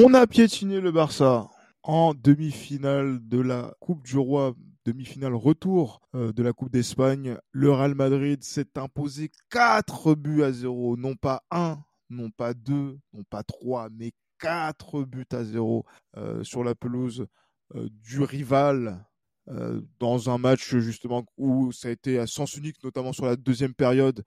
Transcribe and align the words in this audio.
On 0.00 0.14
a 0.14 0.26
piétiné 0.26 0.80
le 0.80 0.92
Barça 0.92 1.48
en 1.88 2.12
demi-finale 2.12 3.18
de 3.26 3.40
la 3.40 3.74
Coupe 3.80 4.04
du 4.04 4.18
Roi, 4.18 4.54
demi-finale 4.84 5.34
retour 5.34 6.02
euh, 6.14 6.34
de 6.34 6.42
la 6.42 6.52
Coupe 6.52 6.70
d'Espagne. 6.70 7.38
Le 7.50 7.72
Real 7.72 7.94
Madrid 7.94 8.44
s'est 8.44 8.76
imposé 8.76 9.30
4 9.48 10.14
buts 10.14 10.42
à 10.42 10.52
0, 10.52 10.98
non 10.98 11.16
pas 11.16 11.44
1, 11.50 11.78
non 12.10 12.30
pas 12.30 12.52
2, 12.52 12.98
non 13.14 13.22
pas 13.30 13.42
3, 13.42 13.88
mais 13.90 14.12
4 14.38 15.04
buts 15.04 15.24
à 15.32 15.42
0 15.44 15.86
euh, 16.18 16.44
sur 16.44 16.62
la 16.62 16.74
pelouse 16.74 17.26
euh, 17.74 17.88
du 17.90 18.22
rival 18.22 19.02
euh, 19.48 19.80
dans 19.98 20.28
un 20.28 20.36
match 20.36 20.76
justement 20.76 21.24
où 21.38 21.72
ça 21.72 21.88
a 21.88 21.90
été 21.90 22.18
à 22.18 22.26
sens 22.26 22.54
unique, 22.56 22.84
notamment 22.84 23.14
sur 23.14 23.24
la 23.24 23.36
deuxième 23.36 23.72
période. 23.72 24.24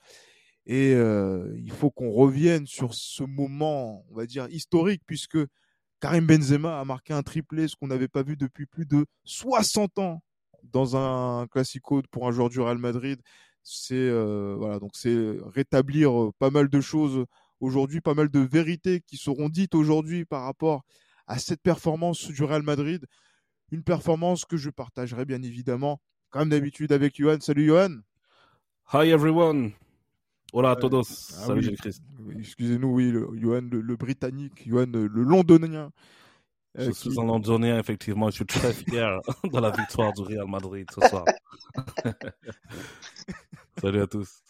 Et 0.66 0.96
euh, 0.96 1.56
il 1.64 1.72
faut 1.72 1.92
qu'on 1.92 2.12
revienne 2.12 2.66
sur 2.66 2.96
ce 2.96 3.22
moment, 3.22 4.04
on 4.10 4.16
va 4.16 4.26
dire, 4.26 4.48
historique, 4.50 5.04
puisque 5.06 5.38
Karim 6.02 6.26
Benzema 6.26 6.80
a 6.80 6.84
marqué 6.84 7.14
un 7.14 7.22
triplé, 7.22 7.68
ce 7.68 7.76
qu'on 7.76 7.88
n'avait 7.88 8.08
pas 8.08 8.24
vu 8.24 8.36
depuis 8.36 8.66
plus 8.66 8.88
de 8.88 9.06
60 9.24 10.00
ans 10.00 10.24
dans 10.64 10.98
un 10.98 11.48
classico 11.48 12.02
pour 12.10 12.28
un 12.28 12.32
joueur 12.32 12.50
du 12.50 12.60
Real 12.60 12.80
Madrid. 12.80 13.22
C'est 13.64 13.94
euh, 13.94 14.56
voilà, 14.58 14.80
donc 14.80 14.92
c'est 14.96 15.38
rétablir 15.54 16.20
euh, 16.20 16.32
pas 16.40 16.50
mal 16.50 16.70
de 16.70 16.82
choses 16.82 17.26
aujourd'hui, 17.60 18.02
pas 18.02 18.16
mal 18.16 18.30
de 18.30 18.40
vérités 18.40 19.02
qui 19.06 19.18
seront 19.18 19.48
dites 19.48 19.76
aujourd'hui 19.76 20.26
par 20.26 20.44
rapport 20.44 20.82
à 21.28 21.38
cette 21.38 21.62
performance 21.62 22.28
du 22.32 22.44
Real 22.44 22.64
Madrid. 22.64 23.06
Une 23.72 23.84
performance 23.84 24.44
que 24.44 24.58
je 24.58 24.72
partagerai 24.72 25.26
bien 25.26 25.44
évidemment, 25.44 26.02
comme 26.32 26.50
d'habitude, 26.50 26.92
avec 26.92 27.16
Johan. 27.18 27.40
Salut 27.40 27.68
Johan. 27.68 28.00
Hi 28.92 29.12
everyone. 29.12 29.74
Hola 30.54 30.72
a 30.72 30.76
todos. 30.76 31.08
Ah 31.38 31.46
Salut 31.48 31.60
oui. 31.60 31.66
Gilles-Christ. 31.68 32.04
Excusez-nous, 32.40 32.94
oui, 32.94 33.12
le, 33.12 33.28
Johan, 33.40 33.62
le, 33.72 33.82
le 33.82 33.96
britannique, 33.96 34.68
Johan, 34.68 34.88
le 34.92 35.08
londonien. 35.08 35.92
euh, 36.78 36.86
Je 36.86 36.92
qui- 36.92 37.10
suis 37.10 37.20
un 37.20 37.24
Londonien, 37.26 37.80
effectivement. 37.80 38.30
Je 38.30 38.36
suis 38.36 38.46
très 38.46 38.74
fier 38.74 39.20
de 39.44 39.60
la 39.60 39.72
victoire 39.72 40.12
du 40.14 40.22
Real 40.24 40.48
Madrid 40.48 40.88
ce 40.94 41.08
soir. 41.08 41.24
Salut 43.82 44.02
à 44.02 44.08
tous. 44.08 44.44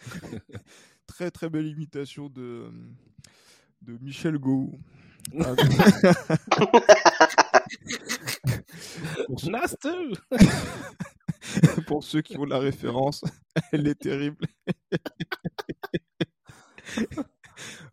très 1.06 1.30
très 1.30 1.50
belle 1.50 1.68
imitation 1.68 2.30
de, 2.30 2.72
de 3.84 3.98
Michel 4.02 4.38
Gou. 4.38 4.80
Ah, 5.40 5.54
Nasty. 9.50 10.14
pour 11.88 12.04
ceux 12.04 12.22
qui 12.22 12.38
ont 12.38 12.46
la 12.46 12.60
référence, 12.60 13.24
elle 13.72 13.88
est 13.88 14.00
terrible. 14.00 14.46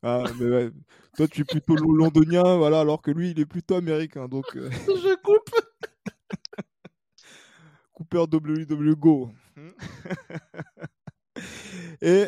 Ah, 0.03 0.25
mais 0.39 0.47
ouais. 0.49 0.71
Toi, 1.17 1.29
tu 1.29 1.43
es 1.43 1.45
plutôt 1.45 1.75
lo- 1.77 1.93
londonien, 1.93 2.57
voilà, 2.57 2.81
alors 2.81 3.03
que 3.03 3.11
lui, 3.11 3.31
il 3.31 3.41
est 3.41 3.47
plutôt 3.47 3.75
américain. 3.77 4.29
Donc, 4.29 4.57
euh, 4.57 4.71
Je 4.87 5.17
coupe. 5.23 5.51
Cooper 7.93 8.27
WW 8.31 8.95
Go. 8.97 9.31
Et 12.01 12.27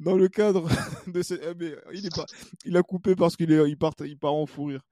dans 0.00 0.16
le 0.16 0.28
cadre 0.28 0.68
de 1.06 1.22
cette... 1.22 1.42
ah, 1.44 1.54
mais 1.58 1.74
il, 1.92 2.06
est 2.06 2.14
pas... 2.14 2.26
il 2.64 2.76
a 2.76 2.82
coupé 2.82 3.14
parce 3.16 3.36
qu'il 3.36 3.52
est... 3.52 3.68
il 3.68 3.76
part... 3.76 3.94
il 4.00 4.18
part 4.18 4.34
en 4.34 4.46
fou 4.46 4.64
rire. 4.66 4.82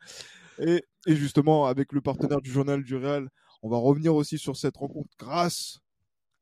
Et... 0.58 0.84
et 1.06 1.16
justement, 1.16 1.66
avec 1.66 1.92
le 1.92 2.00
partenaire 2.00 2.40
du 2.40 2.50
journal 2.50 2.82
du 2.82 2.96
Real, 2.96 3.28
on 3.66 3.68
va 3.68 3.78
revenir 3.78 4.14
aussi 4.14 4.38
sur 4.38 4.56
cette 4.56 4.76
rencontre 4.76 5.10
grâce 5.18 5.80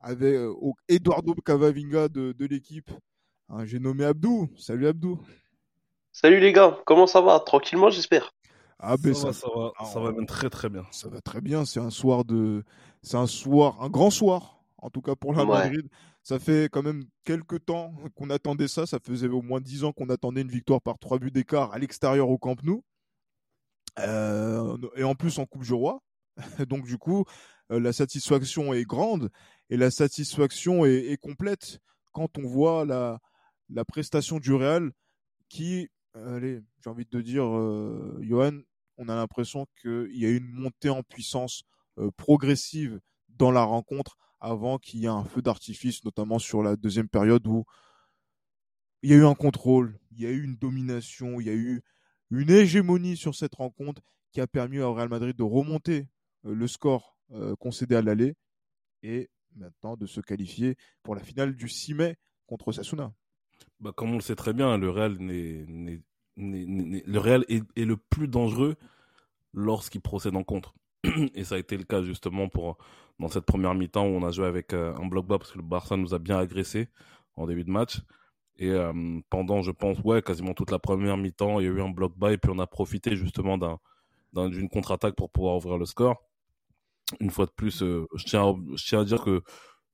avec, 0.00 0.34
euh, 0.34 0.52
au 0.60 0.74
Eduardo 0.88 1.34
Cavavinga 1.34 2.08
de, 2.08 2.32
de 2.32 2.44
l'équipe. 2.46 2.90
Hein, 3.48 3.64
J'ai 3.64 3.78
nommé 3.78 4.04
Abdou. 4.04 4.50
Salut 4.58 4.86
Abdou. 4.86 5.18
Salut 6.12 6.38
les 6.38 6.52
gars, 6.52 6.78
comment 6.84 7.06
ça 7.06 7.22
va? 7.22 7.40
Tranquillement, 7.40 7.88
j'espère. 7.88 8.30
Ah, 8.78 8.96
ben, 8.98 9.14
ça, 9.14 9.28
va, 9.28 9.32
ça, 9.32 9.40
ça 9.40 9.48
va, 9.56 9.72
ça 9.86 9.98
on- 9.98 10.02
va 10.04 10.12
même 10.12 10.26
très 10.26 10.50
très 10.50 10.68
bien. 10.68 10.84
ça 10.90 11.08
va 11.08 11.22
très 11.22 11.40
bien. 11.40 11.64
C'est 11.64 11.80
un 11.80 11.88
soir 11.88 12.26
de, 12.26 12.62
c'est 13.02 13.16
un 13.16 13.26
soir, 13.26 13.80
un 13.82 13.88
grand 13.88 14.10
soir, 14.10 14.62
en 14.76 14.90
tout 14.90 15.00
cas 15.00 15.14
pour 15.14 15.32
la 15.32 15.44
Ouais. 15.46 15.58
Madrid. 15.64 15.88
Ça 16.22 16.38
fait 16.38 16.68
quand 16.70 16.82
même 16.82 17.04
quelques 17.24 17.64
temps 17.64 17.94
qu'on 18.16 18.28
attendait 18.28 18.68
ça. 18.68 18.84
Ça 18.84 18.98
faisait 19.02 19.28
au 19.28 19.40
moins 19.40 19.60
dix 19.62 19.84
ans 19.84 19.92
qu'on 19.92 20.10
attendait 20.10 20.42
une 20.42 20.50
victoire 20.50 20.82
par 20.82 20.98
trois 20.98 21.18
buts 21.18 21.30
d'écart 21.30 21.72
à 21.72 21.78
l'extérieur 21.78 22.28
au 22.28 22.36
Camp 22.36 22.62
Nou. 22.62 22.82
Euh, 24.00 24.76
et 24.96 25.04
en 25.04 25.14
plus 25.14 25.38
en 25.38 25.46
Coupe 25.46 25.62
du 25.64 25.72
Roi. 25.72 26.02
Donc 26.68 26.86
du 26.86 26.98
coup, 26.98 27.24
euh, 27.70 27.80
la 27.80 27.92
satisfaction 27.92 28.72
est 28.72 28.84
grande 28.84 29.30
et 29.70 29.76
la 29.76 29.90
satisfaction 29.90 30.84
est, 30.84 31.16
complète 31.20 31.78
quand 32.12 32.38
on 32.38 32.46
voit 32.46 32.84
la, 32.84 33.20
prestation 33.86 34.38
du 34.38 34.52
Real 34.52 34.92
qui, 35.48 35.88
allez, 36.14 36.60
j'ai 36.82 36.90
envie 36.90 37.06
de 37.06 37.20
dire, 37.20 37.44
euh, 37.44 38.18
Johan, 38.22 38.60
on 38.98 39.08
a 39.08 39.16
l'impression 39.16 39.66
qu'il 39.80 40.16
y 40.16 40.26
a 40.26 40.30
une 40.30 40.50
montée 40.50 40.90
en 40.90 41.02
puissance 41.02 41.64
euh, 41.98 42.10
progressive 42.16 43.00
dans 43.28 43.50
la 43.50 43.64
rencontre 43.64 44.16
avant 44.40 44.78
qu'il 44.78 45.00
y 45.00 45.04
ait 45.06 45.08
un 45.08 45.24
feu 45.24 45.42
d'artifice, 45.42 46.04
notamment 46.04 46.38
sur 46.38 46.62
la 46.62 46.76
deuxième 46.76 47.08
période 47.08 47.46
où 47.46 47.64
il 49.02 49.10
y 49.10 49.14
a 49.14 49.16
eu 49.16 49.26
un 49.26 49.34
contrôle, 49.34 49.98
il 50.12 50.22
y 50.22 50.26
a 50.26 50.30
eu 50.30 50.42
une 50.42 50.56
domination, 50.56 51.40
il 51.40 51.46
y 51.46 51.50
a 51.50 51.54
eu 51.54 51.82
une 52.30 52.50
hégémonie 52.50 53.16
sur 53.16 53.34
cette 53.34 53.54
rencontre 53.54 54.02
qui 54.32 54.40
a 54.40 54.46
permis 54.46 54.80
au 54.80 54.92
Real 54.92 55.08
Madrid 55.08 55.36
de 55.36 55.42
remonter 55.42 56.00
euh, 56.00 56.04
le 56.44 56.66
score 56.66 57.16
euh, 57.32 57.56
concédé 57.56 57.96
à 57.96 58.02
l'aller 58.02 58.34
et 59.02 59.30
maintenant 59.56 59.96
de 59.96 60.06
se 60.06 60.20
qualifier 60.20 60.76
pour 61.02 61.14
la 61.14 61.22
finale 61.22 61.54
du 61.54 61.68
6 61.68 61.94
mai 61.94 62.16
contre 62.46 62.72
Sasuna. 62.72 63.12
Bah, 63.80 63.92
comme 63.94 64.10
on 64.12 64.16
le 64.16 64.20
sait 64.20 64.36
très 64.36 64.52
bien, 64.52 64.76
le 64.78 64.90
Real, 64.90 65.16
est, 65.30 65.66
le 66.36 67.96
plus 67.96 68.28
dangereux 68.28 68.76
lorsqu'il 69.52 70.00
procède 70.00 70.36
en 70.36 70.42
contre. 70.42 70.74
Et 71.34 71.44
ça 71.44 71.56
a 71.56 71.58
été 71.58 71.76
le 71.76 71.84
cas 71.84 72.02
justement 72.02 72.48
pour 72.48 72.78
dans 73.18 73.28
cette 73.28 73.44
première 73.44 73.74
mi-temps 73.74 74.06
où 74.06 74.10
on 74.10 74.24
a 74.24 74.30
joué 74.32 74.46
avec 74.46 74.72
euh, 74.72 74.94
un 74.96 75.06
bloc 75.06 75.26
bas 75.26 75.38
parce 75.38 75.52
que 75.52 75.58
le 75.58 75.64
Barça 75.64 75.96
nous 75.96 76.14
a 76.14 76.18
bien 76.18 76.38
agressé 76.38 76.88
en 77.36 77.46
début 77.46 77.64
de 77.64 77.70
match. 77.70 78.00
Et 78.56 78.70
euh, 78.70 79.20
pendant, 79.30 79.62
je 79.62 79.70
pense, 79.70 79.98
ouais, 80.00 80.22
quasiment 80.22 80.54
toute 80.54 80.70
la 80.70 80.78
première 80.78 81.16
mi-temps, 81.16 81.60
il 81.60 81.64
y 81.64 81.68
a 81.68 81.72
eu 81.72 81.80
un 81.80 81.90
bloc 81.90 82.16
bas 82.16 82.32
et 82.32 82.38
puis 82.38 82.50
on 82.54 82.58
a 82.58 82.66
profité 82.66 83.16
justement 83.16 83.58
d'un- 83.58 83.78
d'une 84.48 84.68
contre-attaque 84.68 85.14
pour 85.14 85.30
pouvoir 85.30 85.56
ouvrir 85.56 85.78
le 85.78 85.86
score. 85.86 86.22
Une 87.20 87.30
fois 87.30 87.46
de 87.46 87.52
plus, 87.52 87.82
euh, 87.82 88.06
je, 88.14 88.24
tiens 88.24 88.48
à, 88.48 88.54
je 88.76 88.84
tiens 88.84 89.00
à 89.00 89.04
dire 89.04 89.22
que 89.22 89.42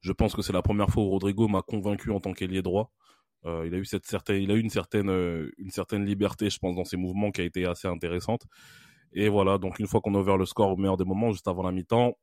je 0.00 0.12
pense 0.12 0.34
que 0.34 0.42
c'est 0.42 0.52
la 0.52 0.62
première 0.62 0.90
fois 0.90 1.02
où 1.02 1.10
Rodrigo 1.10 1.48
m'a 1.48 1.62
convaincu 1.62 2.10
en 2.10 2.20
tant 2.20 2.32
qu'ailier 2.32 2.62
droit. 2.62 2.92
Euh, 3.46 3.64
il 3.66 3.74
a 3.74 3.78
eu 3.78 3.84
cette 3.84 4.06
certaine, 4.06 4.42
il 4.42 4.50
a 4.50 4.54
eu 4.54 4.60
une 4.60 4.70
certaine, 4.70 5.10
euh, 5.10 5.50
une 5.58 5.70
certaine 5.70 6.04
liberté, 6.04 6.50
je 6.50 6.58
pense, 6.58 6.76
dans 6.76 6.84
ses 6.84 6.96
mouvements 6.96 7.30
qui 7.30 7.40
a 7.40 7.44
été 7.44 7.66
assez 7.66 7.88
intéressante. 7.88 8.42
Et 9.12 9.28
voilà, 9.28 9.58
donc 9.58 9.78
une 9.78 9.86
fois 9.86 10.00
qu'on 10.00 10.14
a 10.14 10.18
ouvert 10.18 10.36
le 10.36 10.46
score 10.46 10.70
au 10.70 10.76
meilleur 10.76 10.96
des 10.96 11.04
moments, 11.04 11.32
juste 11.32 11.48
avant 11.48 11.62
la 11.62 11.72
mi-temps, 11.72 12.16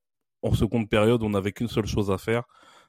en 0.44 0.54
seconde 0.54 0.90
période, 0.90 1.24
on 1.24 1.32
n'avait 1.32 1.52
qu'une 1.52 1.68
seule 1.68 1.88
chose 1.88 2.12
à 2.12 2.18
faire, 2.18 2.44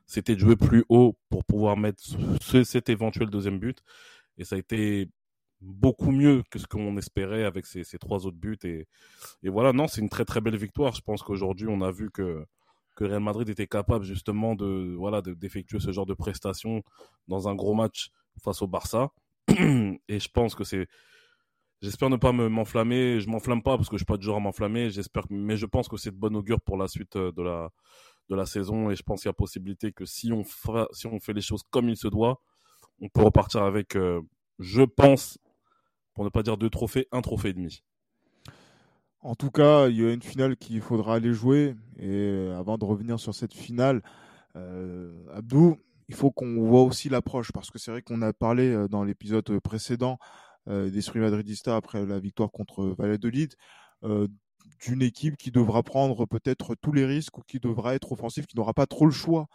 c'était 0.07 0.35
de 0.35 0.41
jouer 0.41 0.57
plus 0.57 0.85
haut 0.89 1.17
pour 1.29 1.45
pouvoir 1.45 1.77
mettre 1.77 2.03
ce, 2.41 2.65
cet 2.65 2.89
éventuel 2.91 3.31
deuxième 3.31 3.59
but. 3.59 3.79
Et 4.39 4.45
ça 4.45 4.57
a 4.57 4.59
été 4.59 5.11
beaucoup 5.61 6.11
mieux 6.13 6.43
que 6.51 6.59
ce 6.59 6.67
qu'on 6.67 6.97
espérait 6.99 7.45
avec 7.45 7.67
ces, 7.67 7.85
trois 7.99 8.27
autres 8.27 8.37
buts. 8.39 8.59
Et, 8.65 8.87
voilà, 9.45 9.73
non, 9.73 9.89
c'est 9.89 10.01
une 10.01 10.09
très 10.09 10.25
très 10.25 10.41
belle 10.41 10.57
victoire. 10.57 10.95
Je 10.95 11.03
pense 11.03 11.23
qu'aujourd'hui, 11.23 11.67
on 11.69 11.81
a 11.83 11.91
vu 11.91 12.11
que 12.11 12.45
que 12.97 13.05
Real 13.05 13.21
Madrid 13.23 13.49
était 13.49 13.69
capable 13.69 14.05
justement 14.05 14.57
de 14.57 14.95
voilà 14.99 15.23
de- 15.23 15.33
d'effectuer 15.35 15.79
ce 15.81 15.93
genre 15.93 16.07
de 16.07 16.15
prestations 16.15 16.83
dans 17.29 17.49
un 17.49 17.55
gros 17.55 17.75
match 17.75 18.11
face 18.43 18.61
au 18.63 18.67
Barça. 18.67 19.11
Et 19.49 20.21
je 20.21 20.29
pense 20.29 20.55
que 20.57 20.65
c'est 20.65 20.89
J'espère 21.81 22.11
ne 22.11 22.17
pas 22.17 22.33
me- 22.33 22.49
m'enflammer. 22.49 23.21
Je 23.21 23.29
m'enflamme 23.29 23.63
pas 23.63 23.77
parce 23.77 23.89
que 23.89 23.97
je 23.97 24.01
suis 24.01 24.05
pas 24.07 24.17
du 24.17 24.27
genre 24.27 24.37
à 24.37 24.41
m'enflammer. 24.41 24.91
J'espère, 24.91 25.25
mais 25.31 25.57
je 25.57 25.67
pense 25.67 25.89
que 25.89 25.97
c'est 25.97 26.11
de 26.11 26.17
bonne 26.17 26.35
augure 26.37 26.61
pour 26.61 26.77
la 26.77 26.89
suite 26.89 27.17
euh, 27.17 27.31
de 27.33 27.43
la 27.43 27.71
de 28.31 28.37
la 28.37 28.47
saison. 28.47 28.91
Et 28.91 28.97
je 28.97 29.03
pense 29.03 29.23
qu'il 29.23 29.29
y 29.29 29.31
a 29.31 29.35
possibilité 29.35 29.93
que 29.93 30.05
si 30.05 30.33
on 30.33 30.45
si 30.93 31.07
on 31.07 31.21
fait 31.21 31.33
les 31.35 31.41
choses 31.41 31.63
comme 31.71 31.89
il 31.89 31.97
se 31.97 32.09
doit, 32.09 32.41
on 33.01 33.09
peut 33.09 33.23
repartir 33.23 33.63
avec, 33.65 33.97
euh, 33.97 34.21
je 34.61 34.83
pense, 34.83 35.39
pour 36.19 36.25
ne 36.25 36.31
pas 36.31 36.43
dire 36.43 36.57
deux 36.57 36.69
trophées, 36.69 37.07
un 37.13 37.21
trophée 37.21 37.51
et 37.51 37.53
demi. 37.53 37.85
En 39.21 39.37
tout 39.37 39.53
cas, 39.53 39.87
il 39.87 40.01
y 40.01 40.05
a 40.05 40.13
une 40.13 40.21
finale 40.21 40.57
qu'il 40.57 40.81
faudra 40.81 41.15
aller 41.15 41.33
jouer. 41.33 41.77
Et 41.97 42.09
euh, 42.09 42.59
avant 42.59 42.77
de 42.77 42.85
revenir 42.85 43.21
sur 43.21 43.37
cette 43.37 43.55
finale, 43.55 44.03
euh, 44.57 45.13
Abdou, 45.33 45.77
il 46.09 46.17
faut 46.17 46.33
qu'on 46.33 46.61
voit 46.67 46.83
aussi 46.83 47.09
l'approche. 47.09 47.53
Parce 47.53 47.71
que 47.71 47.79
c'est 47.79 47.93
vrai 47.93 48.03
qu'on 48.03 48.21
a 48.23 48.33
parlé 48.33 48.69
euh, 48.69 48.89
dans 48.89 49.05
l'épisode 49.05 49.61
précédent 49.61 50.19
euh, 50.69 50.91
d'Esprit 50.91 51.21
Madridista 51.21 51.77
après 51.77 52.05
la 52.05 52.19
victoire 52.19 52.51
contre 52.51 52.97
Valladolid, 52.99 53.55
euh, 54.03 54.27
d'une 54.85 55.03
équipe 55.03 55.37
qui 55.37 55.53
devra 55.53 55.85
prendre 55.85 56.27
peut-être 56.27 56.75
tous 56.75 56.91
les 56.91 57.07
risques 57.07 57.39
ou 57.39 57.43
qui 57.47 57.61
devra 57.61 57.95
être 57.95 58.11
offensif, 58.11 58.49
qui 58.49 58.57
n'aura 58.57 58.75
pas 58.75 58.87
trop 58.87 59.07
le 59.07 59.13
choix 59.13 59.47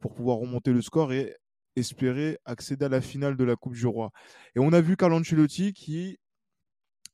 pour 0.00 0.12
pouvoir 0.12 0.38
remonter 0.38 0.72
le 0.72 0.82
score 0.82 1.12
et 1.12 1.36
espérer 1.80 2.38
accéder 2.44 2.84
à 2.84 2.88
la 2.88 3.00
finale 3.00 3.36
de 3.36 3.44
la 3.44 3.56
Coupe 3.56 3.74
du 3.74 3.86
Roi. 3.86 4.10
Et 4.54 4.60
on 4.60 4.72
a 4.72 4.80
vu 4.80 4.96
Carlo 4.96 5.16
Ancelotti 5.16 5.72
qui 5.72 6.18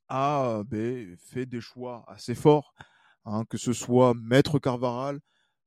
a 0.09 0.63
ben, 0.67 1.17
fait 1.19 1.47
des 1.47 1.61
choix 1.61 2.05
assez 2.09 2.35
forts, 2.35 2.75
hein, 3.25 3.45
que 3.49 3.59
ce 3.59 3.73
soit 3.73 4.15
Maître 4.15 4.59
Carvaral, 4.59 5.21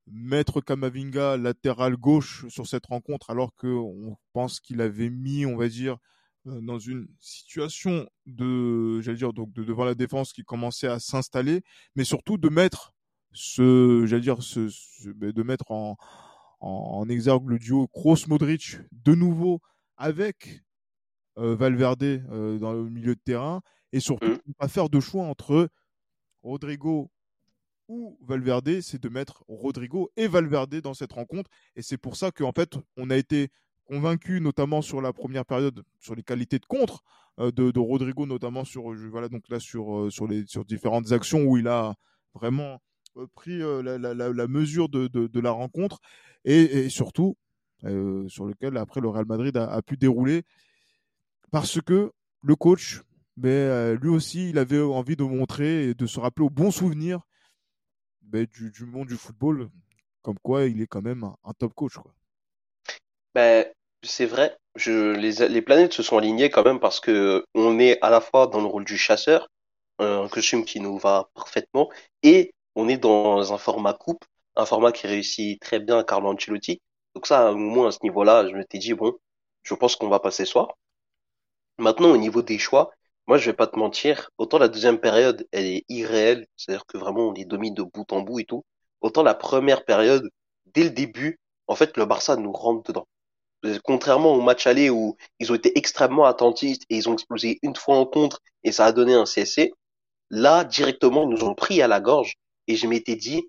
Maître 0.06 0.60
Kamavinga, 0.60 1.36
latéral 1.36 1.96
gauche 1.96 2.46
sur 2.48 2.66
cette 2.66 2.86
rencontre, 2.86 3.30
alors 3.30 3.54
qu'on 3.54 4.16
pense 4.32 4.60
qu'il 4.60 4.80
avait 4.80 5.10
mis, 5.10 5.46
on 5.46 5.56
va 5.56 5.68
dire, 5.68 5.98
dans 6.44 6.78
une 6.78 7.06
situation 7.20 8.08
de, 8.26 9.00
j'allais 9.02 9.18
dire, 9.18 9.32
donc 9.32 9.52
de 9.52 9.62
devant 9.62 9.84
la 9.84 9.94
défense 9.94 10.32
qui 10.32 10.42
commençait 10.42 10.88
à 10.88 10.98
s'installer, 10.98 11.62
mais 11.94 12.04
surtout 12.04 12.38
de 12.38 12.48
mettre 12.48 12.94
ce, 13.32 14.04
j'allais 14.06 14.22
dire, 14.22 14.42
ce, 14.42 14.70
ben, 15.12 15.32
de 15.32 15.42
mettre 15.42 15.70
en, 15.70 15.96
en, 16.60 17.08
exergue 17.08 17.48
le 17.48 17.58
duo 17.58 17.88
Kroos-Modric 17.88 18.78
de 18.92 19.14
nouveau 19.14 19.60
avec 19.96 20.62
Valverde 21.36 22.58
dans 22.58 22.72
le 22.72 22.88
milieu 22.90 23.14
de 23.14 23.20
terrain. 23.24 23.62
Et 23.92 24.00
surtout 24.00 24.28
mmh. 24.28 24.38
ne 24.46 24.52
pas 24.52 24.68
faire 24.68 24.88
de 24.88 25.00
choix 25.00 25.24
entre 25.24 25.68
Rodrigo 26.42 27.10
ou 27.88 28.16
Valverde, 28.22 28.80
c'est 28.80 29.02
de 29.02 29.08
mettre 29.08 29.44
Rodrigo 29.48 30.10
et 30.16 30.28
Valverde 30.28 30.80
dans 30.80 30.94
cette 30.94 31.12
rencontre. 31.12 31.50
Et 31.74 31.82
c'est 31.82 31.98
pour 31.98 32.16
ça 32.16 32.30
qu'en 32.30 32.52
fait 32.52 32.76
on 32.96 33.10
a 33.10 33.16
été 33.16 33.48
convaincu 33.84 34.40
notamment 34.40 34.82
sur 34.82 35.00
la 35.02 35.12
première 35.12 35.44
période 35.44 35.82
sur 35.98 36.14
les 36.14 36.22
qualités 36.22 36.60
de 36.60 36.66
contre 36.66 37.02
de, 37.38 37.78
Rodrigo 37.78 38.24
notamment 38.26 38.64
sur 38.64 38.94
voilà 39.10 39.28
donc 39.28 39.48
là 39.48 39.58
sur 39.58 40.12
sur 40.12 40.28
les 40.28 40.46
sur 40.46 40.64
différentes 40.64 41.10
actions 41.10 41.42
où 41.42 41.56
il 41.56 41.66
a 41.66 41.96
vraiment 42.34 42.80
pris 43.34 43.58
la, 43.58 44.46
mesure 44.46 44.88
de, 44.88 45.40
la 45.40 45.50
rencontre 45.50 45.98
et, 46.44 46.88
surtout 46.88 47.36
sur 48.28 48.44
lequel 48.44 48.76
après 48.76 49.00
le 49.00 49.08
Real 49.08 49.26
Madrid 49.26 49.56
a, 49.56 49.80
pu 49.82 49.96
dérouler 49.96 50.42
parce 51.50 51.80
que 51.80 52.12
le 52.42 52.56
coach, 52.56 53.02
mais 53.36 53.94
lui 53.96 54.10
aussi, 54.10 54.50
il 54.50 54.58
avait 54.58 54.80
envie 54.80 55.16
de 55.16 55.24
montrer 55.24 55.88
et 55.88 55.94
de 55.94 56.06
se 56.06 56.20
rappeler 56.20 56.44
au 56.44 56.50
bon 56.50 56.70
souvenir 56.70 57.20
du, 58.32 58.86
monde 58.86 59.08
du 59.08 59.16
football, 59.16 59.68
comme 60.22 60.38
quoi 60.42 60.64
il 60.64 60.80
est 60.80 60.86
quand 60.86 61.02
même 61.02 61.24
un, 61.24 61.52
top 61.58 61.74
coach. 61.74 61.94
Quoi. 61.94 62.12
Ben, 63.34 63.66
c'est 64.02 64.26
vrai, 64.26 64.56
je, 64.76 65.12
les, 65.12 65.48
les, 65.48 65.62
planètes 65.62 65.92
se 65.92 66.02
sont 66.02 66.18
alignées 66.18 66.50
quand 66.50 66.64
même 66.64 66.80
parce 66.80 67.00
que 67.00 67.44
on 67.54 67.78
est 67.78 68.00
à 68.02 68.10
la 68.10 68.20
fois 68.20 68.46
dans 68.46 68.60
le 68.60 68.66
rôle 68.66 68.84
du 68.84 68.96
chasseur, 68.96 69.48
un 69.98 70.28
costume 70.28 70.64
qui 70.64 70.80
nous 70.80 70.98
va 70.98 71.30
parfaitement, 71.34 71.90
et 72.22 72.52
on 72.74 72.88
est 72.88 72.96
dans 72.96 73.52
un 73.52 73.58
format 73.58 73.92
coupe, 73.92 74.24
un 74.60 74.66
format 74.66 74.92
qui 74.92 75.06
réussit 75.06 75.60
très 75.60 75.80
bien 75.80 76.02
Carlo 76.04 76.30
Ancelotti. 76.30 76.80
Donc 77.14 77.26
ça, 77.26 77.52
au 77.52 77.56
moins 77.56 77.88
à 77.88 77.92
ce 77.92 77.98
niveau-là, 78.02 78.48
je 78.48 78.54
m'étais 78.54 78.78
dit, 78.78 78.94
bon, 78.94 79.14
je 79.62 79.74
pense 79.74 79.96
qu'on 79.96 80.08
va 80.08 80.20
passer 80.20 80.44
soir. 80.44 80.76
Maintenant, 81.78 82.10
au 82.10 82.16
niveau 82.16 82.42
des 82.42 82.58
choix, 82.58 82.90
moi, 83.26 83.38
je 83.38 83.46
vais 83.46 83.56
pas 83.56 83.66
te 83.66 83.78
mentir, 83.78 84.30
autant 84.38 84.58
la 84.58 84.68
deuxième 84.68 84.98
période, 84.98 85.46
elle 85.52 85.66
est 85.66 85.84
irréelle, 85.88 86.46
c'est-à-dire 86.56 86.84
que 86.86 86.98
vraiment, 86.98 87.28
on 87.28 87.32
les 87.32 87.44
domine 87.44 87.74
de 87.74 87.82
bout 87.82 88.12
en 88.12 88.20
bout 88.22 88.40
et 88.40 88.44
tout, 88.44 88.64
autant 89.00 89.22
la 89.22 89.34
première 89.34 89.84
période, 89.84 90.28
dès 90.66 90.84
le 90.84 90.90
début, 90.90 91.38
en 91.66 91.74
fait, 91.76 91.96
le 91.96 92.06
Barça 92.06 92.36
nous 92.36 92.52
rentre 92.52 92.92
dedans. 92.92 93.06
Contrairement 93.84 94.32
au 94.32 94.40
match 94.40 94.66
aller 94.66 94.90
où 94.90 95.16
ils 95.38 95.52
ont 95.52 95.54
été 95.54 95.76
extrêmement 95.78 96.24
attentifs 96.24 96.78
et 96.88 96.96
ils 96.96 97.08
ont 97.08 97.12
explosé 97.12 97.58
une 97.62 97.76
fois 97.76 97.96
en 97.96 98.06
contre 98.06 98.40
et 98.64 98.72
ça 98.72 98.86
a 98.86 98.92
donné 98.92 99.14
un 99.14 99.24
CSC, 99.24 99.72
là, 100.30 100.64
directement, 100.64 101.24
ils 101.24 101.28
nous 101.28 101.44
ont 101.44 101.54
pris 101.54 101.82
à 101.82 101.88
la 101.88 102.00
gorge 102.00 102.34
et 102.66 102.76
je 102.76 102.86
m'étais 102.86 103.16
dit, 103.16 103.42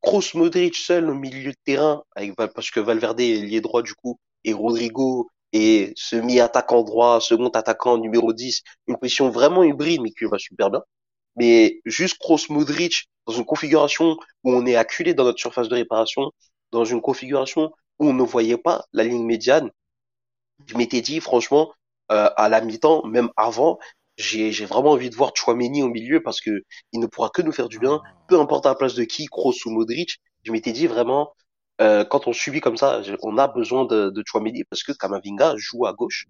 Kroos 0.00 0.34
Modric 0.34 0.76
seul 0.76 1.10
au 1.10 1.14
milieu 1.14 1.50
de 1.50 1.56
terrain, 1.64 2.02
avec, 2.14 2.34
parce 2.36 2.70
que 2.70 2.80
Valverde 2.80 3.20
est 3.20 3.36
lié 3.42 3.60
droit 3.60 3.82
du 3.82 3.94
coup, 3.94 4.18
et 4.44 4.52
Rodrigo 4.52 5.28
est 5.52 5.96
semi-attaquant 5.96 6.82
droit, 6.82 7.20
second 7.20 7.48
attaquant 7.48 7.98
numéro 7.98 8.32
10, 8.32 8.62
une 8.86 8.96
position 8.98 9.30
vraiment 9.30 9.64
hybride 9.64 10.02
mais 10.02 10.10
qui 10.10 10.24
va 10.24 10.38
super 10.38 10.70
bien. 10.70 10.82
Mais 11.36 11.80
juste 11.84 12.18
Kroos 12.18 12.50
Modric 12.50 13.08
dans 13.26 13.32
une 13.32 13.44
configuration 13.44 14.16
où 14.44 14.52
on 14.52 14.66
est 14.66 14.76
acculé 14.76 15.14
dans 15.14 15.24
notre 15.24 15.38
surface 15.38 15.68
de 15.68 15.74
réparation, 15.74 16.32
dans 16.72 16.84
une 16.84 17.00
configuration 17.00 17.72
où 17.98 18.08
on 18.08 18.12
ne 18.12 18.22
voyait 18.22 18.58
pas 18.58 18.84
la 18.92 19.04
ligne 19.04 19.24
médiane, 19.24 19.70
je 20.66 20.76
m'étais 20.76 21.00
dit 21.00 21.20
franchement 21.20 21.72
euh, 22.10 22.30
à 22.36 22.48
la 22.48 22.60
mi-temps, 22.60 23.06
même 23.06 23.30
avant, 23.36 23.78
j'ai 24.18 24.66
vraiment 24.66 24.90
envie 24.92 25.10
de 25.10 25.14
voir 25.14 25.32
Chouameni 25.34 25.82
au 25.82 25.88
milieu 25.88 26.22
parce 26.22 26.40
que 26.40 26.64
il 26.92 27.00
ne 27.00 27.06
pourra 27.06 27.30
que 27.30 27.40
nous 27.40 27.52
faire 27.52 27.68
du 27.68 27.78
bien, 27.78 28.00
peu 28.28 28.38
importe 28.40 28.66
à 28.66 28.70
la 28.70 28.74
place 28.74 28.94
de 28.94 29.04
qui, 29.04 29.26
Kroos 29.26 29.54
ou 29.66 29.70
Modric. 29.70 30.18
Je 30.42 30.52
m'étais 30.52 30.72
dit 30.72 30.86
vraiment, 30.86 31.32
euh, 31.80 32.04
quand 32.04 32.26
on 32.26 32.32
subit 32.32 32.60
comme 32.60 32.76
ça, 32.76 33.00
on 33.22 33.38
a 33.38 33.48
besoin 33.48 33.84
de, 33.84 34.10
de 34.10 34.22
Chouameni 34.26 34.64
parce 34.64 34.82
que 34.82 34.92
Kamavinga 34.92 35.54
joue 35.56 35.86
à 35.86 35.92
gauche. 35.92 36.26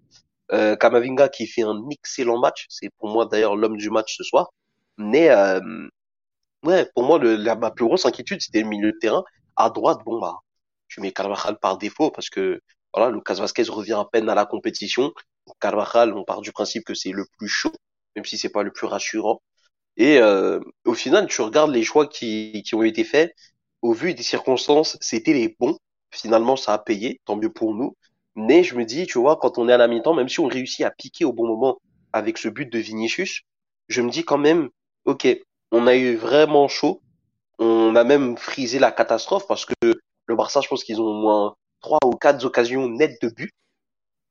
Euh, 0.51 0.75
Kamavinga 0.75 1.29
qui 1.29 1.47
fait 1.47 1.63
un 1.63 1.81
excellent 1.91 2.39
match, 2.39 2.65
c'est 2.69 2.89
pour 2.97 3.09
moi 3.09 3.25
d'ailleurs 3.25 3.55
l'homme 3.55 3.77
du 3.77 3.89
match 3.89 4.15
ce 4.17 4.23
soir. 4.23 4.49
Mais 4.97 5.29
euh, 5.29 5.59
ouais, 6.63 6.87
pour 6.93 7.03
moi 7.03 7.19
le, 7.19 7.35
la, 7.35 7.55
ma 7.55 7.71
plus 7.71 7.85
grosse 7.85 8.05
inquiétude 8.05 8.41
c'était 8.41 8.61
le 8.61 8.67
milieu 8.69 8.91
de 8.91 8.97
terrain. 8.99 9.23
À 9.55 9.69
droite, 9.69 9.99
bon 10.05 10.19
bah, 10.19 10.35
tu 10.87 11.01
mets 11.01 11.11
Carvajal 11.11 11.57
par 11.59 11.77
défaut 11.77 12.11
parce 12.11 12.29
que 12.29 12.61
voilà, 12.93 13.11
Lucas 13.11 13.35
Vasquez 13.35 13.63
revient 13.69 13.93
à 13.93 14.05
peine 14.11 14.29
à 14.29 14.35
la 14.35 14.45
compétition. 14.45 15.11
Carvajal, 15.59 16.13
on 16.13 16.23
part 16.23 16.41
du 16.41 16.51
principe 16.51 16.83
que 16.85 16.93
c'est 16.93 17.11
le 17.11 17.25
plus 17.37 17.47
chaud, 17.47 17.71
même 18.15 18.25
si 18.25 18.37
c'est 18.37 18.49
pas 18.49 18.63
le 18.63 18.71
plus 18.71 18.87
rassurant. 18.87 19.41
Et 19.97 20.17
euh, 20.19 20.59
au 20.85 20.93
final, 20.93 21.27
tu 21.27 21.41
regardes 21.41 21.71
les 21.71 21.83
choix 21.83 22.07
qui, 22.07 22.63
qui 22.65 22.75
ont 22.75 22.83
été 22.83 23.03
faits, 23.03 23.33
au 23.81 23.93
vu 23.93 24.13
des 24.13 24.23
circonstances, 24.23 24.97
c'était 25.01 25.33
les 25.33 25.55
bons. 25.59 25.77
Finalement, 26.11 26.55
ça 26.55 26.73
a 26.73 26.79
payé, 26.79 27.19
tant 27.25 27.35
mieux 27.35 27.51
pour 27.51 27.73
nous. 27.75 27.95
Mais 28.35 28.63
je 28.63 28.75
me 28.75 28.85
dis, 28.85 29.05
tu 29.07 29.19
vois, 29.19 29.37
quand 29.37 29.57
on 29.57 29.67
est 29.69 29.73
à 29.73 29.77
la 29.77 29.87
mi-temps, 29.87 30.13
même 30.13 30.29
si 30.29 30.39
on 30.39 30.47
réussit 30.47 30.85
à 30.85 30.91
piquer 30.91 31.25
au 31.25 31.33
bon 31.33 31.47
moment 31.47 31.79
avec 32.13 32.37
ce 32.37 32.49
but 32.49 32.71
de 32.71 32.79
Vinicius, 32.79 33.41
je 33.87 34.01
me 34.01 34.09
dis 34.09 34.23
quand 34.23 34.37
même, 34.37 34.69
ok, 35.05 35.27
on 35.71 35.87
a 35.87 35.95
eu 35.95 36.15
vraiment 36.15 36.67
chaud. 36.67 37.01
On 37.59 37.95
a 37.95 38.03
même 38.03 38.37
frisé 38.37 38.79
la 38.79 38.91
catastrophe 38.91 39.47
parce 39.47 39.65
que 39.65 39.73
le 39.83 40.35
Barça, 40.35 40.61
je 40.61 40.67
pense 40.67 40.83
qu'ils 40.83 41.01
ont 41.01 41.05
au 41.05 41.21
moins 41.21 41.55
trois 41.81 41.99
ou 42.05 42.11
quatre 42.11 42.45
occasions 42.45 42.87
nettes 42.87 43.21
de 43.21 43.29
but. 43.29 43.51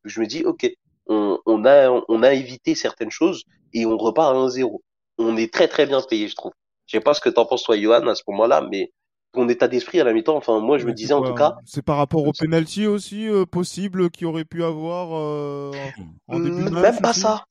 Je 0.04 0.20
me 0.20 0.26
dis, 0.26 0.44
ok, 0.44 0.66
on, 1.08 1.64
a, 1.64 1.90
on 2.08 2.22
a 2.22 2.32
évité 2.32 2.74
certaines 2.74 3.10
choses 3.10 3.44
et 3.72 3.86
on 3.86 3.96
repart 3.96 4.34
à 4.34 4.38
1-0. 4.38 4.80
On 5.18 5.36
est 5.36 5.52
très 5.52 5.68
très 5.68 5.86
bien 5.86 6.00
payé, 6.02 6.28
je 6.28 6.36
trouve. 6.36 6.52
Je 6.86 6.96
sais 6.96 7.02
pas 7.02 7.14
ce 7.14 7.20
que 7.20 7.28
t'en 7.28 7.44
penses 7.44 7.64
toi, 7.64 7.78
Johan, 7.78 8.06
à 8.06 8.14
ce 8.14 8.22
moment-là, 8.28 8.66
mais 8.70 8.92
ton 9.32 9.48
état 9.48 9.68
d'esprit 9.68 10.00
à 10.00 10.04
la 10.04 10.12
mi-temps, 10.12 10.36
enfin 10.36 10.58
moi 10.58 10.78
je 10.78 10.86
me 10.86 10.92
disais 10.92 11.12
en 11.12 11.22
tout 11.22 11.34
cas. 11.34 11.56
C'est 11.66 11.82
par 11.82 11.98
rapport 11.98 12.26
au 12.26 12.32
penalty 12.32 12.86
aussi 12.86 13.28
euh, 13.28 13.44
possible 13.44 14.10
qu'il 14.10 14.26
aurait 14.26 14.44
pu 14.44 14.64
avoir 14.64 15.10
euh, 15.12 15.70
en 16.28 16.40
début 16.40 16.64
de 16.64 16.70
match 16.70 16.82
Même 16.82 17.00
pas 17.00 17.12
ça, 17.12 17.44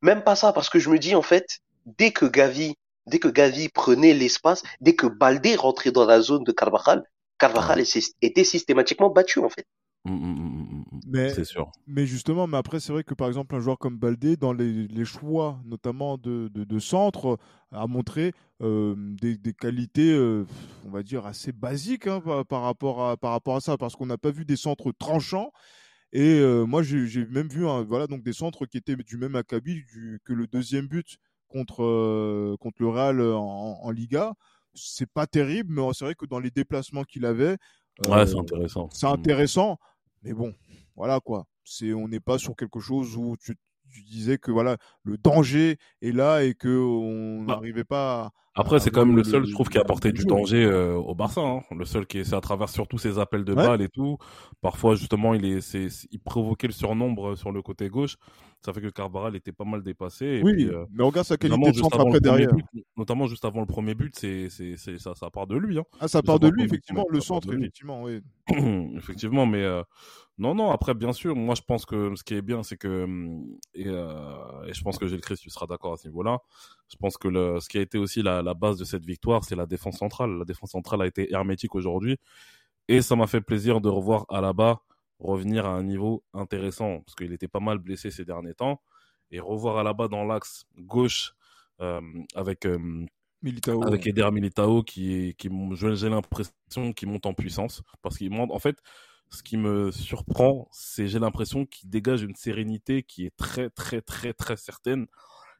même 0.00 0.22
pas 0.22 0.36
ça, 0.36 0.52
parce 0.52 0.70
que 0.70 0.78
je 0.78 0.88
me 0.88 0.98
dis 0.98 1.14
en 1.14 1.22
fait, 1.22 1.58
dès 1.84 2.12
que 2.12 2.24
Gavi, 2.24 2.76
dès 3.06 3.18
que 3.18 3.28
Gavi 3.28 3.68
prenait 3.68 4.14
l'espace, 4.14 4.62
dès 4.80 4.94
que 4.94 5.06
Baldé 5.06 5.54
rentrait 5.54 5.92
dans 5.92 6.06
la 6.06 6.20
zone 6.20 6.44
de 6.44 6.52
Carvajal, 6.52 7.04
Carvajal 7.38 7.82
était 8.22 8.44
systématiquement 8.44 9.10
battu 9.10 9.40
en 9.40 9.48
fait. 9.48 9.66
Mmh, 10.04 10.12
mmh, 10.12 10.84
mmh, 10.90 11.00
mais, 11.06 11.28
c'est 11.30 11.44
sûr. 11.44 11.70
Mais 11.86 12.06
justement, 12.06 12.48
mais 12.48 12.56
après, 12.56 12.80
c'est 12.80 12.92
vrai 12.92 13.04
que 13.04 13.14
par 13.14 13.28
exemple, 13.28 13.54
un 13.54 13.60
joueur 13.60 13.78
comme 13.78 13.98
Baldé, 13.98 14.36
dans 14.36 14.52
les, 14.52 14.88
les 14.88 15.04
choix, 15.04 15.60
notamment 15.64 16.18
de, 16.18 16.50
de, 16.52 16.64
de, 16.64 16.78
centre, 16.80 17.38
a 17.70 17.86
montré 17.86 18.32
euh, 18.62 18.96
des, 18.96 19.36
des, 19.36 19.52
qualités, 19.52 20.12
euh, 20.12 20.44
on 20.86 20.90
va 20.90 21.04
dire, 21.04 21.24
assez 21.24 21.52
basiques 21.52 22.08
hein, 22.08 22.20
par, 22.48 22.62
rapport 22.62 23.08
à, 23.08 23.16
par 23.16 23.30
rapport 23.30 23.54
à 23.54 23.60
ça, 23.60 23.76
parce 23.76 23.94
qu'on 23.94 24.06
n'a 24.06 24.18
pas 24.18 24.32
vu 24.32 24.44
des 24.44 24.56
centres 24.56 24.90
tranchants. 24.90 25.52
Et 26.12 26.40
euh, 26.40 26.64
moi, 26.66 26.82
j'ai 26.82 27.24
même 27.26 27.48
vu 27.48 27.64
voilà, 27.86 28.08
donc 28.08 28.24
des 28.24 28.32
centres 28.32 28.66
qui 28.66 28.78
étaient 28.78 28.96
du 28.96 29.16
même 29.16 29.36
acabit 29.36 29.82
que 30.24 30.32
le 30.32 30.48
deuxième 30.48 30.88
but 30.88 31.16
contre, 31.46 32.56
contre 32.58 32.82
le 32.82 32.88
Real 32.88 33.20
en, 33.20 33.78
en 33.82 33.90
Liga. 33.92 34.34
C'est 34.74 35.08
pas 35.08 35.26
terrible, 35.26 35.72
mais 35.72 35.82
c'est 35.92 36.04
vrai 36.04 36.14
que 36.14 36.26
dans 36.26 36.40
les 36.40 36.50
déplacements 36.50 37.04
qu'il 37.04 37.24
avait, 37.24 37.56
ouais, 38.08 38.26
c'est 38.26 38.38
intéressant. 38.38 38.88
C'est 38.92 39.06
intéressant. 39.06 39.78
Mais 40.22 40.32
bon, 40.32 40.54
voilà 40.96 41.20
quoi. 41.20 41.46
C'est, 41.64 41.92
on 41.92 42.08
n'est 42.08 42.20
pas 42.20 42.38
sur 42.38 42.56
quelque 42.56 42.80
chose 42.80 43.16
où 43.16 43.36
tu, 43.36 43.56
disais 44.10 44.38
que 44.38 44.50
voilà, 44.50 44.78
le 45.02 45.18
danger 45.18 45.76
est 46.00 46.12
là 46.12 46.44
et 46.44 46.54
que 46.54 46.68
on 46.68 47.42
bah, 47.42 47.54
n'arrivait 47.54 47.84
pas. 47.84 48.32
Après, 48.54 48.80
c'est 48.80 48.90
quand 48.90 49.06
même 49.06 49.16
le, 49.16 49.24
seul, 49.24 49.46
je 49.46 49.52
trouve, 49.52 49.68
qui 49.68 49.78
a 49.78 49.80
apporté 49.80 50.12
du 50.12 50.24
danger 50.24 50.64
euh, 50.64 50.94
au 50.94 51.14
Barça. 51.14 51.40
Hein. 51.40 51.62
Le 51.74 51.86
seul 51.86 52.06
qui 52.06 52.18
est, 52.18 52.34
à 52.34 52.40
travers 52.40 52.68
surtout 52.68 52.98
ses 52.98 53.18
appels 53.18 53.44
de 53.44 53.54
balles 53.54 53.80
et 53.80 53.88
tout. 53.88 54.18
Parfois, 54.60 54.94
justement, 54.94 55.32
il 55.32 55.44
est, 55.46 55.60
c'est, 55.62 55.88
il 56.10 56.20
provoquait 56.20 56.66
le 56.66 56.72
surnombre 56.72 57.36
sur 57.36 57.50
le 57.50 57.62
côté 57.62 57.88
gauche. 57.88 58.16
Ça 58.64 58.72
fait 58.72 58.80
que 58.80 58.88
Carvajal 58.88 59.34
était 59.34 59.52
pas 59.52 59.64
mal 59.64 59.82
dépassé. 59.82 60.40
oui, 60.44 60.68
euh, 60.72 60.84
mais 60.92 61.02
regarde 61.02 61.26
sa 61.26 61.36
qualité 61.36 61.72
de 61.72 61.76
centre 61.76 61.98
après 61.98 62.20
derrière. 62.20 62.50
notamment 62.96 63.26
juste 63.26 63.44
avant 63.44 63.60
le 63.60 63.66
premier 63.66 63.94
but, 63.94 64.14
c'est, 64.16 64.50
c'est, 64.50 64.76
c'est 64.76 64.98
ça, 64.98 65.14
ça 65.16 65.30
part 65.30 65.48
de 65.48 65.56
lui. 65.56 65.78
Hein. 65.78 65.84
Ah, 65.98 66.06
ça 66.06 66.22
part 66.22 66.38
de 66.38 66.48
lui, 66.48 66.62
but, 66.62 66.66
effectivement, 66.66 67.02
ouais, 67.02 67.16
le 67.16 67.20
centre, 67.20 67.52
effectivement, 67.52 68.02
oui. 68.02 68.20
Effectivement, 68.96 69.46
mais 69.46 69.62
euh, 69.62 69.82
non, 70.38 70.54
non. 70.54 70.70
Après, 70.70 70.94
bien 70.94 71.12
sûr, 71.12 71.34
moi, 71.36 71.54
je 71.54 71.62
pense 71.62 71.86
que 71.86 72.14
ce 72.16 72.24
qui 72.24 72.34
est 72.34 72.42
bien, 72.42 72.62
c'est 72.62 72.76
que 72.76 73.04
hum, 73.04 73.44
et, 73.74 73.84
euh, 73.86 74.64
et 74.66 74.74
je 74.74 74.82
pense 74.82 74.98
que 74.98 75.06
Gilles 75.06 75.20
Christ, 75.20 75.42
tu 75.42 75.50
seras 75.50 75.66
d'accord 75.66 75.94
à 75.94 75.96
ce 75.96 76.08
niveau-là. 76.08 76.38
Je 76.92 76.96
pense 76.98 77.16
que 77.16 77.28
le, 77.28 77.58
ce 77.60 77.68
qui 77.68 77.78
a 77.78 77.80
été 77.80 77.98
aussi 77.98 78.22
la, 78.22 78.42
la 78.42 78.54
base 78.54 78.76
de 78.78 78.84
cette 78.84 79.04
victoire, 79.04 79.44
c'est 79.44 79.56
la 79.56 79.66
défense 79.66 79.98
centrale. 79.98 80.38
La 80.38 80.44
défense 80.44 80.72
centrale 80.72 81.02
a 81.02 81.06
été 81.06 81.32
hermétique 81.32 81.74
aujourd'hui, 81.74 82.18
et 82.88 83.00
ça 83.02 83.16
m'a 83.16 83.26
fait 83.26 83.40
plaisir 83.40 83.80
de 83.80 83.88
revoir 83.88 84.26
Alaba 84.28 84.82
revenir 85.18 85.66
à 85.66 85.70
un 85.70 85.84
niveau 85.84 86.24
intéressant 86.34 87.00
parce 87.00 87.14
qu'il 87.14 87.32
était 87.32 87.48
pas 87.48 87.60
mal 87.60 87.78
blessé 87.78 88.10
ces 88.10 88.24
derniers 88.24 88.54
temps, 88.54 88.82
et 89.30 89.40
revoir 89.40 89.78
Alaba 89.78 90.08
dans 90.08 90.24
l'axe 90.24 90.66
gauche 90.78 91.34
euh, 91.80 92.00
avec 92.34 92.66
euh, 92.66 93.06
Militao. 93.42 93.84
avec 93.84 94.06
Eder 94.06 94.30
Militao 94.30 94.82
qui 94.82 95.34
qui 95.38 95.48
j'ai 95.72 96.08
l'impression 96.08 96.92
qu'il 96.94 97.08
monte 97.08 97.26
en 97.26 97.34
puissance 97.34 97.82
parce 98.02 98.18
qu'il 98.18 98.30
monte 98.30 98.50
en 98.52 98.58
fait 98.58 98.76
ce 99.30 99.42
qui 99.42 99.56
me 99.56 99.90
surprend 99.90 100.68
c'est 100.70 101.08
j'ai 101.08 101.18
l'impression 101.18 101.66
qu'il 101.66 101.88
dégage 101.90 102.22
une 102.22 102.36
sérénité 102.36 103.02
qui 103.02 103.26
est 103.26 103.36
très 103.36 103.70
très 103.70 104.00
très 104.00 104.32
très 104.32 104.56
certaine 104.56 105.06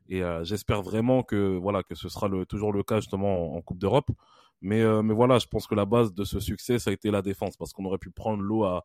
et 0.09 0.23
euh, 0.23 0.45
j'espère 0.45 0.83
vraiment 0.83 1.23
que 1.23 1.57
voilà 1.57 1.83
que 1.83 1.95
ce 1.95 2.09
sera 2.09 2.29
le 2.29 2.47
toujours 2.47 2.73
le 2.73 2.83
cas 2.83 2.97
justement 3.01 3.55
en, 3.57 3.61
Coupe 3.63 3.79
d'Europe. 3.79 4.11
Mais 4.61 4.81
euh, 4.81 5.03
mais 5.03 5.15
voilà 5.15 5.39
je 5.39 5.47
pense 5.47 5.67
que 5.67 5.75
la 5.75 5.87
base 5.87 6.13
de 6.15 6.25
ce 6.25 6.41
succès 6.41 6.79
ça 6.79 6.91
a 6.91 6.93
été 6.93 7.11
la 7.11 7.23
défense 7.23 7.57
parce 7.57 7.73
qu'on 7.73 7.85
aurait 7.85 7.99
pu 7.99 8.11
prendre 8.11 8.43
l'eau 8.43 8.65
à 8.65 8.85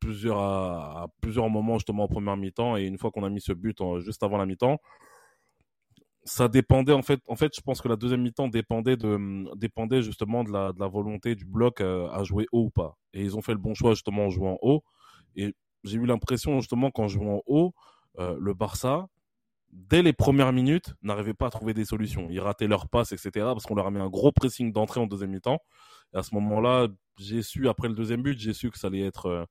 plusieurs 0.00 0.38
à, 0.38 1.08
plusieurs 1.20 1.48
moments 1.50 1.78
justement 1.78 2.04
en 2.04 2.08
première 2.08 2.36
mi-temps. 2.36 2.76
Et 2.76 2.84
une 2.84 2.98
fois 2.98 3.10
qu'on 3.10 3.24
a 3.24 3.30
mis 3.30 3.40
ce 3.40 3.52
but 3.52 3.78
juste 3.98 4.22
avant 4.22 4.36
la 4.38 4.46
mi-temps 4.46 4.78
ça 6.24 6.48
dépendait 6.48 6.92
en 6.92 7.02
fait 7.02 7.20
en 7.28 7.36
fait 7.36 7.54
je 7.54 7.60
pense 7.60 7.80
que 7.80 7.88
la 7.88 7.96
deuxième 7.96 8.22
mi-temps 8.22 8.48
dépendait 8.48 8.96
de 8.96 9.56
dépendait 9.56 10.02
justement 10.02 10.42
de 10.44 10.50
la, 10.50 10.72
de 10.72 10.80
la 10.80 10.88
volonté 10.88 11.34
du 11.36 11.44
bloc 11.44 11.80
euh, 11.80 12.08
à 12.10 12.24
jouer 12.24 12.46
haut 12.52 12.64
ou 12.64 12.70
pas. 12.70 12.96
Et 13.14 13.22
ils 13.22 13.36
ont 13.36 13.42
fait 13.42 13.52
le 13.52 13.58
bon 13.58 13.74
choix 13.74 13.94
justement 13.94 14.26
en 14.26 14.30
jouant 14.30 14.58
haut. 14.62 14.82
Et 15.36 15.54
j'ai 15.84 15.96
eu 15.98 16.06
l'impression 16.06 16.60
justement 16.60 16.90
qu'en 16.90 17.08
jouant 17.08 17.42
haut 17.46 17.74
le 18.18 18.54
Barça 18.54 19.08
dès 19.72 20.02
les 20.02 20.12
premières 20.12 20.52
minutes 20.52 20.94
n'arrivait 21.02 21.34
pas 21.34 21.46
à 21.48 21.50
trouver 21.50 21.74
des 21.74 21.84
solutions 21.84 22.28
ils 22.30 22.40
rataient 22.40 22.66
leurs 22.68 22.88
passes 22.88 23.12
etc 23.12 23.30
parce 23.46 23.64
qu'on 23.64 23.74
leur 23.74 23.86
a 23.86 23.90
mis 23.90 24.00
un 24.00 24.08
gros 24.08 24.32
pressing 24.32 24.72
d'entrée 24.72 25.00
en 25.00 25.06
deuxième 25.06 25.30
mi-temps 25.30 25.58
et 26.14 26.18
à 26.18 26.22
ce 26.22 26.34
moment-là 26.36 26.88
j'ai 27.18 27.42
su 27.42 27.68
après 27.68 27.88
le 27.88 27.94
deuxième 27.94 28.22
but 28.22 28.38
j'ai 28.38 28.52
su 28.52 28.70
que 28.70 28.78
ça 28.78 28.86
allait 28.88 29.00
être 29.00 29.26
euh, 29.26 29.44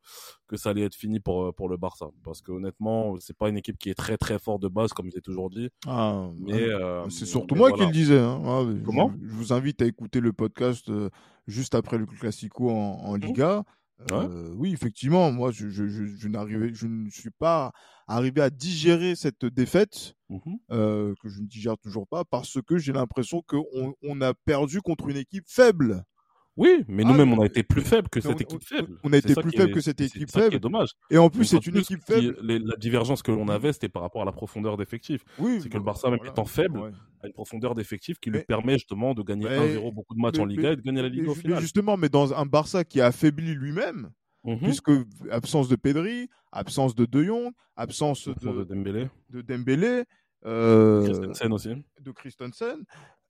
que 0.48 0.56
ça 0.56 0.70
allait 0.70 0.84
être 0.84 0.96
fini 0.96 1.20
pour 1.20 1.44
euh, 1.46 1.52
pour 1.52 1.68
le 1.68 1.78
Barça 1.78 2.08
parce 2.24 2.42
que 2.42 2.52
honnêtement 2.52 3.16
c'est 3.20 3.36
pas 3.38 3.50
une 3.50 3.58
équipe 3.58 3.78
qui 3.78 3.90
est 3.90 3.96
très 3.96 4.18
très 4.18 4.40
forte 4.40 4.62
de 4.62 4.68
base 4.68 4.94
comme 4.94 5.10
j'ai 5.12 5.22
toujours 5.22 5.50
dit 5.50 5.70
Ah, 5.88 6.30
mais 6.40 6.54
ouais. 6.54 6.70
euh, 6.70 7.10
C'est 7.10 7.26
surtout 7.26 7.56
mais 7.56 7.60
moi 7.60 7.70
voilà. 7.70 7.84
qui 7.84 7.88
le 7.90 7.94
disais. 7.94 8.20
Hein. 8.20 8.42
Ah, 8.46 8.62
je- 8.68 8.84
Comment? 8.86 9.12
je, 9.22 9.32
vous 9.34 9.52
invite 9.54 9.82
à 9.82 9.86
écouter 9.86 10.20
le 10.22 10.32
podcast 10.32 10.90
euh, 10.90 11.10
juste 11.48 11.76
après 11.76 11.98
le 11.98 12.06
Classico 12.06 12.70
en, 12.70 13.00
en 13.04 13.16
Liga. 13.16 13.64
Euh, 14.12 14.54
Oui, 14.56 14.74
effectivement, 14.74 15.32
moi, 15.32 15.52
je, 15.52 15.70
je, 15.70 15.88
je, 15.88 16.06
je 16.06 16.28
n'arrivais- 16.28 16.74
je 16.74 16.86
ne 16.88 17.10
suis 17.10 17.32
pas 17.32 17.72
arrivé 18.08 18.42
à 18.42 18.50
digérer 18.50 19.16
cette 19.16 19.46
défaite 19.46 20.16
Mhm. 20.30 20.58
euh, 20.72 21.14
que 21.22 21.30
je 21.30 21.42
ne 21.42 21.48
digère 21.48 21.78
toujours 21.78 22.08
pas 22.08 22.24
parce 22.26 22.62
que 22.62 22.78
j'ai 22.78 22.92
l'impression 22.94 23.42
qu'on 23.48 23.96
on 24.02 24.22
a 24.22 24.34
perdu 24.34 24.82
contre 24.82 25.08
une 25.10 25.18
équipe 25.18 25.46
faible. 25.48 26.04
Oui, 26.58 26.86
mais 26.88 27.04
Ah, 27.06 27.10
nous-mêmes, 27.10 27.34
on 27.34 27.42
a 27.42 27.46
été 27.48 27.64
plus 27.64 27.82
faibles 27.82 28.08
que 28.08 28.22
cette 28.22 28.32
on- 28.32 28.36
équipe 28.38 28.64
faible. 28.64 28.98
on 29.04 29.10
a 29.10 29.20
C'est 29.20 29.30
été 29.32 29.42
plus 29.42 29.52
faible 29.52 29.74
que 29.74 29.82
cette 29.82 30.00
c'est- 30.00 30.06
équipe 30.06 30.30
c'est 30.30 30.40
faible. 30.40 30.56
est 30.56 30.60
dommage. 30.60 30.90
Et 31.12 31.18
en 31.18 31.30
plus, 31.30 31.44
c'est 31.46 31.66
une 31.68 31.76
équipe 31.78 32.00
qui- 32.06 32.14
faible. 32.14 32.38
les- 32.42 32.60
la 32.60 32.78
divergence 32.78 33.22
que 33.22 33.32
l'on 33.32 33.50
avait, 33.50 33.74
c'était 33.74 33.90
par 33.90 34.02
rapport 34.04 34.22
à 34.22 34.26
la 34.26 34.32
profondeur 34.32 34.78
d'effectif. 34.78 35.22
Oui, 35.38 35.60
C'est 35.62 35.68
que 35.70 35.78
le 35.78 35.84
Barça, 35.84 36.10
même 36.10 36.18
voilà. 36.20 36.32
étant 36.32 36.46
faible, 36.46 36.80
Ouais. 36.80 36.92
a 37.24 37.28
une 37.28 37.34
profondeur 37.34 37.76
d'effectif 37.76 38.20
qui 38.20 38.30
lui 38.30 38.42
permet 38.44 38.74
justement 38.74 39.14
de 39.14 39.22
gagner 39.22 39.46
Mais- 39.50 39.58
1-0 39.58 39.92
beaucoup 39.92 40.16
de 40.16 40.22
matchs 40.22 40.36
mais- 40.38 40.42
en 40.44 40.46
Liga 40.46 40.72
et 40.72 40.76
de 40.78 40.82
gagner 40.82 41.02
la 41.02 41.10
Liga 41.10 41.30
au 41.32 41.36
final. 41.36 41.60
justement, 41.60 41.98
mais 41.98 42.08
dans 42.10 42.34
un 42.34 42.46
Barça 42.46 42.86
qui 42.86 43.02
a 43.02 43.08
affaibli 43.08 43.54
lui-même, 43.54 44.12
Mhm. 44.46 44.60
puisque 44.60 44.92
absence 45.32 45.68
de 45.68 45.76
Pedri, 45.76 46.30
absence 46.54 46.96
de 46.96 47.06
De 47.06 47.22
Jong, 47.22 47.52
absence 47.76 48.30
de 48.30 48.34
de, 48.34 48.64
Dembélé, 48.64 49.10
de 49.30 49.42
Dembélé, 49.42 50.04
euh, 50.46 51.04
Christensen 51.04 51.52
aussi. 51.52 51.70
de 52.00 52.12
Christensen, 52.12 52.78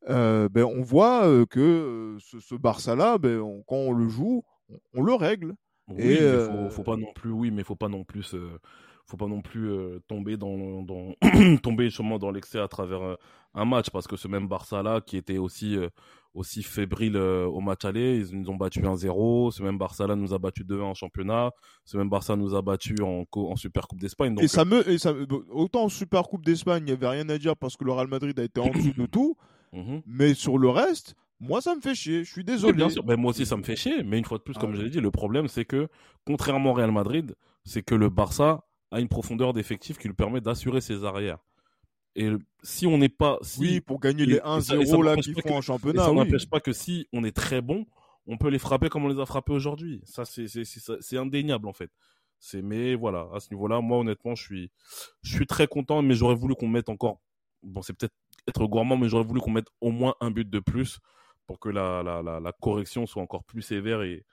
ben, 0.08 0.64
on 0.66 0.82
voit 0.82 1.26
euh, 1.28 1.46
que 1.46 1.60
euh, 1.60 2.18
ce, 2.20 2.40
ce 2.40 2.56
Barça-là, 2.56 3.18
ben, 3.18 3.40
on- 3.40 3.64
quand 3.68 3.76
on 3.78 3.92
le 3.94 4.08
joue, 4.08 4.44
on, 4.70 4.78
on 4.96 5.04
le 5.04 5.14
règle. 5.14 5.54
Oui, 5.88 6.04
Et, 6.04 6.20
euh, 6.22 6.70
faut, 6.70 6.78
faut 6.78 6.84
pas 6.84 6.98
non 6.98 7.12
plus, 7.14 7.32
oui, 7.32 7.52
mais 7.52 7.64
faut 7.64 7.76
pas 7.76 7.90
non 7.90 8.04
plus, 8.04 8.34
euh, 8.34 8.58
faut 9.06 9.18
pas 9.18 9.28
non 9.28 9.42
plus 9.42 9.70
euh, 9.70 10.00
tomber 10.08 10.36
dans, 10.36 10.82
dans 10.82 11.14
tomber 11.62 11.86
justement 11.86 12.18
dans 12.18 12.32
l'excès 12.32 12.60
à 12.60 12.68
travers 12.68 13.02
euh, 13.04 13.16
un 13.54 13.66
match, 13.66 13.90
parce 13.92 14.08
que 14.08 14.16
ce 14.16 14.28
même 14.28 14.48
Barça 14.48 14.82
là, 14.82 15.00
qui 15.02 15.16
était 15.18 15.38
aussi 15.38 15.78
euh, 15.78 15.90
aussi 16.34 16.64
fébrile 16.64 17.16
euh, 17.16 17.46
au 17.46 17.62
match 17.62 17.86
aller, 17.86 18.18
ils 18.18 18.38
nous 18.38 18.50
ont 18.50 18.56
battu 18.56 18.82
1-0. 18.82 19.52
Ce 19.52 19.62
même 19.64 19.78
Barça 19.78 20.06
là 20.08 20.16
nous 20.16 20.34
a 20.34 20.40
battu 20.40 20.64
2-1 20.66 20.82
en 20.82 20.94
championnat. 20.96 21.52
Ce 21.86 21.96
même 21.98 22.10
Barça 22.10 22.36
nous 22.36 22.56
a 22.56 22.62
battu 22.64 22.96
en, 23.04 23.24
co- 23.26 23.50
en 23.50 23.56
Super 23.56 23.88
Coupe 23.88 24.02
d'Espagne. 24.02 24.36
Et 24.42 24.48
ça 24.50 24.66
me, 24.66 24.90
et 24.90 24.98
ça, 24.98 25.14
autant 25.52 25.84
en 25.84 25.90
Super 25.90 26.24
Coupe 26.24 26.44
d'Espagne, 26.44 26.82
il 26.82 26.86
n'y 26.88 26.92
avait 26.92 27.08
rien 27.08 27.30
à 27.30 27.38
dire 27.38 27.56
parce 27.56 27.78
que 27.78 27.86
le 27.86 27.92
Real 27.94 28.08
Madrid 28.08 28.38
a 28.40 28.44
été 28.44 28.60
en 28.60 28.70
dessous 28.70 28.92
de 28.98 29.06
tout, 29.06 29.38
mhm. 29.76 30.02
mais 30.08 30.34
sur 30.34 30.58
le 30.58 30.70
reste, 30.70 31.16
moi, 31.40 31.62
ça 31.62 31.76
me 31.76 31.82
fait 31.82 31.96
chier. 31.96 32.24
Je 32.24 32.32
suis 32.32 32.40
Oui, 32.42 32.46
désolé. 32.46 32.74
bien 32.74 32.90
sûr. 32.90 33.04
Ben, 33.04 33.18
moi 33.20 33.32
aussi, 33.32 33.46
ça 33.46 33.58
me 33.58 33.64
fait 33.64 33.76
chier. 33.76 34.04
Mais 34.04 34.18
une 34.18 34.26
fois 34.26 34.38
de 34.38 34.44
plus, 34.44 34.54
Ah 34.58 34.62
comme 34.62 34.72
ouais. 34.72 34.78
je 34.78 34.82
l'ai 34.84 34.90
dit, 34.90 35.02
le 35.02 35.12
problème, 35.12 35.48
c'est 35.48 35.66
que, 35.66 35.90
contrairement 36.26 36.72
au 36.72 36.74
Real 36.74 36.92
Madrid, 36.92 37.36
c'est 37.66 37.82
que 37.84 37.94
le 37.96 38.10
Barça 38.10 38.64
a 38.92 39.00
une 39.02 39.10
profondeur 39.10 39.52
d'effectif 39.54 39.98
qui 39.98 40.08
lui 40.08 40.16
permet 40.16 40.40
d'assurer 40.42 40.80
ses 40.82 41.04
arrières. 41.04 41.40
Et 42.16 42.30
si 42.64 42.88
on 42.88 42.98
n'est 42.98 43.10
pas, 43.10 43.38
si, 43.42 43.60
Oui, 43.60 43.82
pour 43.82 44.00
gagner 44.00 44.24
Et- 44.24 44.28
les 44.28 44.36
et 44.36 44.40
ça- 44.40 44.58
et 44.58 44.62
ça 44.62 44.76
1-0 44.78 45.02
là 45.04 45.16
qu'ils 45.18 45.34
font 45.34 45.42
que- 45.42 45.54
en 45.54 45.62
championnat. 45.62 46.04
ça 46.06 46.12
oui. 46.12 46.18
n'empêche 46.18 46.48
pas 46.50 46.62
que 46.62 46.72
si 46.72 47.08
on 47.12 47.24
est 47.26 47.36
très 47.36 47.62
bon, 47.62 47.86
on 48.28 48.38
peut 48.38 48.48
les 48.50 48.58
frapper 48.60 48.88
comme 48.88 49.04
on 49.04 49.10
les 49.10 49.20
a 49.20 49.26
frappés 49.26 49.52
aujourd'hui. 49.52 50.02
Ça, 50.06 50.24
c'est, 50.24 51.18
indéniable, 51.18 51.68
en 51.68 51.74
fait. 51.74 51.92
C'est, 52.40 52.62
mais 52.62 52.96
voilà, 52.96 53.28
à 53.34 53.40
ce 53.42 53.50
niveau-là, 53.54 53.82
moi, 53.82 54.00
honnêtement, 54.00 54.36
je 54.36 54.44
suis, 54.44 54.72
je 55.24 55.36
suis 55.36 55.46
très 55.48 55.68
content, 55.68 56.02
mais 56.02 56.14
j'aurais 56.16 56.36
voulu 56.36 56.56
qu'on 56.56 56.68
mette 56.70 56.88
encore, 56.90 57.20
bon, 57.64 57.82
c'est 57.82 57.94
peut-être 57.94 58.14
être 58.48 58.66
gourmand, 58.68 58.98
mais 58.98 59.10
j'aurais 59.10 59.24
voulu 59.24 59.42
qu'on 59.42 59.52
mette 59.52 59.70
au 59.82 59.92
moins 59.92 60.16
un 60.22 60.32
but 60.32 60.50
de 60.50 60.60
plus 60.60 61.00
pour 61.48 61.60
que 61.60 61.70
la, 61.70 62.04
la, 62.04 62.22
la, 62.22 62.52
correction 62.54 63.06
soit 63.06 63.22
encore 63.22 63.44
plus 63.44 63.62
sévère 63.62 64.02
et, 64.02 64.26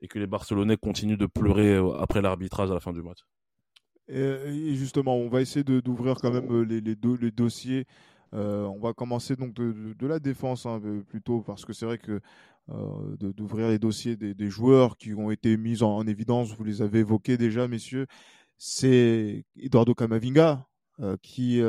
et 0.00 0.08
que 0.08 0.18
les 0.18 0.26
Barcelonais 0.26 0.76
continuent 0.76 1.16
de 1.16 1.26
pleurer 1.26 1.74
euh, 1.76 1.92
après 1.98 2.20
l'arbitrage 2.20 2.70
à 2.70 2.74
la 2.74 2.80
fin 2.80 2.92
du 2.92 3.02
match. 3.02 3.20
Et, 4.08 4.74
justement, 4.74 5.16
on 5.16 5.28
va 5.28 5.40
essayer 5.40 5.64
d'ouvrir 5.64 6.16
quand 6.16 6.32
même 6.32 6.50
euh, 6.50 6.64
les, 6.64 6.80
les, 6.80 6.96
do- 6.96 7.16
les 7.16 7.30
dossiers. 7.30 7.86
Euh, 8.34 8.64
on 8.64 8.80
va 8.80 8.92
commencer 8.92 9.36
donc 9.36 9.54
de, 9.54 9.94
de- 9.94 10.06
la 10.06 10.18
défense 10.18 10.66
hein, 10.66 10.80
plutôt 11.06 11.42
parce 11.42 11.64
que 11.64 11.72
c'est 11.72 11.86
vrai 11.86 11.98
que 11.98 12.20
d'ouvrir 13.18 13.68
les 13.68 13.78
dossiers 13.78 14.16
des, 14.16 14.34
des 14.34 14.48
joueurs 14.48 14.96
qui 14.96 15.12
ont 15.14 15.30
été 15.30 15.56
mis 15.56 15.82
en, 15.82 15.96
en 15.96 16.06
évidence, 16.06 16.54
vous 16.56 16.64
les 16.64 16.80
avez 16.80 17.00
évoqués 17.00 17.36
déjà, 17.36 17.68
messieurs. 17.68 18.06
C'est 18.56 19.44
Eduardo 19.56 19.94
Camavinga 19.94 20.66
qui 21.22 21.60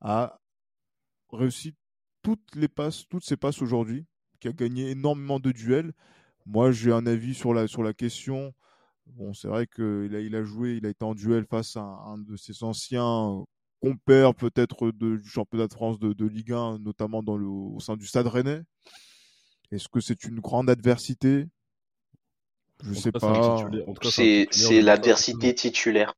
a 0.00 0.40
réussi 1.32 1.74
toutes 2.22 2.54
les 2.54 2.68
passes, 2.68 3.04
toutes 3.08 3.24
ses 3.24 3.36
passes 3.36 3.62
aujourd'hui, 3.62 4.06
qui 4.40 4.48
a 4.48 4.52
gagné 4.52 4.90
énormément 4.90 5.40
de 5.40 5.52
duels. 5.52 5.92
Moi, 6.46 6.72
j'ai 6.72 6.92
un 6.92 7.06
avis 7.06 7.34
sur 7.34 7.54
la, 7.54 7.66
sur 7.68 7.82
la 7.82 7.94
question. 7.94 8.54
Bon, 9.06 9.34
c'est 9.34 9.48
vrai 9.48 9.66
qu'il 9.66 10.14
a, 10.14 10.20
il 10.20 10.36
a 10.36 10.44
joué, 10.44 10.76
il 10.76 10.86
a 10.86 10.90
été 10.90 11.04
en 11.04 11.14
duel 11.14 11.46
face 11.46 11.76
à 11.76 11.80
un, 11.82 12.14
un 12.14 12.18
de 12.18 12.36
ses 12.36 12.62
anciens 12.64 13.44
compères, 13.80 14.34
peut-être 14.34 14.90
de- 14.92 15.16
du 15.16 15.28
championnat 15.28 15.68
de 15.68 15.74
France 15.74 15.98
de, 15.98 16.12
de 16.12 16.26
Ligue 16.26 16.52
1, 16.52 16.78
notamment 16.80 17.22
dans 17.22 17.36
le, 17.36 17.46
au 17.46 17.80
sein 17.80 17.96
du 17.96 18.06
Stade 18.06 18.26
Rennais. 18.28 18.62
Est-ce 19.72 19.88
que 19.88 20.00
c'est 20.00 20.22
une 20.24 20.38
grande 20.38 20.70
adversité? 20.70 21.46
Je 22.82 22.92
En 22.92 22.94
sais 22.94 23.12
pas. 23.12 23.20
C'est 24.50 24.80
l'adversité 24.80 25.54
titulaire. 25.54 26.14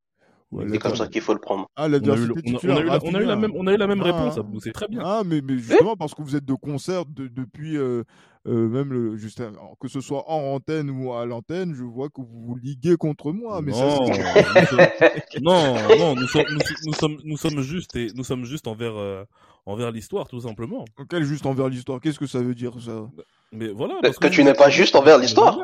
Ouais, 0.52 0.66
C'est 0.70 0.78
comme 0.78 0.94
ça 0.94 1.08
qu'il 1.08 1.22
faut 1.22 1.32
le 1.32 1.40
prendre. 1.40 1.66
Ah, 1.76 1.82
On 1.82 1.84
a, 1.84 1.88
eu, 1.88 1.90
l'adversité 1.92 2.42
titulaire, 2.42 2.80
eu 2.80 2.84
la, 2.84 2.98
on 3.02 3.14
a 3.14 3.20
eu 3.22 3.24
la 3.24 3.36
même, 3.36 3.52
on 3.54 3.66
a 3.66 3.72
eu 3.72 3.76
la 3.78 3.86
même 3.86 4.02
Ah, 4.02 4.04
réponse, 4.04 4.38
c'est 4.62 4.72
très 4.72 4.86
bien. 4.86 5.00
Ah, 5.02 5.22
mais, 5.24 5.40
mais 5.40 5.56
justement, 5.56 5.96
parce 5.96 6.14
que 6.14 6.20
vous 6.20 6.36
êtes 6.36 6.44
de 6.44 6.52
concert 6.52 7.06
de- 7.06 7.26
depuis, 7.26 7.78
euh, 7.78 8.04
euh, 8.46 8.68
même 8.68 8.92
le, 8.92 9.16
juste, 9.16 9.42
que 9.80 9.88
ce 9.88 10.02
soit 10.02 10.30
en 10.30 10.54
antenne 10.54 10.90
ou 10.90 11.14
à 11.14 11.24
l'antenne, 11.24 11.74
je 11.74 11.82
vois 11.84 12.10
que 12.10 12.20
vous 12.20 12.42
vous 12.46 12.54
liguez 12.56 12.96
contre 12.96 13.32
moi. 13.32 13.62
Mais 13.62 13.72
ça, 13.72 13.86
non, 13.86 14.06
sommes- 14.06 14.14
non, 15.42 15.74
non, 15.98 16.14
nous 16.16 16.26
sommes, 16.26 16.44
nous, 16.50 16.60
nous 16.86 16.92
sommes, 16.94 17.16
nous 17.24 17.36
sommes 17.38 17.60
juste, 17.62 17.96
et 17.96 18.08
nous 18.14 18.24
sommes 18.24 18.44
juste 18.44 18.66
envers, 18.66 18.96
euh, 18.96 19.24
envers 19.64 19.90
l'histoire, 19.90 20.28
tout 20.28 20.40
simplement. 20.40 20.84
Quel 21.08 21.24
juste 21.24 21.46
envers 21.46 21.68
l'histoire? 21.68 21.98
Qu'est-ce 22.00 22.18
que 22.18 22.26
ça 22.26 22.42
veut 22.42 22.54
dire 22.54 22.74
ça? 22.78 23.08
Mais 23.52 23.68
voilà. 23.68 23.94
Que 23.96 24.00
parce 24.02 24.18
que 24.18 24.28
tu 24.28 24.44
n'es 24.44 24.52
pas 24.54 24.68
juste 24.68 24.96
envers 24.96 25.16
l'histoire. 25.18 25.58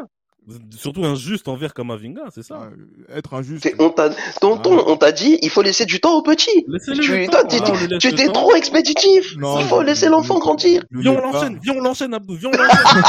Surtout 0.77 1.05
injuste 1.05 1.47
envers 1.49 1.75
Kamavinga, 1.75 2.23
c'est 2.35 2.43
ça. 2.43 2.71
Ah, 2.71 3.15
Être 3.17 3.35
injuste. 3.35 3.69
On 3.79 3.91
t'a, 3.91 4.11
tonton, 4.41 4.79
Ah. 4.79 4.85
on 4.87 4.97
t'a 4.97 5.13
dit, 5.13 5.39
il 5.43 5.51
faut 5.51 5.61
laisser 5.63 5.85
du 5.85 6.01
temps 6.01 6.17
aux 6.17 6.23
petits. 6.23 6.65
Laissez-le 6.69 7.99
Tu, 7.99 8.15
t'es 8.15 8.29
trop 8.29 8.55
expéditif. 8.55 9.37
Non, 9.37 9.59
il 9.61 9.67
faut 9.67 9.83
laisser 9.83 10.09
l'enfant 10.09 10.39
grandir. 10.39 10.83
Viens, 10.91 11.13
on 11.13 11.21
l'enchaîne, 11.21 11.59
viens, 11.63 11.75
on 11.77 11.81
l'enchaîne, 11.83 12.15
Abdou, 12.15 12.35
viens, 12.37 12.49
on 12.49 12.57
l'enchaîne. 12.57 13.03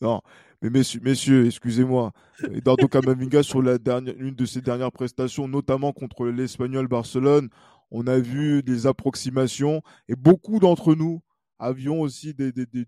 Non, 0.00 0.20
mais 0.62 0.70
messieurs, 0.70 1.00
messieurs 1.02 1.46
excusez-moi. 1.46 2.12
Eduardo 2.52 2.88
Camavinga 2.88 3.42
sur 3.42 3.62
la 3.62 3.78
dernière, 3.78 4.14
une 4.18 4.34
de 4.34 4.46
ses 4.46 4.60
dernières 4.60 4.92
prestations, 4.92 5.46
notamment 5.48 5.92
contre 5.92 6.26
l'Espagnol 6.26 6.88
Barcelone, 6.88 7.48
on 7.90 8.06
a 8.06 8.18
vu 8.18 8.62
des 8.62 8.86
approximations 8.86 9.82
et 10.08 10.14
beaucoup 10.14 10.58
d'entre 10.58 10.94
nous 10.94 11.22
avions 11.58 12.00
aussi 12.00 12.32
des, 12.32 12.52
des, 12.52 12.64
des, 12.66 12.86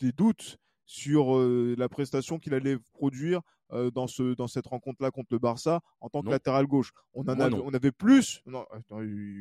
des 0.00 0.12
doutes 0.12 0.58
sur 0.86 1.36
euh, 1.36 1.74
la 1.78 1.88
prestation 1.88 2.38
qu'il 2.38 2.52
allait 2.54 2.76
produire 2.94 3.42
euh, 3.72 3.90
dans, 3.92 4.08
ce, 4.08 4.34
dans 4.34 4.48
cette 4.48 4.66
rencontre-là 4.66 5.12
contre 5.12 5.28
le 5.30 5.38
Barça 5.38 5.80
en 6.00 6.08
tant 6.08 6.22
que 6.22 6.30
latéral 6.30 6.66
gauche. 6.66 6.90
On, 7.14 7.20
en 7.20 7.36
Moi, 7.36 7.44
avait, 7.44 7.56
non. 7.56 7.62
on 7.64 7.72
avait 7.74 7.92
plus, 7.92 8.42
non, 8.46 8.64
attends, 8.72 9.00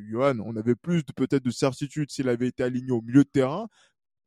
Johan, 0.09 0.38
on 0.45 0.55
avait 0.55 0.75
plus 0.75 1.03
de- 1.03 1.11
peut-être 1.13 1.43
de 1.43 1.49
certitude 1.49 2.11
s'il 2.11 2.29
avait 2.29 2.47
été 2.49 2.61
aligné 2.61 2.91
au 2.91 3.01
milieu 3.01 3.23
de 3.23 3.29
terrain 3.29 3.67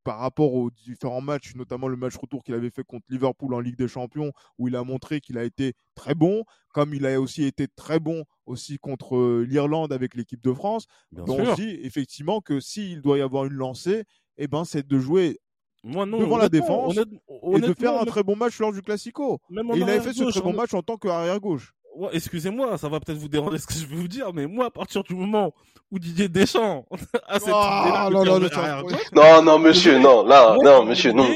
par 0.03 0.19
rapport 0.19 0.53
aux 0.55 0.73
différents 0.73 1.21
matchs, 1.21 1.55
notamment 1.55 1.87
le 1.87 1.97
match 1.97 2.17
retour 2.17 2.43
qu'il 2.43 2.55
avait 2.55 2.71
fait 2.71 2.83
contre 2.83 3.07
Liverpool 3.09 3.55
en 3.55 3.61
Ligue 3.61 3.77
des 3.77 3.87
Champions, 3.87 4.33
où 4.59 4.67
il 4.67 4.75
a 4.75 4.83
montré 4.83 5.21
qu'il 5.21 5.39
a 5.39 5.45
été 5.45 5.75
très 5.95 6.17
bon, 6.17 6.43
comme 6.75 6.93
il 6.93 7.07
a 7.07 7.21
aussi 7.21 7.45
été 7.45 7.69
très 7.69 8.01
bon 8.01 8.25
aussi 8.45 8.79
contre 8.81 9.43
l'Irlande 9.43 9.93
avec 9.93 10.17
l'équipe 10.17 10.43
de 10.43 10.53
France. 10.53 10.87
Bien 11.13 11.23
Donc 11.23 11.37
sûr. 11.41 11.51
on 11.53 11.55
se 11.57 11.61
dit 11.63 11.79
effectivement 11.85 12.41
que 12.41 12.59
s'il 12.59 13.01
doit 13.01 13.19
y 13.19 13.21
avoir 13.21 13.45
une 13.45 13.53
lancée, 13.53 14.03
eh 14.39 14.49
ben, 14.49 14.65
c'est 14.65 14.85
de 14.85 14.99
jouer 14.99 15.39
Moi, 15.85 16.07
non, 16.07 16.19
devant 16.19 16.37
la 16.37 16.49
défense 16.49 16.97
et 16.97 17.61
de 17.61 17.75
faire 17.75 17.99
un 18.01 18.05
très 18.05 18.23
bon 18.23 18.37
match 18.37 18.59
lors 18.61 18.73
du 18.73 18.83
Classico. 18.83 19.41
Et 19.51 19.55
il 19.77 19.83
avait 19.83 20.01
fait 20.01 20.13
ce 20.13 20.25
très 20.31 20.41
bon 20.41 20.51
en- 20.51 20.57
match 20.57 20.75
en 20.75 20.83
tant 20.83 20.97
qu'arrière 20.97 21.41
gauche. 21.41 21.73
Ouais, 21.97 22.09
excusez-moi, 22.13 22.79
ça 22.79 22.89
va 22.89 23.01
peut-être 23.01 23.19
vous 23.19 23.29
déranger 23.29 23.59
ce 23.59 23.67
que 23.67 23.75
je 23.75 23.85
vais 23.87 23.97
vous 23.97 24.09
dire, 24.09 24.33
mais 24.33 24.47
moi, 24.47 24.67
à 24.67 24.71
partir 24.71 25.03
du 25.03 25.15
moment 25.15 25.53
où 25.91 25.99
Didier 25.99 26.29
Deschamps 26.29 26.87
a 27.27 27.39
cette 27.39 27.49
idée-là 27.49 28.09
de 28.09 28.15
non, 28.15 28.25
non, 28.25 28.39
non, 28.39 28.47
arrière 28.47 28.77
ça- 28.77 28.83
gauche, 28.83 29.13
Non, 29.13 29.43
non, 29.43 29.59
monsieur, 29.59 29.99
non, 29.99 30.25
là, 30.25 30.55
moi, 30.55 30.65
non, 30.65 30.85
monsieur, 30.87 31.13
non. 31.13 31.29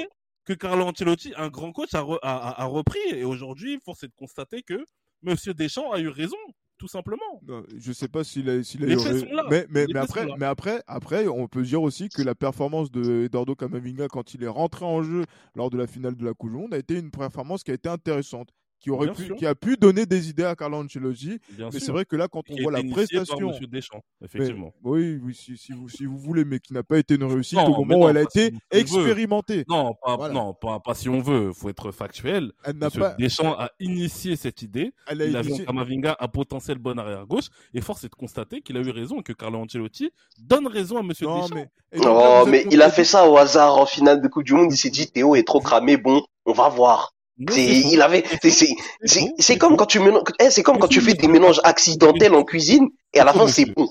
Que 0.46 0.52
Carlo 0.54 0.86
Ancelotti, 0.86 1.32
un 1.36 1.48
grand 1.48 1.72
coach, 1.72 1.92
a, 1.92 2.00
re- 2.02 2.20
a- 2.22 2.50
a- 2.50 2.62
a 2.62 2.64
repris, 2.66 3.00
et 3.12 3.24
aujourd'hui, 3.24 3.80
force 3.84 4.04
est 4.04 4.08
de 4.08 4.14
constater 4.16 4.62
que 4.62 4.82
Monsieur 5.22 5.52
Deschamps 5.54 5.90
a 5.92 5.98
eu 5.98 6.08
raison, 6.08 6.36
tout 6.78 6.88
simplement. 6.88 7.40
Non, 7.46 7.62
Je 7.76 7.92
sais 7.92 8.08
pas 8.08 8.22
s'il 8.24 8.48
a, 8.50 8.62
s'il 8.62 8.84
a 8.84 8.86
Les 8.86 8.94
eu 8.94 8.98
faits 8.98 9.12
raison. 9.12 9.26
sont 9.26 9.34
là. 9.34 9.44
Mais, 9.50 9.66
mais, 9.70 9.86
Les 9.86 9.94
mais 9.94 10.00
faits 10.00 10.10
après, 10.10 10.20
sont 10.22 10.28
là. 10.28 10.34
mais 10.38 10.46
après, 10.46 10.82
après, 10.86 11.26
on 11.28 11.48
peut 11.48 11.62
dire 11.62 11.82
aussi 11.82 12.08
que 12.08 12.22
la 12.22 12.34
performance 12.34 12.90
de 12.90 13.24
Eduardo 13.24 13.54
Camavinga 13.54 14.08
quand 14.08 14.34
il 14.34 14.42
est 14.44 14.48
rentré 14.48 14.84
en 14.84 15.02
jeu 15.02 15.24
lors 15.54 15.70
de 15.70 15.78
la 15.78 15.86
finale 15.86 16.16
de 16.16 16.24
la 16.24 16.34
Coupe 16.34 16.50
du 16.50 16.56
Monde 16.56 16.74
a 16.74 16.78
été 16.78 16.98
une 16.98 17.10
performance 17.10 17.62
qui 17.64 17.70
a 17.70 17.74
été 17.74 17.88
intéressante, 17.88 18.50
qui 18.78 18.90
aurait 18.90 19.12
pu, 19.12 19.34
qui 19.36 19.46
a 19.46 19.54
pu 19.54 19.76
donner 19.76 20.06
des 20.06 20.28
idées 20.30 20.44
à 20.44 20.54
Carlo 20.54 20.76
Ancelotti. 20.78 21.38
Bien 21.52 21.70
Mais 21.72 21.80
c'est 21.80 21.90
vrai 21.92 22.04
que 22.04 22.14
là, 22.16 22.28
quand 22.28 22.42
on 22.50 22.56
a 22.56 22.62
voit 22.62 22.72
la 22.72 22.82
par 22.82 22.90
prestation, 22.92 23.50
Deschamps, 23.68 24.02
mais- 24.20 24.26
effectivement. 24.26 24.72
oui, 24.84 25.18
oui, 25.22 25.34
si, 25.34 25.56
si 25.56 25.72
vous, 25.72 25.88
si 25.88 26.04
vous 26.04 26.18
voulez, 26.18 26.44
mais 26.44 26.58
qui 26.60 26.72
n'a 26.72 26.82
pas 26.82 26.98
été 26.98 27.14
une 27.14 27.24
réussite 27.24 27.58
Non, 27.58 27.66
au 27.76 27.84
moment 27.84 28.04
où 28.04 28.08
elle 28.08 28.18
a 28.18 28.24
si 28.30 28.40
été 28.40 28.56
expérimentée. 28.70 29.64
Non, 29.68 29.94
pas, 30.02 30.16
Voilà. 30.16 30.34
non 30.34 30.54
pas, 30.54 30.80
pas 30.80 30.94
si 30.94 31.08
on 31.08 31.20
veut, 31.20 31.52
faut 31.52 31.68
être 31.68 31.90
factuel. 31.92 32.52
Elle 32.64 32.76
n'a 32.78 32.86
Monsieur 32.86 33.00
pas, 33.00 33.14
Deschamps 33.18 33.52
a 33.58 33.70
initié 33.80 34.36
cette 34.36 34.62
idée. 34.62 34.92
elle 35.06 35.22
a 35.22 35.26
Il 35.26 35.36
a 35.36 35.42
vu 35.42 35.48
initié- 35.50 35.64
en 35.64 35.72
Kamavinga 35.72 36.16
un 36.20 36.28
potentiel 36.28 36.78
bon 36.78 36.98
arrière 36.98 37.26
gauche 37.26 37.46
et 37.74 37.80
force 37.80 38.04
est 38.04 38.08
de 38.08 38.14
constater 38.14 38.60
qu'il 38.60 38.76
a 38.76 38.80
eu 38.80 38.90
raison 38.90 39.20
et 39.20 39.22
que 39.22 39.32
Carlo 39.32 39.58
Ancelotti 39.58 40.10
donne 40.38 40.66
raison 40.66 40.98
à 40.98 41.02
Monsieur 41.02 41.26
Non, 41.26 41.42
Deschamps. 41.42 41.54
mais, 41.54 41.68
et 41.92 41.96
donc 42.00 42.06
Oh, 42.18 42.44
mais 42.46 42.64
il 42.70 42.82
a 42.82 42.90
fait 42.90 43.04
ça 43.04 43.28
au 43.28 43.36
hasard 43.36 43.76
en 43.78 43.86
finale 43.86 44.20
de 44.20 44.28
Coupe 44.28 44.44
du 44.44 44.54
Monde. 44.54 44.72
Il 44.72 44.76
s'est 44.76 44.90
dit, 44.90 45.06
Théo 45.10 45.34
est 45.34 45.44
trop 45.46 45.60
cramé. 45.60 45.96
Bon, 45.96 46.22
on 46.44 46.52
va 46.52 46.68
voir. 46.68 47.12
Il 47.38 48.00
avait, 48.00 48.24
c'est, 48.42 49.58
comme 49.58 49.76
quand 49.76 49.86
tu 49.86 50.00
mélanges, 50.00 50.22
eh, 50.40 50.50
c'est 50.50 50.62
comme 50.62 50.78
quand 50.78 50.88
tu 50.88 51.00
fais 51.00 51.14
des 51.14 51.28
mélanges 51.28 51.60
accidentels 51.64 52.34
en 52.34 52.44
cuisine 52.44 52.88
et 53.12 53.20
à 53.20 53.24
la 53.24 53.32
fin 53.32 53.46
c'est 53.46 53.66
bon. 53.66 53.88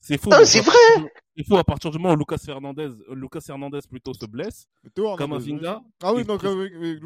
C'est 0.00 0.24
mais 0.26 0.44
c'est 0.44 0.60
vrai. 0.60 0.76
C'est 1.36 1.44
faux 1.44 1.56
à 1.58 1.64
partir 1.64 1.90
du 1.90 1.98
moment 1.98 2.14
où 2.14 2.16
Lucas 2.16 2.38
Fernandez, 2.38 2.88
euh, 3.10 3.14
Lucas 3.14 3.40
Hernandez 3.48 3.80
plutôt 3.88 4.14
se 4.14 4.24
blesse, 4.24 4.66
Hernandez, 4.96 5.18
Kamavinga, 5.18 5.82
Ah 6.02 6.14
oui, 6.14 6.22
il 6.22 6.26
donc, 6.26 6.40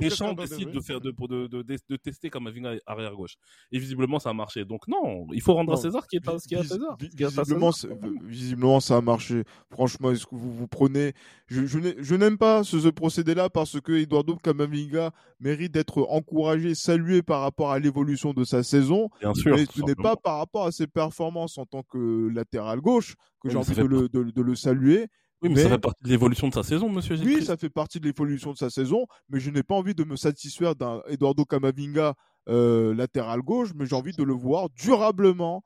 Deschamps 0.01 0.27
Hernandez, 0.27 0.49
décide 0.49 0.71
de 0.71 0.81
faire 0.81 1.01
de, 1.01 1.11
de, 1.11 1.47
de, 1.49 1.63
de, 1.63 1.97
tester 1.97 2.31
Kamavinga 2.31 2.75
arrière 2.87 3.15
gauche. 3.15 3.35
Et 3.73 3.79
visiblement 3.79 4.19
ça 4.21 4.31
a 4.31 4.33
marché. 4.33 4.65
Donc 4.65 4.87
non, 4.87 5.27
il 5.33 5.41
faut 5.43 5.55
rendre 5.55 5.73
à 5.73 5.77
César 5.77 6.07
qui 6.07 6.17
est 6.17 6.29
à, 6.29 6.39
César. 6.39 6.97
Visiblement, 7.01 7.73
César. 7.73 7.97
c'est- 8.01 8.25
visiblement, 8.27 8.81
ça 8.81 8.97
a 8.99 9.01
marché. 9.01 9.43
Franchement, 9.73 10.13
est-ce 10.13 10.27
que 10.27 10.35
vous 10.37 10.53
vous 10.53 10.69
prenez 10.69 11.13
Je, 11.47 11.67
je 11.67 11.79
n'ai- 11.79 11.97
je 11.99 12.15
n'aime 12.15 12.39
pas 12.39 12.63
ce, 12.63 12.89
procédé-là 12.89 13.51
parce 13.51 13.81
que 13.81 13.93
Eduardo 13.93 14.37
Camavinga 14.37 15.11
mérite 15.41 15.73
d'être 15.73 16.07
encouragé, 16.09 16.75
salué 16.75 17.23
par 17.23 17.41
rapport 17.41 17.73
à 17.73 17.79
l'évolution 17.79 18.33
de 18.33 18.45
sa 18.45 18.63
saison. 18.63 19.09
Bien 19.21 19.35
sûr. 19.35 19.57
mais 19.57 19.67
ce 19.67 19.83
n'est 19.83 19.95
pas 19.95 20.15
par 20.17 20.39
rapport 20.39 20.67
à 20.67 20.73
ses 20.73 20.87
performances 20.87 21.59
en 21.59 21.67
tant 21.67 21.83
que 21.83 22.29
latéral 22.29 22.81
gauche 22.81 23.17
que 23.41 23.49
j'ai 23.49 23.57
envie 23.59 23.75
de 23.75 23.83
le, 23.89 24.09
de- 24.09 24.31
de 24.31 24.43
le 24.43 24.55
saluer. 24.55 25.09
Oui, 25.43 25.49
mais, 25.49 25.55
mais- 25.57 25.63
ça 25.63 25.69
fait 25.71 25.79
partie 25.79 26.05
de 26.05 26.09
l'évolution 26.11 26.49
de 26.49 26.55
sa 26.55 26.63
saison, 26.63 26.89
monsieur 26.91 27.17
Gilles 27.17 27.27
Oui, 27.27 27.45
ça 27.45 27.57
fait 27.57 27.71
partie 27.71 27.99
de 28.01 28.05
l'évolution 28.07 28.53
de 28.53 28.59
sa 28.59 28.69
saison, 28.71 29.07
mais 29.31 29.41
je 29.41 29.51
n'ai 29.51 29.63
pas 29.63 29.75
envie 29.75 29.95
de 29.95 30.05
me 30.05 30.17
satisfaire 30.17 30.75
d'un 30.77 31.03
Eduardo 31.09 31.45
Camavinga 31.45 32.15
euh, 32.49 32.95
latéral 32.95 33.41
gauche, 33.41 33.71
mais 33.75 33.87
j'ai 33.87 33.95
envie 33.97 34.13
de 34.13 34.23
le 34.23 34.35
voir 34.35 34.69
durablement 34.71 35.63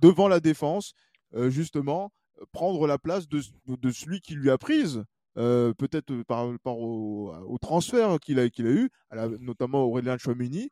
devant 0.00 0.26
la 0.28 0.40
défense, 0.40 0.94
euh, 1.34 1.50
justement, 1.50 2.10
euh, 2.40 2.44
prendre 2.52 2.86
la 2.86 2.98
place 2.98 3.28
de, 3.28 3.40
de 3.68 3.90
celui 3.90 4.20
qui 4.20 4.34
lui 4.34 4.50
a 4.50 4.58
prise. 4.58 5.04
euh, 5.38 5.72
peut-être 5.72 6.12
par 6.24 6.50
rapport 6.50 6.78
au, 6.78 7.32
au 7.48 7.56
transfert 7.56 8.20
qu'il 8.20 8.38
a, 8.38 8.50
qu'il 8.50 8.66
a 8.66 8.70
eu, 8.70 8.90
à 9.08 9.16
la- 9.16 9.28
notamment 9.28 9.82
Aurélien 9.84 10.18
Chouamini, 10.18 10.68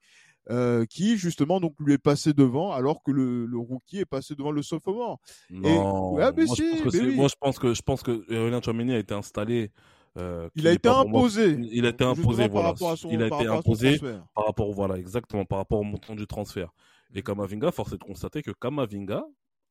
euh, 0.49 0.87
qui 0.87 1.19
justement 1.19 1.61
donc 1.61 1.75
lui 1.81 1.93
est 1.95 1.99
passé 1.99 2.33
devant 2.33 2.73
alors 2.73 3.03
que 3.03 3.11
le, 3.11 3.45
le 3.47 3.59
rookie 3.59 3.99
est 3.99 4.05
passé 4.07 4.35
devant 4.35 4.51
le 4.53 4.63
sophomore. 4.63 5.19
Non. 5.51 6.15
Ouais, 6.15 6.33
mais 6.37 6.47
moi, 6.47 6.55
si, 6.57 6.63
je 6.79 6.83
pense 6.83 6.93
que 6.93 6.99
mais 6.99 7.09
oui. 7.09 7.17
moi, 7.17 7.29
je 7.29 7.35
pense 7.39 7.59
que 7.59 7.75
je 7.75 7.83
pense 7.83 8.03
que 8.03 8.11
Aurélien 8.35 8.61
Tchouameni 8.61 8.95
a 8.95 8.99
été 8.99 9.15
installé. 9.15 9.71
euh, 10.19 10.49
Il 10.57 10.67
a 10.67 10.73
été 10.73 10.89
imposé. 10.89 11.59
Il 11.71 11.85
a 11.87 11.91
été 11.91 12.05
imposé, 12.05 12.45
par 12.45 12.53
voilà. 12.53 12.69
rapport 12.69 12.91
à 12.93 12.97
son, 12.97 13.11
il 13.11 13.23
a 13.23 13.27
été 13.27 13.47
imposé 13.47 13.99
par 14.35 14.47
rapport, 14.47 14.69
au- 14.71 14.73
voilà, 14.73 14.97
exactement, 14.97 15.45
par 15.45 15.59
rapport 15.59 15.81
au 15.81 15.85
montant 15.85 16.15
du 16.15 16.27
transfert. 16.27 16.71
Et 17.15 17.23
Kamavinga, 17.23 17.71
force 17.71 17.93
est 17.93 17.99
de 17.99 18.05
constater 18.05 18.43
que 18.43 18.51
Kamavinga, 18.53 19.25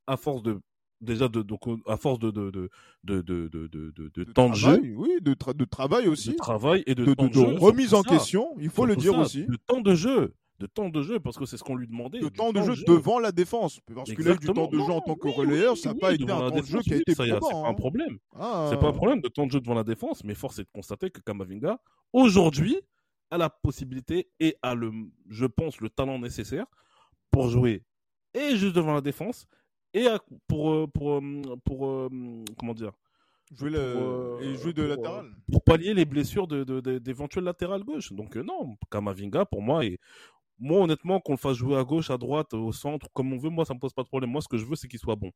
à 0.07 0.17
force 0.17 0.43
de, 0.43 0.59
déjà 1.01 1.27
de, 1.29 1.41
donc, 1.41 1.61
à 1.87 1.95
force 1.97 2.19
de, 2.19 2.31
de, 2.31 2.51
de, 2.51 2.69
de, 3.03 3.21
de, 3.21 3.47
de, 3.47 3.91
de, 4.13 4.23
temps 4.31 4.49
de 4.49 4.55
jeu, 4.55 4.81
oui, 4.95 5.09
de, 5.21 5.33
tra- 5.33 5.55
de 5.55 5.65
travail 5.65 6.07
aussi, 6.07 6.31
de 6.31 6.35
travail 6.35 6.83
et 6.85 6.95
de, 6.95 7.05
de, 7.05 7.13
temps 7.13 7.23
de- 7.23 7.29
de, 7.29 7.33
de 7.33 7.39
jeu, 7.51 7.55
remise 7.59 7.93
en 7.93 8.03
ça. 8.03 8.09
question, 8.09 8.47
il 8.59 8.69
faut 8.69 8.85
le 8.85 8.95
dire 8.97 9.13
ça, 9.13 9.19
aussi, 9.19 9.45
De 9.45 9.55
temps 9.55 9.79
de 9.81 9.95
jeu, 9.95 10.33
de 10.59 10.65
temps 10.67 10.89
de 10.89 11.01
jeu, 11.01 11.19
parce 11.19 11.37
que 11.37 11.45
c'est 11.45 11.57
ce 11.57 11.63
qu'on 11.63 11.75
lui 11.75 11.87
demandait. 11.87 12.19
de 12.19 12.27
temps 12.29 12.51
de 12.51 12.61
jeu 12.61 12.75
devant 12.85 13.19
la 13.19 13.31
défense, 13.31 13.79
parce 13.95 14.11
que 14.13 14.21
là, 14.21 14.35
du 14.35 14.47
temps 14.47 14.67
de 14.67 14.77
jeu 14.77 14.91
en 14.91 15.01
tant 15.01 15.15
que 15.15 15.27
oui, 15.27 15.33
relayeur, 15.33 15.73
oui, 15.73 15.79
ça 15.79 15.89
n'a 15.89 15.95
oui, 15.95 15.99
pas 16.01 16.13
été 16.13 16.23
un 16.25 16.27
temps 16.27 16.49
de 16.51 16.55
jeu 16.57 16.61
défense, 16.61 16.83
qui 16.83 16.93
a 16.93 16.97
été 16.97 17.11
a- 17.13 17.15
C'est 17.15 17.39
pas 17.39 17.55
un 17.55 17.65
hein. 17.65 17.73
problème. 17.73 18.17
Ah, 18.35 18.67
C'est 18.69 18.79
pas 18.79 18.89
un 18.89 18.93
problème 18.93 19.21
de 19.21 19.29
temps 19.29 19.45
de 19.47 19.51
jeu 19.51 19.59
devant 19.61 19.73
la 19.75 19.83
défense, 19.83 20.23
mais 20.23 20.35
force 20.35 20.59
est 20.59 20.63
de 20.63 20.69
constater 20.73 21.09
que 21.09 21.21
Kamavinga, 21.21 21.79
aujourd'hui, 22.13 22.77
a 23.31 23.37
la 23.37 23.49
possibilité 23.49 24.29
et 24.39 24.55
a 24.61 24.73
le, 24.75 24.91
je 25.29 25.45
pense, 25.45 25.79
le 25.81 25.89
talent 25.89 26.17
nécessaire 26.19 26.65
pour 27.31 27.47
jouer 27.49 27.83
et 28.33 28.55
juste 28.55 28.75
devant 28.75 28.93
la 28.93 29.01
défense 29.01 29.47
et 29.93 30.07
à- 30.07 30.19
pour, 30.47 30.71
euh, 30.71 30.87
pour, 30.87 31.13
euh, 31.13 31.21
pour, 31.63 31.85
euh, 31.87 32.09
comment 32.57 32.73
dire, 32.73 32.91
Jouer 33.55 33.71
le- 33.71 33.93
pour, 33.93 34.41
et 34.43 34.55
jouer 34.57 34.73
de 34.73 34.81
pour, 34.81 34.89
latéral. 34.95 35.31
pour 35.51 35.63
pallier 35.63 35.93
les 35.95 36.05
blessures 36.05 36.47
de, 36.47 36.63
de- 36.63 36.81
de- 36.81 36.99
d'éventuels 36.99 37.43
latérales 37.45 37.83
gauche. 37.83 38.13
Donc 38.13 38.35
euh, 38.37 38.43
non, 38.43 38.77
Kamavinga, 38.91 39.45
pour 39.45 39.61
moi, 39.63 39.83
et 39.85 39.99
moi 40.59 40.81
honnêtement, 40.81 41.19
qu'on 41.19 41.33
le 41.33 41.37
fasse 41.37 41.57
jouer 41.57 41.77
à 41.77 41.83
gauche, 41.83 42.09
à 42.09 42.17
droite, 42.17 42.53
au 42.53 42.71
centre, 42.71 43.07
comme 43.13 43.31
on 43.33 43.37
veut, 43.37 43.49
moi 43.49 43.65
ça 43.65 43.73
me 43.73 43.79
pose 43.79 43.93
pas 43.93 44.03
de 44.03 44.07
problème. 44.07 44.29
Moi, 44.31 44.41
ce 44.41 44.47
que 44.47 44.57
je 44.57 44.65
veux, 44.65 44.75
c'est 44.75 44.87
qu'il 44.87 44.99
soit 44.99 45.15
bon. 45.15 45.31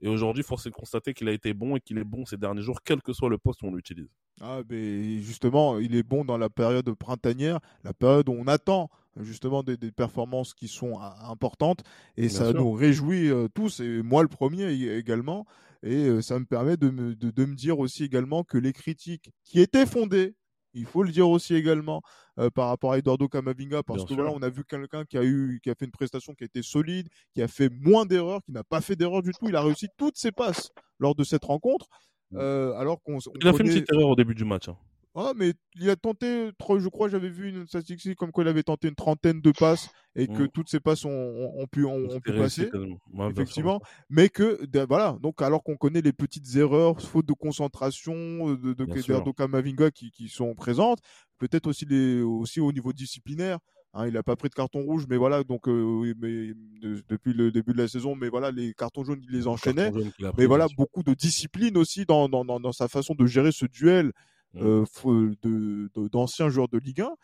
Et 0.00 0.08
aujourd'hui, 0.08 0.42
force 0.42 0.66
est 0.66 0.70
de 0.70 0.74
constater 0.74 1.14
qu'il 1.14 1.28
a 1.28 1.32
été 1.32 1.54
bon 1.54 1.76
et 1.76 1.80
qu'il 1.80 1.98
est 1.98 2.04
bon 2.04 2.26
ces 2.26 2.36
derniers 2.36 2.62
jours, 2.62 2.82
quel 2.84 3.00
que 3.00 3.12
soit 3.12 3.30
le 3.30 3.38
poste 3.38 3.62
où 3.62 3.66
on 3.66 3.74
l'utilise. 3.74 4.08
Ah, 4.40 4.62
mais 4.68 5.18
justement, 5.20 5.78
il 5.78 5.94
est 5.94 6.02
bon 6.02 6.24
dans 6.24 6.36
la 6.36 6.50
période 6.50 6.92
printanière, 6.94 7.60
la 7.84 7.94
période 7.94 8.28
où 8.28 8.32
on 8.32 8.46
attend 8.48 8.90
justement 9.20 9.62
des, 9.62 9.76
des 9.76 9.92
performances 9.92 10.54
qui 10.54 10.66
sont 10.66 10.98
ah, 10.98 11.30
importantes, 11.30 11.84
et 12.16 12.22
Bien 12.22 12.30
ça 12.30 12.50
sûr. 12.50 12.60
nous 12.60 12.72
réjouit 12.72 13.30
euh, 13.30 13.46
tous, 13.54 13.78
et 13.78 14.02
moi 14.02 14.22
le 14.22 14.28
premier 14.28 14.66
ég- 14.72 14.98
également, 14.98 15.46
et 15.84 16.08
euh, 16.08 16.20
ça 16.20 16.38
me 16.40 16.44
permet 16.46 16.76
de 16.76 16.90
me, 16.90 17.14
de, 17.14 17.30
de 17.30 17.44
me 17.44 17.54
dire 17.54 17.78
aussi 17.78 18.02
également 18.02 18.42
que 18.42 18.58
les 18.58 18.72
critiques 18.72 19.30
qui 19.44 19.60
étaient 19.60 19.86
fondées, 19.86 20.34
il 20.74 20.86
faut 20.86 21.02
le 21.02 21.10
dire 21.12 21.28
aussi 21.28 21.54
également, 21.54 22.02
euh, 22.38 22.50
par 22.50 22.68
rapport 22.68 22.92
à 22.92 22.98
Eduardo 22.98 23.28
Camavinga, 23.28 23.82
parce 23.82 23.98
Bien 24.00 24.04
que 24.04 24.14
sûr. 24.14 24.16
voilà, 24.22 24.32
on 24.32 24.42
a 24.42 24.50
vu 24.50 24.64
quelqu'un 24.64 25.04
qui 25.04 25.16
a 25.18 25.24
eu, 25.24 25.60
qui 25.62 25.70
a 25.70 25.74
fait 25.74 25.84
une 25.86 25.90
prestation 25.92 26.34
qui 26.34 26.44
a 26.44 26.46
été 26.46 26.62
solide, 26.62 27.08
qui 27.34 27.42
a 27.42 27.48
fait 27.48 27.70
moins 27.70 28.06
d'erreurs, 28.06 28.42
qui 28.44 28.52
n'a 28.52 28.64
pas 28.64 28.80
fait 28.80 28.96
d'erreurs 28.96 29.22
du 29.22 29.32
tout, 29.32 29.48
il 29.48 29.56
a 29.56 29.62
réussi 29.62 29.88
toutes 29.96 30.16
ses 30.16 30.32
passes 30.32 30.70
lors 30.98 31.14
de 31.14 31.24
cette 31.24 31.44
rencontre, 31.44 31.86
Mm. 32.30 32.38
euh, 32.38 32.74
alors 32.78 33.02
qu'on 33.02 33.16
on 33.16 33.18
Il 33.40 33.46
a 33.48 33.52
fait 33.52 33.62
une 33.62 33.68
petite 33.68 33.92
erreur 33.92 34.08
au 34.08 34.16
début 34.16 34.34
du 34.34 34.44
match. 34.44 34.68
hein. 34.68 34.76
Ah, 35.14 35.32
mais 35.36 35.52
il 35.76 35.88
a 35.90 35.96
tenté, 35.96 36.50
je 36.78 36.88
crois, 36.88 37.08
j'avais 37.08 37.28
vu 37.28 37.48
une 37.50 37.66
statistique 37.66 38.16
comme 38.16 38.32
quoi 38.32 38.44
il 38.44 38.48
avait 38.48 38.62
tenté 38.62 38.88
une 38.88 38.94
trentaine 38.94 39.40
de 39.40 39.50
passes 39.52 39.88
et 40.16 40.26
que 40.26 40.42
Mm. 40.42 40.48
toutes 40.48 40.68
ces 40.68 40.80
passes 40.80 41.04
ont, 41.04 41.10
ont- 41.10 41.66
pu, 41.66 41.84
ont, 41.84 42.20
pu 42.20 42.32
passer. 42.32 42.70
Ouais, 43.12 43.30
effectivement. 43.30 43.80
Mais 44.10 44.28
que, 44.28 44.64
de- 44.66 44.80
voilà, 44.86 45.16
donc 45.22 45.40
alors 45.42 45.62
qu'on 45.62 45.76
connaît 45.76 46.00
les 46.02 46.12
petites 46.12 46.56
erreurs, 46.56 47.00
faute 47.00 47.26
de 47.26 47.32
concentration 47.32 48.14
euh, 48.50 48.56
de, 48.56 48.72
de 48.74 49.32
Camavinga 49.32 49.90
qui, 49.90 50.10
qui 50.10 50.28
sont 50.28 50.54
présentes, 50.54 50.98
peut-être 51.38 51.66
aussi, 51.66 51.84
les, 51.84 52.20
aussi 52.22 52.60
au 52.60 52.72
niveau 52.72 52.92
disciplinaire. 52.92 53.58
hein, 53.96 54.08
il 54.08 54.14
n'a 54.14 54.24
pas 54.24 54.34
pris 54.34 54.48
de 54.48 54.54
carton 54.54 54.82
rouge, 54.82 55.06
mais 55.08 55.16
voilà, 55.16 55.44
donc 55.44 55.68
euh, 55.68 55.82
oui, 55.82 56.14
mais, 56.18 56.48
de- 56.82 57.02
depuis 57.08 57.32
le 57.32 57.52
début 57.52 57.72
de 57.72 57.78
la 57.78 57.86
saison, 57.86 58.16
mais 58.16 58.28
voilà, 58.28 58.50
les 58.50 58.74
cartons 58.74 59.04
jaunes, 59.04 59.20
il 59.22 59.30
les 59.30 59.42
le 59.42 59.46
enchaînait. 59.46 59.92
jaune 59.92 60.10
Mais 60.36 60.46
voilà, 60.46 60.66
beaucoup 60.76 61.04
de 61.04 61.14
discipline 61.14 61.76
aussi 61.76 62.04
dans, 62.04 62.28
dans, 62.28 62.44
dans, 62.44 62.58
dans 62.58 62.72
sa 62.72 62.88
façon 62.88 63.14
de 63.14 63.24
gérer 63.26 63.52
ce 63.52 63.66
duel 63.66 64.10
Mm. 64.54 64.62
euh, 64.62 65.34
de- 65.42 66.08
d'anciens 66.08 66.48
joueurs 66.48 66.68
de 66.68 66.78
Ligue 66.78 67.02
1. 67.02 67.14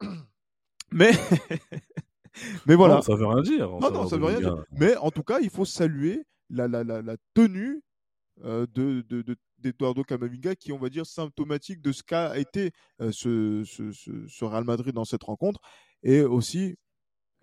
Mais, 0.92 1.10
mais 2.66 2.74
voilà. 2.74 2.96
Non, 2.96 3.02
ça 3.02 3.14
veut 3.14 3.26
rien 3.26 3.42
dire. 3.42 3.68
Non, 3.68 3.90
non, 3.90 4.08
ça 4.08 4.16
veut 4.16 4.24
rien 4.24 4.38
dire. 4.38 4.64
Mais 4.72 4.96
en 4.96 5.10
tout 5.10 5.22
cas, 5.22 5.40
il 5.40 5.50
faut 5.50 5.64
saluer 5.64 6.24
la, 6.50 6.66
la, 6.68 6.82
la, 6.84 7.02
la 7.02 7.16
tenue 7.34 7.82
euh, 8.44 8.66
de, 8.74 9.02
de, 9.08 9.22
de 9.22 9.36
d'Eduardo 9.58 10.04
Camavinga 10.04 10.54
qui 10.54 10.70
on 10.72 10.78
va 10.78 10.88
dire 10.88 11.04
symptomatique 11.04 11.82
de 11.82 11.90
ce 11.92 12.02
qu'a 12.04 12.38
été 12.38 12.70
euh, 13.00 13.10
ce, 13.12 13.64
ce, 13.66 13.90
ce, 13.90 14.26
ce, 14.28 14.44
Real 14.44 14.62
Madrid 14.64 14.94
dans 14.94 15.04
cette 15.04 15.24
rencontre 15.24 15.60
et 16.04 16.22
aussi 16.22 16.76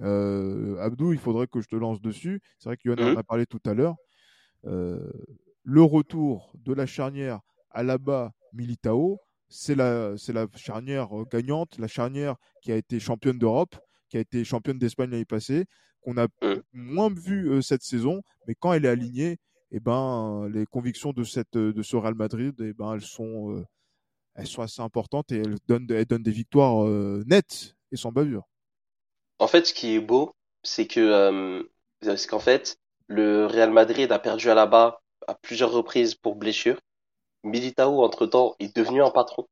euh, 0.02 0.78
Abdou 0.80 1.12
il 1.14 1.20
faudrait 1.20 1.48
que 1.48 1.60
je 1.62 1.68
te 1.68 1.76
lance 1.76 2.02
dessus 2.02 2.42
c'est 2.58 2.70
vrai 2.70 2.78
que 2.78 2.88
Yohann 2.88 3.10
Mhm. 3.10 3.18
en 3.18 3.20
a 3.20 3.24
parlé 3.24 3.46
tout 3.46 3.60
à 3.66 3.74
l'heure 3.74 3.96
Euh, 4.66 5.12
le 5.64 5.82
retour 5.84 6.54
de 6.56 6.74
la 6.74 6.86
charnière 6.86 7.42
Alaba 7.72 8.32
Militao 8.56 9.20
c'est 9.50 9.76
la 9.76 10.18
c'est 10.18 10.34
la 10.34 10.48
charnière 10.56 11.16
euh, 11.20 11.26
gagnante 11.32 11.78
la 11.78 11.88
charnière 11.88 12.36
qui 12.62 12.72
a 12.72 12.76
été 12.78 13.00
championne 13.00 13.38
d'Europe 13.38 13.76
qui 14.10 14.18
a 14.18 14.20
été 14.20 14.44
championne 14.44 14.80
d'Espagne 14.80 15.12
l'année 15.12 15.26
passée 15.26 15.66
qu'on 16.02 16.18
a 16.18 16.28
Mhm. 16.42 16.62
moins 16.74 17.10
vu 17.14 17.50
euh, 17.50 17.62
cette 17.62 17.84
saison 17.84 18.22
mais 18.48 18.56
quand 18.56 18.74
elle 18.74 18.86
est 18.86 18.90
alignée 18.90 19.38
eh 19.72 19.80
ben, 19.80 20.48
les 20.54 20.66
convictions 20.66 21.12
de, 21.12 21.24
cette, 21.24 21.58
de 21.58 21.82
ce 21.84 21.98
Real 21.98 22.16
Madrid, 22.16 22.56
eh 22.62 22.74
ben, 22.74 22.94
elles, 22.94 23.02
sont, 23.02 23.58
euh, 23.58 23.66
elles 24.36 24.48
sont 24.48 24.62
assez 24.62 24.82
importantes 24.82 25.32
et 25.32 25.38
elles 25.38 25.58
donnent, 25.68 25.88
elles 25.90 26.06
donnent 26.06 26.24
des 26.24 26.32
victoires 26.32 26.86
euh, 26.86 27.24
nettes 27.26 27.76
et 27.92 27.98
sans 27.98 28.12
bavure. 28.12 28.44
En 29.40 29.48
fait, 29.48 29.66
ce 29.66 29.74
qui 29.74 29.96
est 29.96 30.00
beau, 30.00 30.34
c'est 30.64 30.88
que 30.88 31.68
c'est 32.02 32.30
qu'en 32.30 32.40
fait, 32.40 32.78
le 33.08 33.46
Real 33.48 33.72
Madrid 33.72 34.12
a 34.12 34.20
perdu 34.20 34.50
à 34.50 34.56
la 34.56 34.66
bas 34.66 35.02
à 35.28 35.36
plusieurs 35.36 35.72
reprises 35.72 36.16
pour 36.16 36.36
blessure. 36.36 36.80
Militao, 37.46 38.04
entre-temps, 38.04 38.56
est 38.60 38.76
devenu 38.76 39.02
un 39.04 39.12
patron. 39.12 39.48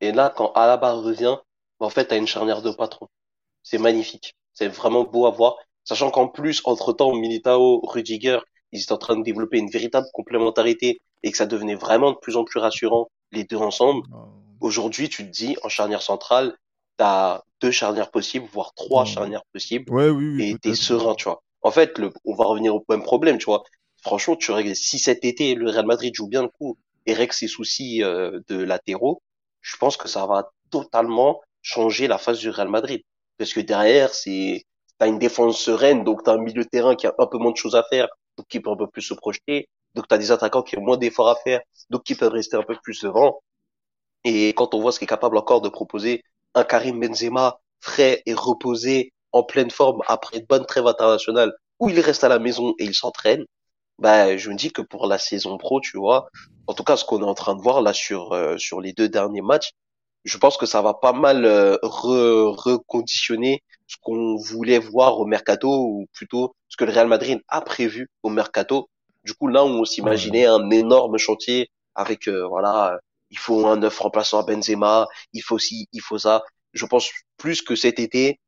Et 0.00 0.12
là, 0.12 0.32
quand 0.34 0.52
Alaba 0.54 0.92
revient, 0.94 1.36
en 1.80 1.90
fait, 1.90 2.06
t'as 2.06 2.18
une 2.18 2.26
charnière 2.26 2.62
de 2.62 2.70
patron. 2.70 3.08
C'est 3.62 3.78
magnifique. 3.78 4.34
C'est 4.52 4.68
vraiment 4.68 5.04
beau 5.04 5.26
à 5.26 5.30
voir. 5.30 5.56
Sachant 5.84 6.10
qu'en 6.10 6.28
plus, 6.28 6.62
entre-temps, 6.64 7.14
Militao, 7.14 7.80
Rudiger, 7.84 8.38
ils 8.72 8.82
étaient 8.82 8.92
en 8.92 8.98
train 8.98 9.16
de 9.16 9.22
développer 9.24 9.58
une 9.58 9.70
véritable 9.70 10.06
complémentarité 10.14 11.00
et 11.22 11.30
que 11.30 11.36
ça 11.36 11.46
devenait 11.46 11.74
vraiment 11.74 12.12
de 12.12 12.16
plus 12.18 12.36
en 12.36 12.44
plus 12.44 12.60
rassurant, 12.60 13.08
les 13.32 13.44
deux 13.44 13.56
ensemble. 13.56 14.06
Euh, 14.14 14.16
Aujourd'hui, 14.60 15.08
tu 15.08 15.24
te 15.26 15.30
dis, 15.30 15.56
en 15.62 15.68
charnière 15.68 16.02
centrale, 16.02 16.56
t'as 16.96 17.42
deux 17.60 17.70
charnières 17.72 18.10
possibles, 18.10 18.46
voire 18.52 18.74
trois 18.74 19.02
Ouais. 19.02 19.08
charnières 19.08 19.42
possibles 19.52 19.92
Ouais, 19.92 20.08
oui, 20.08 20.26
oui. 20.36 20.50
et 20.50 20.58
t'es 20.58 20.74
serein, 20.74 21.14
tu 21.14 21.24
vois. 21.24 21.42
En 21.62 21.70
fait, 21.70 21.98
le, 21.98 22.12
on 22.24 22.34
va 22.34 22.44
revenir 22.44 22.74
au 22.74 22.84
même 22.88 23.02
problème, 23.02 23.38
tu 23.38 23.46
vois. 23.46 23.62
Franchement, 24.02 24.36
tu 24.36 24.50
règles, 24.52 24.74
si 24.76 24.98
cet 24.98 25.24
été, 25.24 25.54
le 25.54 25.70
Real 25.70 25.86
Madrid 25.86 26.12
joue 26.14 26.28
bien 26.28 26.42
le 26.42 26.48
coup 26.48 26.76
et 27.06 27.14
règle 27.14 27.32
ses 27.32 27.48
soucis 27.48 28.02
euh, 28.02 28.40
de 28.48 28.62
latéraux, 28.62 29.22
je 29.60 29.76
pense 29.76 29.96
que 29.96 30.08
ça 30.08 30.26
va 30.26 30.50
totalement 30.70 31.40
changer 31.62 32.08
la 32.08 32.18
face 32.18 32.38
du 32.38 32.50
Real 32.50 32.68
Madrid. 32.68 33.02
Parce 33.38 33.52
que 33.52 33.60
derrière, 33.60 34.14
c'est, 34.14 34.64
t'as 34.98 35.08
une 35.08 35.18
défense 35.18 35.60
sereine, 35.60 36.04
donc 36.04 36.22
t'as 36.24 36.34
un 36.34 36.38
milieu 36.38 36.64
de 36.64 36.68
terrain 36.68 36.94
qui 36.94 37.06
a 37.06 37.14
un 37.18 37.26
peu 37.26 37.38
moins 37.38 37.52
de 37.52 37.56
choses 37.56 37.76
à 37.76 37.84
faire, 37.84 38.08
donc 38.36 38.46
qui 38.48 38.60
peut 38.60 38.70
un 38.70 38.76
peu 38.76 38.88
plus 38.88 39.02
se 39.02 39.14
projeter. 39.14 39.68
Donc 39.94 40.08
t'as 40.08 40.18
des 40.18 40.32
attaquants 40.32 40.62
qui 40.62 40.78
ont 40.78 40.82
moins 40.82 40.96
d'efforts 40.96 41.28
à 41.28 41.36
faire, 41.36 41.60
donc 41.90 42.02
qui 42.04 42.14
peuvent 42.14 42.32
rester 42.32 42.56
un 42.56 42.62
peu 42.62 42.76
plus 42.82 43.00
devant. 43.02 43.42
Et 44.24 44.50
quand 44.50 44.74
on 44.74 44.80
voit 44.80 44.92
ce 44.92 45.00
qu'est 45.00 45.06
capable 45.06 45.36
encore 45.36 45.60
de 45.60 45.68
proposer 45.68 46.22
un 46.54 46.64
Karim 46.64 47.00
Benzema 47.00 47.60
frais 47.80 48.22
et 48.26 48.34
reposé 48.34 49.12
en 49.32 49.42
pleine 49.42 49.70
forme 49.70 50.02
après 50.06 50.38
une 50.38 50.46
bonne 50.46 50.66
trêve 50.66 50.86
internationale 50.86 51.52
où 51.80 51.90
il 51.90 51.98
reste 52.00 52.24
à 52.24 52.28
la 52.28 52.38
maison 52.38 52.74
et 52.78 52.84
il 52.84 52.94
s'entraîne, 52.94 53.44
bah, 53.98 54.36
je 54.36 54.50
me 54.50 54.56
dis 54.56 54.72
que 54.72 54.82
pour 54.82 55.06
la 55.06 55.18
saison 55.18 55.58
pro, 55.58 55.80
tu 55.80 55.98
vois, 55.98 56.28
en 56.66 56.74
tout 56.74 56.84
cas, 56.84 56.96
ce 56.96 57.04
qu'on 57.04 57.20
est 57.22 57.24
en 57.24 57.34
train 57.34 57.54
de 57.54 57.62
voir 57.62 57.82
là 57.82 57.92
sur, 57.92 58.32
euh, 58.32 58.58
sur 58.58 58.80
les 58.80 58.92
deux 58.92 59.08
derniers 59.08 59.42
matchs, 59.42 59.72
je 60.24 60.38
pense 60.38 60.56
que 60.56 60.66
ça 60.66 60.82
va 60.82 60.94
pas 60.94 61.12
mal 61.12 61.44
euh, 61.44 61.76
re- 61.82 62.54
reconditionner 62.56 63.62
ce 63.86 63.96
qu'on 64.00 64.36
voulait 64.36 64.78
voir 64.78 65.18
au 65.18 65.26
mercato 65.26 65.68
ou 65.68 66.06
plutôt 66.12 66.54
ce 66.68 66.76
que 66.76 66.84
le 66.84 66.92
Real 66.92 67.08
Madrid 67.08 67.40
a 67.48 67.60
prévu 67.60 68.08
au 68.22 68.30
mercato. 68.30 68.88
Du 69.24 69.34
coup, 69.34 69.48
là, 69.48 69.64
on 69.64 69.84
s'imaginait 69.84 70.46
un 70.46 70.70
énorme 70.70 71.18
chantier 71.18 71.70
avec, 71.94 72.28
euh, 72.28 72.46
voilà, 72.46 72.98
il 73.30 73.38
faut 73.38 73.66
un 73.66 73.76
neuf 73.76 73.98
remplaçant 73.98 74.38
à 74.40 74.44
Benzema, 74.44 75.06
il 75.32 75.42
faut 75.42 75.58
ci, 75.58 75.88
il 75.92 76.00
faut 76.00 76.18
ça. 76.18 76.42
Je 76.72 76.86
pense 76.86 77.10
plus 77.36 77.62
que 77.62 77.76
cet 77.76 77.98
été, 78.00 78.40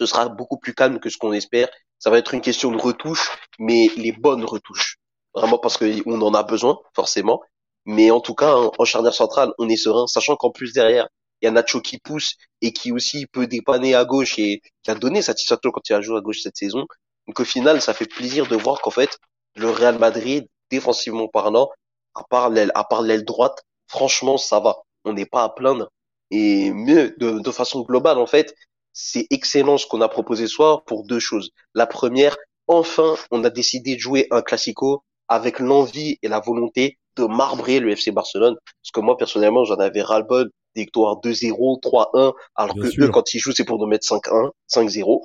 ce 0.00 0.06
sera 0.06 0.28
beaucoup 0.28 0.58
plus 0.58 0.74
calme 0.74 0.98
que 1.00 1.10
ce 1.10 1.18
qu'on 1.18 1.32
espère. 1.32 1.68
Ça 2.04 2.10
va 2.10 2.18
être 2.18 2.34
une 2.34 2.42
question 2.42 2.70
de 2.70 2.76
retouches, 2.76 3.30
mais 3.58 3.88
les 3.96 4.12
bonnes 4.12 4.44
retouches. 4.44 4.98
Vraiment 5.32 5.56
parce 5.56 5.78
qu'on 5.78 6.20
en 6.20 6.34
a 6.34 6.42
besoin, 6.42 6.78
forcément. 6.94 7.40
Mais 7.86 8.10
en 8.10 8.20
tout 8.20 8.34
cas, 8.34 8.54
en, 8.54 8.84
charnière 8.84 9.14
centrale, 9.14 9.54
on 9.56 9.70
est 9.70 9.78
serein, 9.78 10.06
sachant 10.06 10.36
qu'en 10.36 10.50
plus 10.50 10.74
derrière, 10.74 11.08
il 11.40 11.46
y 11.46 11.48
a 11.48 11.50
Nacho 11.50 11.80
qui 11.80 11.96
pousse 11.96 12.34
et 12.60 12.74
qui 12.74 12.92
aussi 12.92 13.24
peut 13.24 13.46
dépanner 13.46 13.94
à 13.94 14.04
gauche 14.04 14.38
et 14.38 14.60
qui 14.82 14.90
a 14.90 14.94
donné 14.94 15.22
satisfaction 15.22 15.70
quand 15.70 15.88
il 15.88 15.94
a 15.94 16.02
joué 16.02 16.18
à 16.18 16.20
gauche 16.20 16.40
cette 16.42 16.58
saison. 16.58 16.84
Donc 17.26 17.40
au 17.40 17.44
final, 17.46 17.80
ça 17.80 17.94
fait 17.94 18.04
plaisir 18.04 18.46
de 18.48 18.56
voir 18.56 18.82
qu'en 18.82 18.90
fait, 18.90 19.18
le 19.56 19.70
Real 19.70 19.98
Madrid, 19.98 20.46
défensivement 20.70 21.28
parlant, 21.28 21.70
à 22.14 22.22
part 22.24 22.50
l'aile, 22.50 22.70
à 22.74 22.84
part 22.84 23.00
l'aile 23.00 23.24
droite, 23.24 23.62
franchement, 23.88 24.36
ça 24.36 24.60
va. 24.60 24.76
On 25.06 25.14
n'est 25.14 25.24
pas 25.24 25.44
à 25.44 25.48
plaindre. 25.48 25.88
Et 26.30 26.70
mieux, 26.70 27.14
de 27.18 27.50
façon 27.50 27.80
globale, 27.80 28.18
en 28.18 28.26
fait, 28.26 28.54
c'est 28.94 29.26
excellent 29.30 29.76
ce 29.76 29.86
qu'on 29.86 30.00
a 30.00 30.08
proposé 30.08 30.46
ce 30.46 30.54
soir 30.54 30.84
pour 30.84 31.04
deux 31.04 31.18
choses. 31.18 31.50
La 31.74 31.86
première, 31.86 32.36
enfin, 32.68 33.16
on 33.30 33.44
a 33.44 33.50
décidé 33.50 33.96
de 33.96 34.00
jouer 34.00 34.28
un 34.30 34.40
classico 34.40 35.02
avec 35.28 35.58
l'envie 35.58 36.18
et 36.22 36.28
la 36.28 36.40
volonté 36.40 36.98
de 37.16 37.24
marbrer 37.24 37.80
le 37.80 37.90
FC 37.90 38.12
Barcelone. 38.12 38.56
Parce 38.64 38.92
que 38.92 39.00
moi, 39.00 39.16
personnellement, 39.16 39.64
j'en 39.64 39.76
avais 39.76 40.00
ras-le-bol 40.00 40.50
des 40.74 40.82
victoires 40.82 41.20
2-0, 41.20 41.80
3-1, 41.80 42.32
alors 42.54 42.74
Bien 42.74 42.82
que 42.84 42.90
sûr. 42.90 43.04
eux, 43.04 43.08
quand 43.08 43.34
ils 43.34 43.38
jouent, 43.38 43.52
c'est 43.52 43.64
pour 43.64 43.78
nous 43.78 43.86
mettre 43.86 44.06
5-1, 44.06 44.50
5-0. 44.72 45.22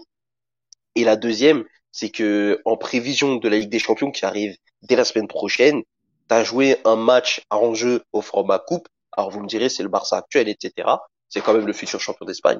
Et 0.95 1.03
la 1.03 1.15
deuxième, 1.15 1.63
c'est 1.91 2.09
que 2.09 2.61
en 2.65 2.77
prévision 2.77 3.35
de 3.35 3.49
la 3.49 3.57
Ligue 3.57 3.69
des 3.69 3.79
Champions 3.79 4.11
qui 4.11 4.25
arrive 4.25 4.55
dès 4.83 4.95
la 4.95 5.05
semaine 5.05 5.27
prochaine, 5.27 5.81
tu 6.27 6.35
as 6.35 6.43
joué 6.43 6.77
un 6.85 6.95
match 6.95 7.41
à 7.49 7.57
enjeu 7.57 8.03
au 8.13 8.21
format 8.21 8.59
coupe. 8.59 8.87
Alors 9.11 9.31
vous 9.31 9.41
me 9.41 9.47
direz, 9.47 9.69
c'est 9.69 9.83
le 9.83 9.89
Barça 9.89 10.17
actuel, 10.17 10.49
etc. 10.49 10.87
C'est 11.29 11.41
quand 11.41 11.53
même 11.53 11.67
le 11.67 11.73
futur 11.73 11.99
champion 12.01 12.25
d'Espagne. 12.25 12.59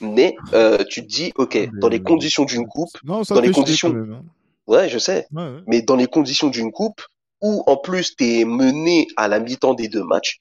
Mais 0.00 0.36
euh, 0.52 0.84
tu 0.88 1.02
te 1.02 1.08
dis, 1.08 1.32
ok, 1.36 1.70
dans 1.80 1.88
les 1.88 2.02
conditions 2.02 2.44
d'une 2.44 2.66
coupe, 2.68 2.90
Non, 3.04 3.22
dans 3.22 3.40
les 3.40 3.50
conditions- 3.50 3.92
même, 3.92 4.12
hein. 4.12 4.24
ouais, 4.66 4.88
je 4.88 4.98
sais, 4.98 5.26
Ouais, 5.32 5.42
ouais. 5.42 5.60
mais 5.66 5.82
dans 5.82 5.96
les 5.96 6.06
conditions 6.06 6.48
d'une 6.48 6.70
coupe, 6.70 7.00
où 7.40 7.62
en 7.66 7.76
plus 7.78 8.14
t'es 8.16 8.44
mené 8.44 9.08
à 9.16 9.26
la 9.26 9.40
mi-temps 9.40 9.72
des 9.74 9.88
deux 9.88 10.04
matchs, 10.04 10.40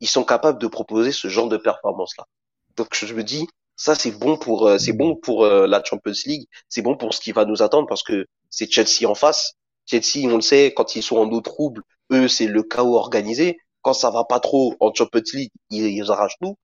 ils 0.00 0.08
sont 0.08 0.24
capables 0.24 0.58
de 0.58 0.66
proposer 0.66 1.12
ce 1.12 1.28
genre 1.28 1.48
de 1.48 1.58
performance-là. 1.58 2.24
Donc 2.76 2.88
je 2.94 3.12
me 3.12 3.22
dis, 3.22 3.46
ça 3.76 3.94
c'est 3.94 4.12
bon 4.18 4.38
pour 4.38 4.66
euh, 4.66 4.78
c'est 4.78 4.92
bon 4.94 5.14
pour 5.14 5.44
euh, 5.44 5.66
la 5.66 5.82
Champions 5.84 6.12
League, 6.24 6.46
c'est 6.70 6.80
bon 6.82 6.96
pour 6.96 7.12
ce 7.12 7.20
qui 7.20 7.32
va 7.32 7.44
nous 7.44 7.60
attendre 7.62 7.86
parce 7.86 8.02
que 8.02 8.26
c'est 8.48 8.70
Chelsea 8.70 9.06
en 9.06 9.14
face. 9.14 9.52
Chelsea, 9.84 10.26
on 10.32 10.36
le 10.36 10.40
sait, 10.42 10.72
quand 10.74 10.96
ils 10.96 11.02
sont 11.02 11.16
en 11.18 11.28
eau 11.30 11.40
trouble, 11.42 11.82
eux 12.12 12.28
c'est 12.28 12.46
le 12.46 12.62
chaos 12.62 12.96
organisé. 12.96 13.58
Quand 13.82 13.92
ça 13.92 14.10
va 14.10 14.24
pas 14.24 14.40
trop 14.40 14.74
en 14.80 14.92
Champions 14.94 15.20
League, 15.34 15.50
ils, 15.70 15.84
ils 15.86 16.10
arrachent 16.10 16.38
tout. 16.40 16.56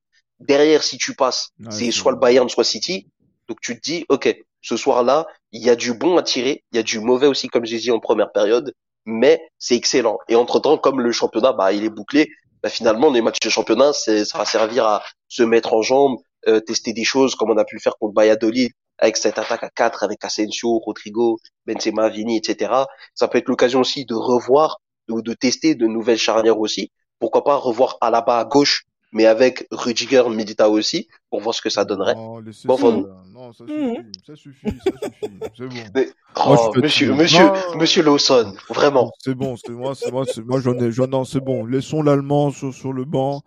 Derrière, 0.47 0.83
si 0.83 0.99
tu 0.99 1.15
passes, 1.15 1.51
c'est 1.71 1.91
soit 1.91 2.13
le 2.13 2.19
Bayern, 2.19 2.49
soit 2.49 2.65
City. 2.65 3.09
Donc 3.49 3.61
tu 3.61 3.77
te 3.77 3.81
dis, 3.83 4.05
ok, 4.09 4.35
ce 4.63 4.77
soir-là, 4.77 5.27
il 5.53 5.63
y 5.63 5.71
a 5.71 5.77
du 5.77 5.95
bon 5.95 6.17
à 6.17 6.23
tirer, 6.23 6.65
il 6.73 6.77
y 6.77 6.79
a 6.79 6.83
du 6.83 7.01
mauvais 7.01 7.27
aussi, 7.27 7.49
comme 7.49 7.65
j'ai 7.65 7.79
dit 7.79 7.91
en 7.91 8.01
première 8.01 8.33
période, 8.33 8.73
mais 9.05 9.41
c'est 9.59 9.77
excellent. 9.77 10.19
Et 10.29 10.37
entre-temps, 10.37 10.79
comme 10.79 11.01
le 11.01 11.13
championnat, 11.13 11.53
bah, 11.53 11.73
il 11.73 11.85
est 11.85 11.91
bouclé, 11.91 12.31
bah, 12.63 12.71
finalement, 12.71 13.11
les 13.11 13.21
matchs 13.21 13.41
de 13.41 13.51
championnat, 13.51 13.93
ça 13.93 14.23
va 14.35 14.45
servir 14.45 14.87
à 14.87 15.03
se 15.29 15.43
mettre 15.43 15.75
en 15.75 15.83
jambes, 15.83 16.17
euh, 16.49 16.61
tester 16.61 16.93
des 16.93 17.05
choses, 17.05 17.35
comme 17.35 17.51
on 17.51 17.57
a 17.59 17.65
pu 17.65 17.77
le 17.77 17.81
faire 17.81 17.97
contre 17.99 18.15
Valladolid, 18.15 18.71
avec 18.99 19.17
cette 19.17 19.39
attaque 19.39 19.65
à 19.65 19.71
4, 19.71 20.03
avec 20.03 20.25
Asensio, 20.25 20.79
Rodrigo, 20.79 21.39
Benzema, 21.67 22.09
Vini, 22.09 22.37
etc. 22.37 22.73
Ça 23.15 23.29
peut 23.29 23.39
être 23.39 23.49
l'occasion 23.49 23.81
aussi 23.81 24.07
de 24.07 24.15
revoir 24.15 24.81
ou 25.11 25.21
de 25.21 25.35
tester 25.35 25.75
de 25.75 25.87
nouvelles 25.87 26.19
charnières 26.19 26.59
aussi. 26.59 26.91
Pourquoi 27.19 27.45
pas 27.45 27.57
revoir 27.57 27.99
Alaba 28.01 28.39
à 28.39 28.45
gauche, 28.45 28.85
mais 29.14 29.24
avec 29.24 29.66
Rudiger, 29.70 30.24
Militao 30.29 30.70
aussi, 30.72 31.09
pour 31.31 31.40
voir 31.40 31.55
ce 31.55 31.62
que 31.62 31.70
ça 31.70 31.87
donnerait. 31.87 32.14
Bon. 32.14 33.07
Non, 33.33 33.53
ça 33.55 33.64
suffit, 33.66 33.96
ça 34.27 34.37
suffit, 34.37 34.66
ça 34.85 34.90
suffit. 35.09 35.35
C'est 35.57 35.66
bon. 35.66 35.74
Mais- 35.94 36.09
Moi, 36.37 36.57
Oh, 36.61 36.72
suis 36.72 36.83
monsieur, 36.83 37.14
monsieur, 37.14 37.44
Non. 37.46 37.55
monsieur 37.79 38.03
Lawson, 38.03 38.55
vraiment. 38.68 39.11
C'est 39.18 39.35
bon, 39.35 39.57
c'est 39.57 39.72
moi, 39.72 39.94
c'est 39.94 40.11
moi, 40.12 40.24
c'est 40.27 40.42
moi, 40.44 40.61
j'en 40.61 40.74
ai, 40.79 40.90
j'en 40.92 41.07
non, 41.07 41.24
c'est 41.24 41.40
bon. 41.40 41.64
Laissons 41.64 42.03
l'allemand 42.03 42.50
sur, 42.50 42.74
sur 42.74 42.92
le 42.92 43.05
banc. 43.07 43.42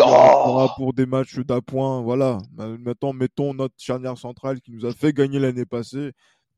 Oh. 0.00 0.68
pour 0.76 0.92
des 0.92 1.06
matchs 1.06 1.38
d'appoint, 1.40 2.02
voilà. 2.02 2.38
Ma- 2.56 2.68
Maintenant, 2.78 3.12
mettons 3.12 3.54
notre 3.54 3.74
charnière 3.78 4.16
centrale 4.16 4.60
qui 4.60 4.70
nous 4.70 4.86
a 4.86 4.92
fait 4.92 5.12
gagner 5.12 5.38
l'année 5.40 5.64
passée 5.64 6.12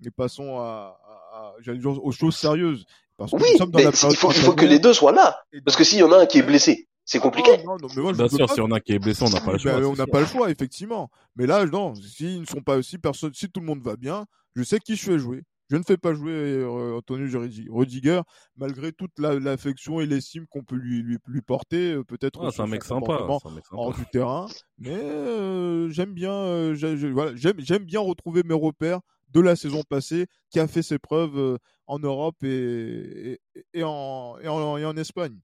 et 0.04 0.10
passons 0.10 0.58
à, 0.58 0.98
à- 1.32 1.36
à- 1.38 1.54
j'allais 1.60 1.78
dire, 1.78 2.04
aux 2.04 2.12
choses 2.12 2.36
sérieuses. 2.36 2.84
Parce 3.16 3.30
que 3.30 3.36
nous 3.36 3.44
Oui, 3.44 3.56
sommes 3.56 3.70
dans 3.70 3.78
mais 3.78 3.84
la 3.84 3.90
il 3.90 3.96
faut, 4.16 4.30
il 4.30 4.34
faut 4.40 4.52
que 4.52 4.66
les 4.66 4.78
deux 4.78 4.92
soient 4.92 5.12
là. 5.12 5.38
Parce 5.64 5.76
que 5.76 5.84
s'il 5.84 5.98
y 6.00 6.02
en 6.02 6.12
a 6.12 6.18
un 6.18 6.26
qui 6.26 6.38
est 6.38 6.42
blessé, 6.42 6.88
c'est 7.10 7.18
compliqué. 7.18 7.50
Non, 7.58 7.64
non, 7.66 7.76
non, 7.82 7.88
mais 7.96 8.02
moi, 8.02 8.12
je 8.12 8.18
Bien 8.18 8.28
sûr, 8.28 8.46
pas 8.46 8.54
si 8.54 8.60
on 8.60 8.70
a 8.70 8.80
qui 8.80 8.92
est 8.92 8.98
blessé, 9.00 9.24
on 9.24 9.30
n'a 9.30 9.40
pas 9.40 9.52
le 9.52 9.58
Ben, 9.58 9.80
choix. 9.80 9.88
on 9.88 9.94
n'a 9.96 10.06
pas 10.06 10.20
le 10.20 10.26
choix, 10.26 10.50
effectivement. 10.50 11.10
Mais 11.34 11.46
là, 11.46 11.66
non, 11.66 11.94
s'ils 11.96 12.40
ne 12.40 12.46
sont 12.46 12.62
pas 12.62 12.76
aussi 12.76 12.98
personne, 12.98 13.34
si 13.34 13.50
tout 13.50 13.60
le 13.60 13.66
monde 13.66 13.82
va 13.82 13.96
bien, 13.96 14.26
je 14.54 14.62
sais 14.62 14.78
qui 14.78 14.94
je 14.94 15.04
fais 15.04 15.18
jouer. 15.18 15.42
Je 15.70 15.76
ne 15.76 15.82
fais 15.82 15.96
pas 15.96 16.14
jouer 16.14 16.32
euh, 16.32 16.96
Antonio 16.96 17.26
Rudi- 17.40 17.68
Rudiger, 17.70 18.22
malgré 18.56 18.92
toute 18.92 19.12
la- 19.18 19.38
l'affection 19.38 20.00
et 20.00 20.06
l'estime 20.06 20.46
qu'on 20.48 20.64
peut 20.64 20.74
lui, 20.76 21.02
lui, 21.02 21.18
lui 21.26 21.42
porter, 21.42 21.92
euh, 21.94 22.04
peut-être 22.04 22.40
Ah, 22.44 22.50
c'est 22.52 22.62
un 22.62 22.66
mec 22.66 22.82
sympa. 22.84 23.26
hors 23.72 23.94
du 23.94 24.04
terrain. 24.06 24.46
Mais 24.78 24.90
euh, 25.00 25.88
j'aime 25.90 26.12
bien, 26.12 26.32
euh, 26.32 27.10
voilà, 27.12 27.32
j'aime 27.36 27.84
bien 27.84 28.00
retrouver 28.00 28.42
mes 28.44 28.54
repères 28.54 29.00
de 29.32 29.40
la 29.40 29.54
saison 29.54 29.82
passée, 29.88 30.26
qui 30.50 30.58
a 30.58 30.66
fait 30.66 30.82
ses 30.82 30.98
preuves 30.98 31.58
en 31.86 31.98
Europe 32.00 32.42
et, 32.42 33.38
et, 33.74 33.84
en, 33.84 34.36
et, 34.42 34.48
en, 34.48 34.76
et 34.76 34.84
en 34.84 34.96
Espagne. 34.96 35.38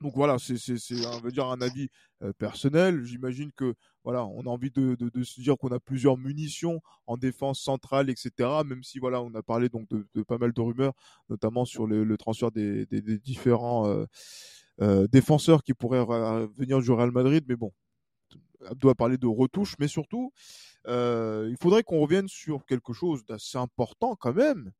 Donc 0.00 0.14
voilà, 0.14 0.36
c'est 0.38 0.56
un 1.38 1.60
avis 1.60 1.88
personnel. 2.38 3.04
J'imagine 3.04 3.50
que 3.52 3.74
voilà, 4.08 4.24
on 4.24 4.40
a 4.42 4.48
envie 4.48 4.70
de, 4.70 4.96
se 5.22 5.40
dire 5.40 5.58
qu'on 5.58 5.68
a 5.68 5.80
plusieurs 5.80 6.16
munitions 6.16 6.80
en 7.06 7.18
défense 7.18 7.60
centrale, 7.60 8.08
etc. 8.08 8.48
Même 8.64 8.82
si 8.82 8.98
voilà, 8.98 9.20
on 9.20 9.34
a 9.34 9.42
parlé 9.42 9.68
donc 9.68 9.86
de, 9.90 10.22
pas 10.22 10.38
mal 10.38 10.54
de 10.54 10.60
rumeurs, 10.62 10.94
notamment 11.28 11.66
sur 11.66 11.86
le, 11.86 12.16
transfert 12.16 12.50
des, 12.50 12.86
différents 13.18 13.86
euh, 13.86 14.06
euh, 14.80 15.06
défenseurs 15.08 15.62
qui 15.62 15.74
pourraient 15.74 16.06
venir 16.56 16.80
du 16.80 16.90
Real 16.90 17.10
Madrid. 17.10 17.44
Mais 17.48 17.56
bon, 17.56 17.70
Abdo 18.64 18.88
a 18.88 18.94
parlé 18.94 19.18
de 19.18 19.26
retouches, 19.26 19.74
mais 19.78 19.88
surtout, 19.88 20.32
euh, 20.86 21.46
il 21.50 21.58
faudrait 21.60 21.82
qu'on 21.82 22.00
revienne 22.00 22.28
sur 22.28 22.64
quelque 22.64 22.94
chose 22.94 23.26
d'assez 23.26 23.58
important 23.58 24.16
quand 24.16 24.32
même. 24.32 24.72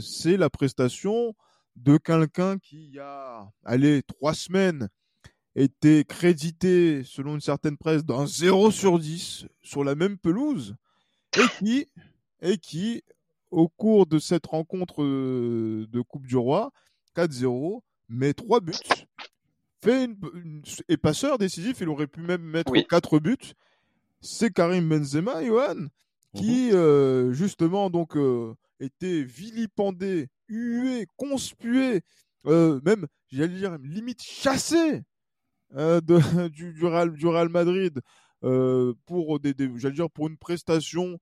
c'est 0.00 0.36
la 0.36 0.50
prestation 0.50 1.34
de 1.76 1.96
quelqu'un 1.96 2.58
qui, 2.58 2.86
il 2.86 2.94
y 2.94 2.98
a, 2.98 3.48
allez, 3.64 4.02
trois 4.02 4.34
semaines, 4.34 4.88
était 5.56 6.04
crédité, 6.04 7.02
selon 7.04 7.34
une 7.34 7.40
certaine 7.40 7.76
presse, 7.76 8.04
d'un 8.04 8.26
0 8.26 8.70
sur 8.70 8.98
10 8.98 9.46
sur 9.62 9.84
la 9.84 9.94
même 9.94 10.16
pelouse, 10.16 10.76
et 11.36 11.46
qui, 11.58 11.86
et 12.42 12.58
qui 12.58 13.02
au 13.50 13.68
cours 13.68 14.06
de 14.06 14.18
cette 14.18 14.46
rencontre 14.46 15.02
euh, 15.02 15.86
de 15.90 16.00
Coupe 16.00 16.26
du 16.26 16.36
Roi, 16.36 16.72
4-0, 17.16 17.80
met 18.08 18.32
trois 18.32 18.60
buts, 18.60 18.74
fait 19.82 20.04
une, 20.04 20.62
et 20.88 20.96
passeur 20.96 21.38
décisif, 21.38 21.78
il 21.80 21.88
aurait 21.88 22.06
pu 22.06 22.20
même 22.20 22.42
mettre 22.42 22.72
quatre 22.88 23.18
buts. 23.18 23.54
C'est 24.20 24.52
Karim 24.52 24.88
Benzema, 24.88 25.44
Johan, 25.44 25.86
qui 26.34 26.68
mhm. 26.68 26.74
euh, 26.74 27.32
justement 27.32 27.90
donc 27.90 28.16
euh, 28.16 28.54
était 28.80 29.22
vilipendé 29.22 30.28
hué, 30.48 31.06
conspué, 31.16 32.02
euh, 32.46 32.80
même, 32.84 33.06
j'allais 33.30 33.56
dire, 33.56 33.78
limite 33.78 34.22
chassé 34.22 35.02
euh, 35.76 36.00
de, 36.00 36.18
du, 36.48 36.72
du, 36.72 36.84
Real, 36.84 37.12
du, 37.12 37.26
Real, 37.26 37.48
Madrid 37.48 38.00
euh, 38.42 38.94
pour 39.06 39.38
des, 39.38 39.54
des 39.54 39.70
j'allais 39.76 39.94
dire 39.94 40.10
pour 40.10 40.26
une 40.28 40.38
prestation 40.38 41.18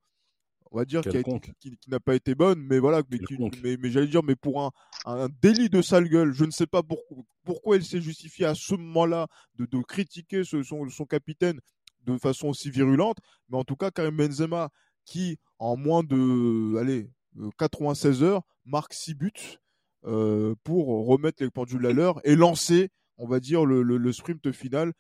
on 0.71 0.79
va 0.79 0.85
dire 0.85 1.03
qui, 1.03 1.23
qui, 1.61 1.79
n'a 1.89 2.01
pas 2.01 2.15
été 2.15 2.35
bonne 2.35 2.61
mais 2.63 2.79
voilà 2.79 3.03
mais, 3.11 3.19
mais, 3.63 3.77
mais 3.77 3.91
j'allais 3.91 4.07
dire 4.07 4.23
mais 4.23 4.37
pour 4.37 4.63
un, 4.63 4.71
un, 5.05 5.29
délit 5.43 5.69
de 5.69 5.83
sale 5.83 6.09
gueule 6.09 6.33
je 6.33 6.45
ne 6.45 6.51
sais 6.51 6.67
pas 6.67 6.83
pour, 6.83 6.99
pourquoi 7.45 7.77
il 7.77 7.85
s'est 7.85 8.01
justifié 8.01 8.47
à 8.47 8.55
ce 8.55 8.75
moment-là 8.75 9.27
de, 9.57 9.67
de 9.67 9.83
critiquer 9.83 10.45
ce, 10.45 10.63
son, 10.63 10.89
son, 10.89 11.05
capitaine 11.07 11.61
de 12.05 12.17
façon 12.19 12.49
aussi 12.49 12.71
virulente 12.71 13.19
mais 13.49 13.59
en 13.59 13.65
tout 13.65 13.77
cas 13.77 13.91
Karim 13.91 14.17
Benzema 14.17 14.71
qui 15.05 15.39
en 15.59 15.77
moins 15.77 16.05
de 16.05 16.77
allez 16.79 17.11
96 17.59 18.23
heures 18.23 18.43
marque 18.65 18.93
6 18.93 19.15
buts 19.15 19.59
euh, 20.05 20.55
pour 20.63 21.07
remettre 21.07 21.43
les 21.43 21.51
pendules 21.51 21.85
à 21.87 21.93
l'heure 21.93 22.21
et 22.25 22.37
lancer, 22.37 22.91
on 23.17 23.27
va 23.27 23.41
dire, 23.41 23.65
le, 23.65 24.13
sprint 24.13 24.53
final 24.53 24.93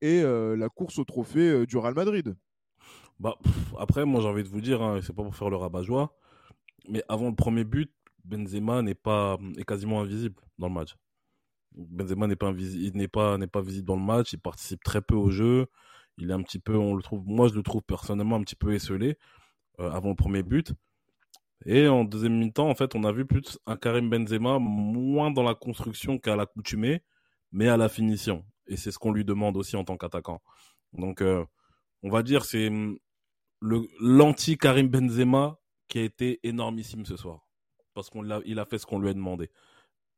et 0.00 0.22
euh, 0.22 0.56
la 0.56 0.68
course 0.68 0.98
au 0.98 1.04
trophée 1.04 1.48
euh, 1.48 1.66
du 1.66 1.76
Real 1.76 1.94
Madrid. 1.94 2.36
Bah, 3.18 3.36
après, 3.78 4.04
moi 4.04 4.20
j'ai 4.20 4.28
envie 4.28 4.44
de 4.44 4.48
vous 4.48 4.60
dire, 4.60 4.80
hein, 4.80 5.00
c'est 5.02 5.14
pas 5.14 5.24
pour 5.24 5.34
faire 5.34 5.50
le 5.50 5.56
rabat-joie, 5.56 6.16
mais 6.88 7.02
avant 7.08 7.28
le 7.28 7.34
premier 7.34 7.64
but, 7.64 7.92
Benzema 8.24 8.82
n'est 8.82 8.94
pas 8.94 9.38
est 9.56 9.64
quasiment 9.64 10.00
invisible 10.00 10.40
dans 10.58 10.68
le 10.68 10.74
match. 10.74 10.96
Benzema 11.72 12.28
n'est 12.28 12.36
pas 12.36 12.52
n'est 12.52 13.08
pas 13.08 13.38
n'est 13.38 13.46
pas 13.48 13.60
visible 13.60 13.86
dans 13.86 13.96
le 13.96 14.02
match, 14.02 14.32
il 14.32 14.38
participe 14.38 14.84
très 14.84 15.02
peu 15.02 15.16
au 15.16 15.30
jeu, 15.30 15.66
il 16.16 16.30
est 16.30 16.34
un 16.34 16.42
petit 16.42 16.60
peu 16.60 16.76
on 16.76 16.94
le 16.94 17.02
trouve 17.02 17.24
moi 17.26 17.48
je 17.48 17.54
le 17.54 17.62
trouve 17.62 17.82
personnellement 17.82 18.36
un 18.36 18.42
petit 18.42 18.56
peu 18.56 18.72
esselé 18.72 19.18
avant 19.78 20.10
le 20.10 20.16
premier 20.16 20.42
but. 20.44 20.72
Et 21.66 21.88
en 21.88 22.04
deuxième 22.04 22.38
mi-temps, 22.38 22.68
en 22.68 22.74
fait, 22.74 22.94
on 22.94 23.04
a 23.04 23.12
vu 23.12 23.24
plus 23.24 23.58
un 23.66 23.76
Karim 23.76 24.10
Benzema 24.10 24.58
moins 24.58 25.30
dans 25.30 25.42
la 25.42 25.54
construction 25.54 26.18
qu'à 26.18 26.36
l'accoutumée, 26.36 27.02
mais 27.52 27.68
à 27.68 27.76
la 27.76 27.88
finition. 27.88 28.44
Et 28.66 28.76
c'est 28.76 28.90
ce 28.90 28.98
qu'on 28.98 29.12
lui 29.12 29.24
demande 29.24 29.56
aussi 29.56 29.76
en 29.76 29.84
tant 29.84 29.96
qu'attaquant. 29.96 30.42
Donc, 30.92 31.22
euh, 31.22 31.44
on 32.02 32.10
va 32.10 32.22
dire 32.22 32.44
c'est 32.44 32.68
hum, 32.68 32.98
le 33.60 33.82
l'anti 34.00 34.58
Karim 34.58 34.88
Benzema 34.88 35.58
qui 35.88 35.98
a 35.98 36.02
été 36.02 36.40
énormissime 36.42 37.06
ce 37.06 37.16
soir, 37.16 37.46
parce 37.94 38.10
qu'on 38.10 38.22
l'a, 38.22 38.40
il 38.44 38.58
a 38.58 38.64
fait 38.66 38.78
ce 38.78 38.86
qu'on 38.86 38.98
lui 38.98 39.08
a 39.08 39.14
demandé. 39.14 39.50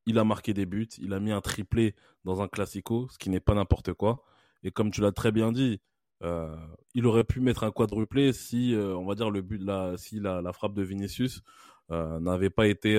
Il 0.06 0.18
a 0.18 0.24
marqué 0.24 0.54
des 0.54 0.66
buts, 0.66 0.88
il 0.98 1.12
a 1.12 1.20
mis 1.20 1.32
un 1.32 1.40
triplé 1.40 1.94
dans 2.24 2.40
un 2.42 2.48
classico, 2.48 3.08
ce 3.10 3.18
qui 3.18 3.30
n'est 3.30 3.40
pas 3.40 3.54
n'importe 3.54 3.92
quoi. 3.92 4.24
Et 4.62 4.70
comme 4.70 4.90
tu 4.90 5.00
l'as 5.00 5.12
très 5.12 5.32
bien 5.32 5.52
dit, 5.52 5.80
euh, 6.22 6.54
il 6.94 7.06
aurait 7.06 7.24
pu 7.24 7.40
mettre 7.40 7.64
un 7.64 7.70
quadruplé 7.70 8.32
si, 8.32 8.74
euh, 8.74 8.96
on 8.96 9.04
va 9.04 9.14
dire, 9.14 9.30
le 9.30 9.42
but 9.42 9.58
de 9.58 9.66
la, 9.66 9.96
si 9.96 10.18
la, 10.18 10.40
la 10.40 10.52
frappe 10.52 10.74
de 10.74 10.82
Vinicius 10.82 11.42
euh, 11.90 12.18
n'avait 12.20 12.50
pas 12.50 12.66
été, 12.66 12.96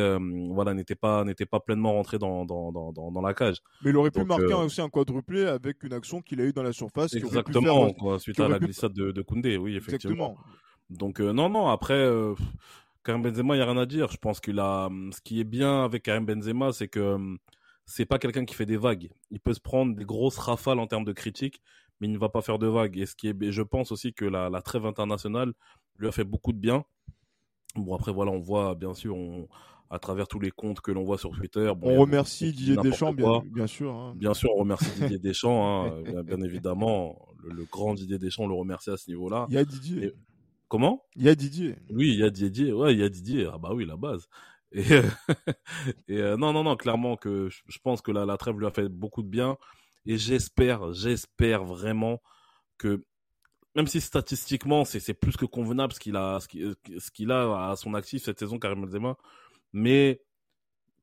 voilà, 0.51 0.73
n'était 0.73 0.95
pas, 0.95 1.23
n'était 1.23 1.45
pas 1.45 1.59
pleinement 1.59 1.93
rentré 1.93 2.19
dans, 2.19 2.45
dans, 2.45 2.71
dans, 2.71 2.91
dans, 2.91 3.21
la 3.21 3.33
cage. 3.33 3.57
Mais 3.83 3.89
il 3.89 3.97
aurait 3.97 4.11
pu 4.11 4.23
marquer 4.23 4.53
aussi 4.53 4.81
un 4.81 4.89
quadruplé 4.89 5.45
avec 5.45 5.83
une 5.83 5.93
action 5.93 6.21
qu'il 6.21 6.39
a 6.41 6.45
eu 6.45 6.53
dans 6.53 6.63
la 6.63 6.73
surface. 6.73 7.13
Exactement, 7.13 7.91
quoi, 7.93 8.19
suite 8.19 8.39
à 8.39 8.47
la 8.47 8.59
glissade 8.59 8.93
de, 8.93 9.11
de 9.11 9.21
Koundé, 9.21 9.57
oui, 9.57 9.75
effectivement. 9.75 10.37
Exactement. 10.37 10.37
Donc 10.89 11.19
non, 11.19 11.49
non, 11.49 11.67
après. 11.67 12.09
Karim 13.03 13.21
Benzema, 13.21 13.55
il 13.55 13.59
n'y 13.59 13.63
a 13.63 13.65
rien 13.65 13.77
à 13.77 13.85
dire. 13.85 14.11
Je 14.11 14.17
pense 14.17 14.41
qu'il 14.41 14.59
a. 14.59 14.89
Ce 15.11 15.21
qui 15.21 15.39
est 15.39 15.45
bien 15.45 15.85
avec 15.85 16.03
Karim 16.03 16.25
Benzema, 16.25 16.73
c'est 16.73 16.89
que 16.89 17.17
c'est 17.87 18.05
pas 18.05 18.19
quelqu'un 18.19 18.43
qui 18.43 18.53
fait 18.53 18.65
des 18.65 18.75
vagues. 18.75 19.09
Il 19.31 19.39
peut 19.39 19.53
se 19.53 19.61
prendre 19.61 19.95
des 19.95 20.03
grosses 20.03 20.37
rafales 20.37 20.77
en 20.77 20.87
termes 20.87 21.05
de 21.05 21.13
critiques, 21.13 21.61
mais 21.99 22.07
il 22.07 22.13
ne 22.13 22.17
va 22.17 22.29
pas 22.29 22.41
faire 22.41 22.59
de 22.59 22.67
vagues. 22.67 22.97
Et 22.97 23.05
ce 23.05 23.15
qui 23.15 23.27
est, 23.27 23.51
je 23.51 23.61
pense 23.61 23.91
aussi 23.91 24.13
que 24.13 24.25
la, 24.25 24.49
la 24.49 24.61
trêve 24.61 24.85
internationale 24.85 25.53
lui 25.97 26.07
a 26.07 26.11
fait 26.11 26.23
beaucoup 26.23 26.53
de 26.53 26.59
bien. 26.59 26.85
Bon, 27.75 27.95
après, 27.95 28.11
voilà, 28.11 28.31
on 28.31 28.39
voit, 28.39 28.75
bien 28.75 28.93
sûr, 28.93 29.15
on, 29.15 29.47
à 29.89 29.99
travers 29.99 30.27
tous 30.27 30.39
les 30.39 30.51
comptes 30.51 30.81
que 30.81 30.91
l'on 30.91 31.03
voit 31.03 31.17
sur 31.17 31.31
Twitter. 31.31 31.71
Bon, 31.77 31.95
on 31.95 32.01
remercie 32.01 32.51
Didier 32.51 32.77
Deschamps, 32.77 33.13
bien, 33.13 33.41
bien, 33.45 33.67
sûr. 33.67 33.93
Hein. 33.93 34.13
Bien 34.15 34.33
sûr, 34.33 34.49
on 34.55 34.59
remercie 34.59 34.89
Didier 34.99 35.19
Deschamps, 35.19 35.85
hein, 35.85 36.23
bien, 36.23 36.41
évidemment. 36.41 37.27
Le, 37.43 37.63
grand 37.65 37.93
Didier 37.93 38.17
Deschamps, 38.17 38.43
on 38.43 38.47
le 38.47 38.55
remercie 38.55 38.89
à 38.89 38.97
ce 38.97 39.09
niveau-là. 39.09 39.45
Il 39.49 39.55
y 39.55 39.57
a 39.57 39.65
Didier. 39.65 40.13
Comment? 40.67 41.03
Il 41.15 41.23
y 41.23 41.29
a 41.29 41.35
Didier. 41.35 41.75
Oui, 41.91 42.09
il 42.09 42.19
y 42.19 42.23
a 42.23 42.29
Didier. 42.29 42.73
Ouais, 42.73 42.93
il 42.93 42.99
y 42.99 43.03
a 43.03 43.09
Didier. 43.09 43.49
Ah 43.51 43.57
bah 43.57 43.69
oui, 43.73 43.85
la 43.85 43.95
base. 43.95 44.27
Et, 44.73 44.81
et 46.09 46.17
euh, 46.17 46.35
non, 46.35 46.51
non, 46.51 46.63
non, 46.63 46.75
clairement 46.75 47.15
que 47.15 47.47
je, 47.49 47.79
pense 47.81 48.01
que 48.01 48.11
la, 48.11 48.25
la 48.25 48.35
trêve 48.35 48.59
lui 48.59 48.65
a 48.65 48.71
fait 48.71 48.89
beaucoup 48.89 49.23
de 49.23 49.29
bien. 49.29 49.57
Et 50.07 50.17
j'espère, 50.17 50.93
j'espère 50.93 51.63
vraiment 51.65 52.21
que, 52.77 53.03
même 53.75 53.87
si 53.87 54.01
statistiquement 54.01 54.85
c'est 54.85 55.13
plus 55.13 55.37
que 55.37 55.45
convenable 55.45 55.93
ce 55.93 55.99
qu'il 55.99 56.15
a, 56.15 56.39
ce 56.39 57.11
qu'il 57.11 57.31
a 57.31 57.69
à 57.71 57.75
son 57.75 57.93
actif 57.93 58.23
cette 58.23 58.39
saison, 58.39 58.57
Karim 58.57 58.85
Benzema, 58.85 59.17
mais 59.73 60.21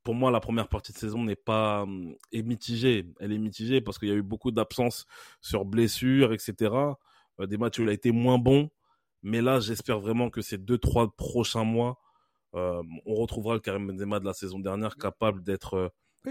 pour 0.04 0.14
moi, 0.14 0.30
la 0.30 0.40
première 0.40 0.68
partie 0.68 0.92
de 0.92 0.98
saison 0.98 1.24
n'est 1.24 1.34
pas 1.34 1.86
est 2.30 2.42
mitigée. 2.42 3.06
Elle 3.20 3.32
est 3.32 3.38
mitigée 3.38 3.80
parce 3.80 3.98
qu'il 3.98 4.08
y 4.08 4.12
a 4.12 4.14
eu 4.14 4.22
beaucoup 4.22 4.50
d'absences 4.50 5.06
sur 5.40 5.64
blessures, 5.64 6.32
etc. 6.34 6.74
Euh, 7.40 7.46
des 7.46 7.56
matchs 7.56 7.78
où 7.78 7.82
il 7.82 7.88
a 7.88 7.92
été 7.92 8.12
moins 8.12 8.38
bon. 8.38 8.70
Mais 9.22 9.40
là, 9.40 9.60
j'espère 9.60 10.00
vraiment 10.00 10.28
que 10.28 10.42
ces 10.42 10.58
deux, 10.58 10.76
trois 10.76 11.10
prochains 11.16 11.64
mois, 11.64 11.98
euh, 12.54 12.82
on 13.06 13.14
retrouvera 13.14 13.54
le 13.54 13.60
Karim 13.60 13.86
Benzema 13.86 14.20
de 14.20 14.26
la 14.26 14.34
saison 14.34 14.58
dernière 14.58 14.96
capable 14.96 15.42
d'être 15.42 15.74
euh, 15.74 15.88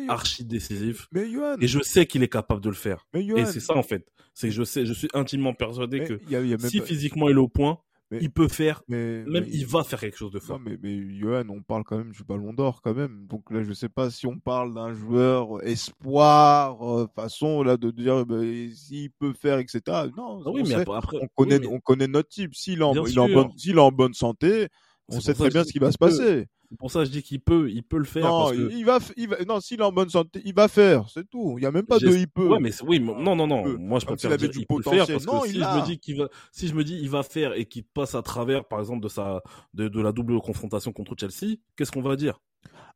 archi 0.08 0.46
décisif. 0.46 1.08
Mais 1.12 1.30
et 1.62 1.68
je 1.68 1.80
sais 1.82 2.06
qu'il 2.06 2.24
est 2.24 2.30
capable 2.30 2.62
de 2.62 2.70
le 2.70 2.76
faire. 2.76 3.06
et 3.14 3.46
c'est 3.46 3.60
ça 3.60 3.76
en 3.76 3.84
fait. 3.84 4.06
C'est 4.34 4.50
je 4.50 4.64
sais, 4.64 4.86
je 4.86 4.94
suis 4.94 5.10
intimement 5.14 5.54
persuadé 5.54 6.04
que 6.04 6.20
si 6.68 6.82
physiquement 6.82 7.30
il 7.30 7.36
est 7.36 7.40
au 7.40 7.48
point, 7.48 7.80
il 8.22 8.32
peut 8.32 8.48
faire, 8.48 8.84
même 8.88 9.46
il 9.52 9.66
va 9.66 9.84
faire 9.84 10.00
quelque 10.00 10.18
chose 10.18 10.32
de 10.32 10.40
fort. 10.40 10.60
mais, 10.60 10.78
mais 10.82 11.02
Johan, 11.18 11.46
on 11.50 11.62
parle 11.62 11.84
quand 11.84 11.98
même 11.98 12.12
du 12.12 12.24
Ballon 12.24 12.54
d'Or 12.54 12.82
quand 12.82 12.94
même. 12.94 13.26
Donc 13.28 13.50
là, 13.52 13.64
je 13.64 13.74
sais 13.74 13.90
pas 13.90 14.10
si 14.10 14.28
on 14.28 14.40
parle 14.40 14.74
d'un 14.74 14.94
joueur 14.94 15.64
espoir, 15.66 16.82
euh, 16.84 17.08
façon 17.16 17.64
là 17.64 17.78
de 17.78 17.92
dire 17.92 18.26
bah, 18.26 18.42
s'il 18.74 19.12
peut 19.12 19.34
faire, 19.34 19.60
etc. 19.60 19.82
Non, 20.16 20.42
ah 20.46 20.50
oui, 20.52 20.64
mais 20.68 20.76
après, 20.76 21.18
on 21.22 21.28
connaît, 21.36 21.66
on 21.68 21.80
connaît 21.80 22.08
notre 22.08 22.30
type. 22.30 22.56
S'il 22.56 22.80
est, 22.80 22.84
en, 22.84 22.94
il 22.94 23.16
bonne, 23.16 23.52
est 23.66 23.80
en 23.80 23.92
bonne 23.92 24.14
santé, 24.14 24.68
on 25.10 25.20
sait 25.20 25.34
très 25.34 25.50
bien 25.50 25.64
ce 25.64 25.72
qui 25.72 25.80
va 25.80 25.92
se 25.92 25.98
passer. 25.98 26.48
C'est 26.70 26.78
pour 26.78 26.90
ça 26.90 27.00
que 27.00 27.06
je 27.06 27.12
dis 27.12 27.22
qu'il 27.22 27.40
peut, 27.40 27.70
il 27.70 27.84
peut 27.84 28.00
le 28.00 28.04
faire. 28.04 28.24
Non, 28.24 28.52
il 28.52 28.84
va, 28.84 28.98
il 29.16 29.30
va, 29.30 29.44
non, 29.46 29.60
s'il 29.60 29.80
est 29.80 29.84
en 29.84 29.92
bonne 29.92 30.10
santé, 30.10 30.42
il 30.44 30.56
va 30.56 30.68
faire, 30.68 31.08
c'est 31.08 31.30
tout. 31.30 31.56
Il 31.60 31.64
y 31.64 31.68
a 31.68 31.72
même 31.72 31.86
pas 31.86 32.00
de 32.00 32.08
il 32.08 32.28
peut. 32.28 32.48
Ouais, 32.48 32.60
mais 32.60 32.72
oui, 32.84 33.00
non, 33.00 33.36
non, 33.36 33.48
non. 33.48 33.78
Moi, 33.78 34.00
je 34.00 34.06
préfère 34.06 34.36
dire 34.38 34.50
il 34.56 34.66
peut 34.66 34.82
faire 34.82 35.06
parce 35.08 35.26
que 35.26 35.48
si 35.48 35.60
je 35.60 35.60
me 35.60 35.86
dis 35.86 36.00
qu'il 36.00 36.18
va, 36.18 36.30
si 36.52 36.68
je 36.68 36.74
me 36.74 36.84
dis 36.84 36.98
il 37.00 37.10
va 37.10 37.22
faire 37.24 37.54
et 37.54 37.66
qu'il 37.66 37.84
passe 37.84 38.16
à 38.16 38.22
travers, 38.22 38.66
par 38.66 38.80
exemple, 38.80 39.04
de 39.04 39.08
sa, 39.08 39.44
de, 39.74 39.88
de 39.88 40.02
la 40.02 40.12
double 40.12 40.40
confrontation 40.42 40.92
contre 40.92 41.16
Chelsea, 41.20 41.58
qu'est-ce 41.76 41.92
qu'on 41.92 42.02
va 42.02 42.16
dire? 42.16 42.40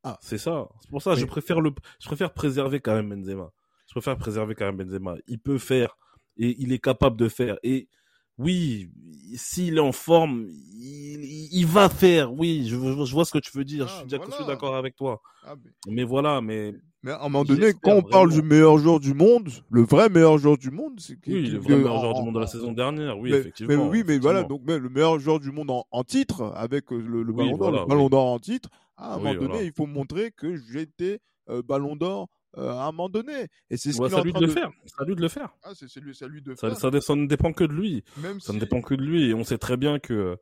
Ah, 0.04 0.18
c'est 0.22 0.38
ça. 0.38 0.70
C'est 0.82 0.90
pour 0.90 1.02
ça, 1.02 1.14
que 1.14 1.20
je 1.20 1.26
préfère 1.26 1.62
le, 1.62 1.72
je 2.00 2.08
préfère 2.08 2.34
préserver 2.34 2.80
quand 2.80 2.96
même 2.96 3.10
Benzema. 3.10 3.52
Je 3.88 3.94
préfère 3.94 4.18
préserver 4.18 4.56
quand 4.56 4.66
même 4.66 4.78
Benzema. 4.78 5.16
Il 5.28 5.40
peut 5.40 5.58
faire 5.58 5.98
et 6.38 6.56
il 6.60 6.72
est 6.72 6.80
capable 6.80 7.18
de 7.18 7.30
faire 7.30 7.58
et 7.64 7.90
oui, 8.38 8.90
s'il 9.36 9.78
est 9.78 9.82
en 9.82 9.92
forme, 9.92 10.48
il, 10.80 11.50
il, 11.52 11.66
va 11.66 11.90
faire. 11.90 12.34
Oui, 12.34 12.68
je, 12.68 12.76
je, 12.76 13.14
vois 13.14 13.26
ce 13.26 13.32
que 13.32 13.40
tu 13.40 13.52
veux 13.58 13.66
dire. 13.66 13.88
je 13.88 13.94
suis, 13.94 14.18
voilà. 14.18 14.46
d'accord 14.46 14.76
avec 14.76 14.96
toi. 14.96 15.22
Ah, 15.44 15.56
mais... 15.64 15.94
mais... 15.94 16.04
voilà, 16.04 16.42
mais. 16.42 16.76
Mais 17.04 17.12
à 17.12 17.22
un 17.22 17.30
moment 17.30 17.44
donné, 17.44 17.74
quand 17.74 17.94
on 17.94 18.02
parle 18.02 18.32
du 18.32 18.42
meilleur 18.42 18.80
joueur 18.80 19.00
du 19.00 19.14
monde, 19.14 19.50
le 19.70 19.84
vrai 19.84 20.10
meilleur 20.10 20.40
joueur 20.40 20.58
du 20.58 20.72
monde, 20.72 21.00
c'est 21.00 21.16
oui, 21.28 21.48
le 21.48 21.60
vrai 21.60 21.78
meilleur 21.78 22.00
joueur 22.00 22.14
du 22.16 22.22
monde 22.22 22.36
de 22.36 22.40
la 22.40 22.48
saison 22.48 22.74
dernière, 22.74 23.18
oui, 23.20 23.32
mais, 23.32 23.38
effectivement. 23.38 23.70
Mais 23.70 23.90
oui, 23.90 24.04
mais 24.06 24.18
voilà, 24.18 24.44
donc 24.44 24.62
mais 24.66 24.80
le 24.80 24.90
meilleur 24.90 25.20
joueur 25.20 25.40
du 25.40 25.52
monde 25.52 25.70
en, 25.70 25.86
en 25.92 26.04
titre, 26.04 26.52
avec 26.56 26.92
euh, 26.92 26.98
le, 26.98 27.22
le 27.22 27.32
oui, 27.32 27.46
ballon 27.46 27.58
d'or, 27.58 27.86
voilà, 27.88 28.34
en 28.34 28.40
titre. 28.40 28.70
À 28.98 29.14
un 29.14 29.18
moment 29.18 29.34
donné, 29.36 29.48
voilà. 29.48 29.64
il 29.64 29.72
faut 29.72 29.86
montrer 29.86 30.32
que 30.32 30.58
j'étais 30.58 31.20
euh, 31.50 31.62
ballon 31.62 31.96
d'or 31.96 32.30
euh, 32.58 32.70
à 32.70 32.84
un 32.84 32.92
moment 32.92 33.10
donné. 33.10 33.48
Et 33.70 33.78
c'est 33.78 33.92
ce 33.92 34.00
ouais, 34.00 34.10
qu'il 34.10 34.18
est 34.18 34.20
en 34.20 34.32
train 34.32 34.40
de 34.40 34.46
le 34.46 34.52
faire. 34.52 34.72
C'est 34.86 35.02
à 35.02 35.06
lui 35.06 35.16
de 35.16 35.22
le 35.22 35.28
faire. 35.28 35.50
Ah, 35.64 35.72
c'est 35.74 35.94
lui, 36.00 36.14
lui 36.30 36.42
de 36.42 36.56
ça, 36.56 36.70
faire. 36.70 36.78
Ça, 36.78 37.02
ça, 37.02 37.16
ne 37.16 37.28
dépend 37.28 37.54
que 37.54 37.64
de 37.64 37.74
lui. 37.74 38.04
Même 38.18 38.40
ça 38.40 38.52
si... 38.52 38.56
ne 38.56 38.60
dépend 38.60 38.82
que 38.82 38.96
de 38.96 39.04
lui. 39.04 39.30
Et 39.30 39.34
on 39.34 39.44
sait 39.44 39.58
très 39.58 39.78
bien 39.78 40.00
que 40.00 40.38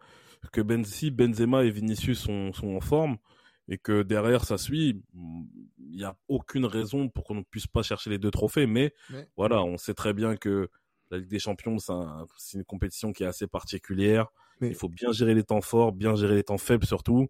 que 0.52 0.62
ben, 0.62 0.84
si 0.84 1.12
Benzema 1.12 1.64
et 1.64 1.72
Vinicius 1.72 2.20
sont, 2.20 2.54
sont 2.54 2.76
en 2.76 2.82
forme 2.82 3.18
et 3.68 3.78
que 3.78 4.04
derrière 4.04 4.46
ça 4.46 4.58
suit, 4.58 5.02
il 5.16 5.96
n'y 5.96 6.04
a 6.04 6.16
aucune 6.28 6.66
raison 6.66 7.10
pour 7.10 7.24
qu'on 7.24 7.36
ne 7.36 7.44
puisse 7.44 7.68
pas 7.68 7.82
chercher 7.82 8.10
les 8.10 8.20
deux 8.20 8.32
trophées. 8.32 8.68
Mais, 8.68 8.94
mais... 9.10 9.28
voilà, 9.36 9.64
on 9.64 9.78
sait 9.78 9.94
très 9.94 10.14
bien 10.14 10.36
que 10.36 10.70
la 11.12 11.18
Ligue 11.18 11.30
des 11.30 11.40
Champions, 11.40 11.80
c'est 11.80 11.92
un, 11.92 12.26
une 12.54 12.64
compétition 12.64 13.12
qui 13.12 13.24
est 13.24 13.28
assez 13.28 13.48
particulière. 13.48 14.28
Mais... 14.62 14.70
Il 14.70 14.76
faut 14.76 14.90
bien 14.90 15.12
gérer 15.12 15.34
les 15.34 15.44
temps 15.44 15.62
forts, 15.62 15.92
bien 15.92 16.16
gérer 16.16 16.36
les 16.36 16.44
temps 16.44 16.58
faibles 16.58 16.86
surtout. 16.86 17.28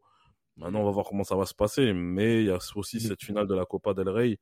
Maintenant, 0.57 0.81
on 0.81 0.85
va 0.85 0.91
voir 0.91 1.05
comment 1.05 1.23
ça 1.23 1.35
va 1.35 1.45
se 1.45 1.53
passer. 1.53 1.93
Mais 1.93 2.41
il 2.41 2.47
y 2.47 2.51
a 2.51 2.59
aussi 2.75 2.99
cette 2.99 3.23
finale 3.23 3.47
de 3.47 3.55
la 3.55 3.65
Copa 3.65 3.93
del 3.93 4.09
Rey 4.09 4.39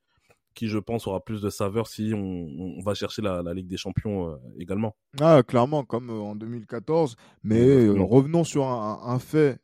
qui, 0.53 0.67
je 0.67 0.77
pense, 0.77 1.07
aura 1.07 1.23
plus 1.23 1.41
de 1.41 1.49
saveur 1.49 1.87
si 1.87 2.13
on, 2.13 2.19
on 2.19 2.81
va 2.81 2.93
chercher 2.93 3.21
la, 3.21 3.41
la, 3.41 3.53
Ligue 3.53 3.67
des 3.67 3.77
Champions 3.77 4.29
euh, 4.29 4.35
également. 4.59 4.95
Ah, 5.19 5.43
clairement, 5.43 5.83
comme 5.83 6.09
euh, 6.09 6.19
en 6.19 6.35
2014. 6.35 7.15
Mais 7.43 7.61
euh, 7.61 8.01
revenons 8.01 8.43
sur 8.43 8.65
un, 8.65 9.01
un 9.03 9.19
fait 9.19 9.59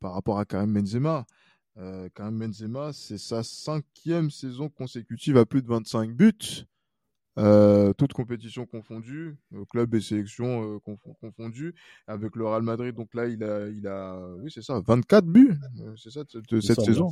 par 0.00 0.12
rapport 0.12 0.38
à 0.38 0.44
Karim 0.44 0.72
Benzema. 0.72 1.26
Karim 2.14 2.38
Benzema, 2.38 2.92
c'est 2.92 3.18
sa 3.18 3.42
cinquième 3.42 4.30
saison 4.30 4.68
consécutive 4.68 5.36
à 5.36 5.44
plus 5.44 5.62
de 5.62 5.68
25 5.68 6.12
buts. 6.12 6.66
Toutes 7.98 8.12
compétitions 8.12 8.66
confondues, 8.66 9.36
club 9.70 9.94
et 9.94 10.00
sélection 10.00 10.80
confondues, 11.20 11.74
avec 12.06 12.36
le 12.36 12.46
Real 12.46 12.62
Madrid. 12.62 12.94
Donc 12.94 13.12
là, 13.14 13.26
il 13.26 13.42
a, 13.42 13.68
il 13.68 13.86
a, 13.88 14.16
oui, 14.38 14.50
c'est 14.54 14.62
ça, 14.62 14.80
24 14.86 15.26
buts, 15.26 15.58
c'est 15.96 16.10
ça 16.10 16.22
cette, 16.30 16.60
cette 16.60 16.80
saison. 16.80 17.10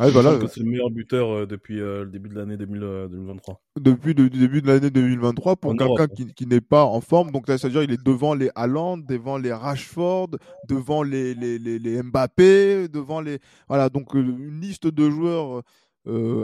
Ah, 0.00 0.08
voilà. 0.10 0.38
C'est 0.48 0.60
le 0.60 0.66
meilleur 0.66 0.90
buteur 0.90 1.46
depuis 1.46 1.76
le 1.76 2.06
début 2.06 2.28
de 2.28 2.34
l'année 2.34 2.56
2023. 2.56 3.60
Depuis 3.78 4.14
le 4.14 4.30
début 4.30 4.62
de 4.62 4.66
l'année 4.66 4.90
2023 4.90 5.56
pour 5.56 5.76
quelqu'un 5.76 6.08
qui, 6.08 6.32
qui 6.32 6.46
n'est 6.46 6.60
pas 6.60 6.84
en 6.84 7.00
forme. 7.00 7.30
Donc 7.30 7.44
c'est-à-dire 7.46 7.82
il 7.82 7.92
est 7.92 8.02
devant 8.02 8.34
les 8.34 8.50
Haaland, 8.54 8.98
devant 8.98 9.38
les 9.38 9.52
Rashford, 9.52 10.30
devant 10.68 11.02
les, 11.02 11.34
les, 11.34 11.58
les, 11.58 11.78
les 11.78 12.02
Mbappé, 12.02 12.88
devant 12.88 13.20
les 13.20 13.38
voilà 13.68 13.88
donc 13.88 14.14
une 14.14 14.60
liste 14.60 14.86
de 14.86 15.10
joueurs 15.10 15.62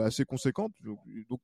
assez 0.05 0.25
conséquente. 0.25 0.73
Donc, 0.85 0.99
donc 1.31 1.41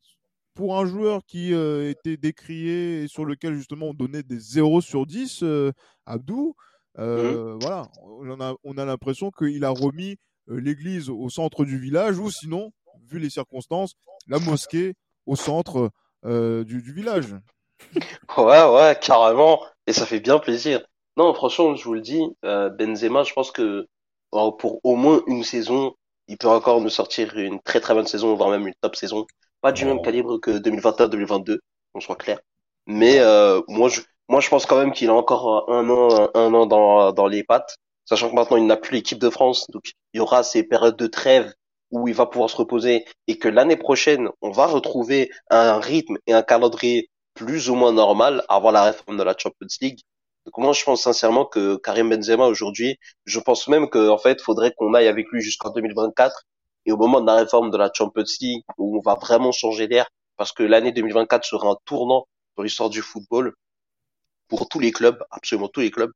pour 0.54 0.78
un 0.78 0.86
joueur 0.86 1.24
qui 1.24 1.54
euh, 1.54 1.90
était 1.90 2.16
décrié 2.16 3.02
et 3.02 3.08
sur 3.08 3.24
lequel 3.24 3.54
justement 3.54 3.86
on 3.86 3.94
donnait 3.94 4.22
des 4.22 4.38
0 4.38 4.80
sur 4.80 5.06
10, 5.06 5.42
euh, 5.42 5.72
Abdou, 6.06 6.54
euh, 6.98 7.54
mmh. 7.54 7.58
voilà, 7.60 7.88
on 8.04 8.40
a, 8.40 8.54
on 8.64 8.76
a 8.76 8.84
l'impression 8.84 9.30
qu'il 9.30 9.64
a 9.64 9.70
remis 9.70 10.16
l'église 10.46 11.08
au 11.08 11.28
centre 11.28 11.64
du 11.64 11.78
village 11.78 12.18
ou 12.18 12.30
sinon, 12.30 12.72
vu 13.08 13.18
les 13.18 13.30
circonstances, 13.30 13.94
la 14.28 14.38
mosquée 14.38 14.94
au 15.26 15.36
centre 15.36 15.90
du, 16.24 16.82
du, 16.82 16.92
village. 16.92 17.34
Ouais, 18.36 18.64
ouais, 18.64 18.98
carrément. 19.00 19.60
Et 19.86 19.92
ça 19.92 20.06
fait 20.06 20.20
bien 20.20 20.38
plaisir. 20.38 20.84
Non, 21.16 21.34
franchement, 21.34 21.74
je 21.74 21.84
vous 21.84 21.94
le 21.94 22.00
dis, 22.00 22.22
Benzema, 22.42 23.24
je 23.24 23.32
pense 23.32 23.50
que 23.50 23.86
pour 24.30 24.80
au 24.84 24.94
moins 24.94 25.22
une 25.26 25.42
saison, 25.42 25.94
il 26.28 26.38
peut 26.38 26.48
encore 26.48 26.80
nous 26.80 26.90
sortir 26.90 27.36
une 27.36 27.60
très 27.60 27.80
très 27.80 27.94
bonne 27.94 28.06
saison, 28.06 28.34
voire 28.34 28.50
même 28.50 28.66
une 28.66 28.74
top 28.80 28.96
saison 28.96 29.26
pas 29.62 29.72
du 29.72 29.86
même 29.86 30.02
calibre 30.02 30.38
que 30.38 30.50
2021-2022, 30.50 31.58
qu'on 31.94 32.00
soit 32.00 32.16
clair. 32.16 32.40
Mais 32.86 33.20
euh, 33.20 33.62
moi, 33.68 33.88
je, 33.88 34.00
moi, 34.28 34.40
je 34.40 34.50
pense 34.50 34.66
quand 34.66 34.76
même 34.76 34.92
qu'il 34.92 35.08
a 35.08 35.14
encore 35.14 35.70
un 35.70 35.88
an, 35.88 36.30
un 36.34 36.52
an 36.52 36.66
dans, 36.66 37.12
dans 37.12 37.26
les 37.28 37.44
pattes, 37.44 37.76
sachant 38.12 38.28
que 38.28 38.34
maintenant 38.34 38.58
il 38.58 38.66
n'a 38.66 38.76
plus 38.76 38.92
l'équipe 38.92 39.18
de 39.18 39.30
France, 39.30 39.70
donc 39.70 39.92
il 40.12 40.18
y 40.18 40.20
aura 40.20 40.42
ces 40.42 40.62
périodes 40.64 40.98
de 40.98 41.06
trêve 41.06 41.54
où 41.90 42.08
il 42.08 42.14
va 42.14 42.26
pouvoir 42.26 42.50
se 42.50 42.56
reposer 42.56 43.06
et 43.26 43.38
que 43.38 43.48
l'année 43.48 43.78
prochaine, 43.78 44.28
on 44.42 44.50
va 44.50 44.66
retrouver 44.66 45.30
un 45.48 45.80
rythme 45.80 46.18
et 46.26 46.34
un 46.34 46.42
calendrier 46.42 47.08
plus 47.32 47.70
ou 47.70 47.74
moins 47.74 47.92
normal 47.92 48.44
avant 48.50 48.70
la 48.70 48.84
réforme 48.84 49.16
de 49.16 49.22
la 49.22 49.34
Champions 49.38 49.66
League. 49.80 50.00
Donc 50.44 50.58
moi, 50.58 50.74
je 50.74 50.84
pense 50.84 51.02
sincèrement 51.02 51.46
que 51.46 51.76
Karim 51.76 52.10
Benzema 52.10 52.44
aujourd'hui, 52.48 52.98
je 53.24 53.40
pense 53.40 53.66
même 53.68 53.88
qu'en 53.88 54.18
fait, 54.18 54.42
faudrait 54.42 54.74
qu'on 54.76 54.92
aille 54.92 55.08
avec 55.08 55.28
lui 55.32 55.40
jusqu'en 55.40 55.70
2024 55.70 56.42
et 56.84 56.92
au 56.92 56.98
moment 56.98 57.22
de 57.22 57.26
la 57.26 57.36
réforme 57.36 57.70
de 57.70 57.78
la 57.78 57.90
Champions 57.94 58.24
League, 58.42 58.62
où 58.76 58.98
on 58.98 59.00
va 59.00 59.14
vraiment 59.14 59.52
changer 59.52 59.88
d'air, 59.88 60.06
parce 60.36 60.52
que 60.52 60.64
l'année 60.64 60.92
2024 60.92 61.46
sera 61.46 61.68
un 61.70 61.76
tournant 61.86 62.26
dans 62.58 62.62
l'histoire 62.62 62.90
du 62.90 63.00
football 63.00 63.54
pour 64.48 64.68
tous 64.68 64.80
les 64.80 64.92
clubs, 64.92 65.18
absolument 65.30 65.68
tous 65.68 65.80
les 65.80 65.90
clubs. 65.90 66.12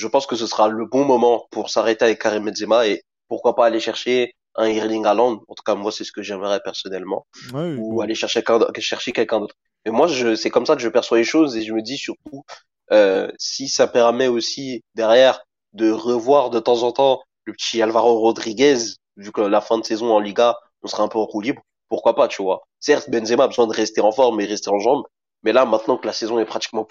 Je 0.00 0.08
pense 0.08 0.26
que 0.26 0.34
ce 0.34 0.46
sera 0.46 0.68
le 0.68 0.86
bon 0.86 1.04
moment 1.04 1.46
pour 1.50 1.68
s'arrêter 1.68 2.06
avec 2.06 2.22
Karim 2.22 2.46
Benzema 2.46 2.86
et 2.86 3.02
pourquoi 3.28 3.54
pas 3.54 3.66
aller 3.66 3.80
chercher 3.80 4.32
un 4.54 4.64
Erling 4.64 5.04
Haaland. 5.04 5.42
En 5.46 5.54
tout 5.54 5.62
cas, 5.62 5.74
moi, 5.74 5.92
c'est 5.92 6.04
ce 6.04 6.12
que 6.12 6.22
j'aimerais 6.22 6.60
personnellement. 6.64 7.26
Ouais, 7.52 7.74
ou 7.76 7.96
bon. 7.96 8.00
aller 8.00 8.14
chercher, 8.14 8.42
chercher 8.78 9.12
quelqu'un 9.12 9.40
d'autre. 9.40 9.54
Mais 9.84 9.92
moi, 9.92 10.06
je, 10.06 10.34
c'est 10.36 10.48
comme 10.48 10.64
ça 10.64 10.74
que 10.74 10.80
je 10.80 10.88
perçois 10.88 11.18
les 11.18 11.24
choses 11.24 11.54
et 11.54 11.62
je 11.62 11.74
me 11.74 11.82
dis 11.82 11.98
surtout, 11.98 12.44
euh, 12.92 13.30
si 13.38 13.68
ça 13.68 13.86
permet 13.88 14.26
aussi 14.26 14.82
derrière 14.94 15.42
de 15.74 15.90
revoir 15.90 16.48
de 16.48 16.60
temps 16.60 16.82
en 16.82 16.92
temps 16.92 17.20
le 17.44 17.52
petit 17.52 17.82
Alvaro 17.82 18.20
Rodriguez, 18.20 18.78
vu 19.18 19.32
que 19.32 19.42
la 19.42 19.60
fin 19.60 19.76
de 19.76 19.84
saison 19.84 20.14
en 20.14 20.18
Liga, 20.18 20.56
on 20.82 20.88
sera 20.88 21.02
un 21.02 21.08
peu 21.08 21.18
en 21.18 21.26
roue 21.26 21.42
libre, 21.42 21.60
pourquoi 21.90 22.14
pas, 22.14 22.26
tu 22.26 22.42
vois. 22.42 22.62
Certes, 22.78 23.10
Benzema 23.10 23.44
a 23.44 23.48
besoin 23.48 23.66
de 23.66 23.74
rester 23.74 24.00
en 24.00 24.12
forme 24.12 24.40
et 24.40 24.46
rester 24.46 24.70
en 24.70 24.78
jambes, 24.78 25.04
mais 25.42 25.52
là, 25.52 25.66
maintenant 25.66 25.98
que 25.98 26.06
la 26.06 26.14
saison 26.14 26.38
est 26.38 26.46
pratiquement 26.46 26.86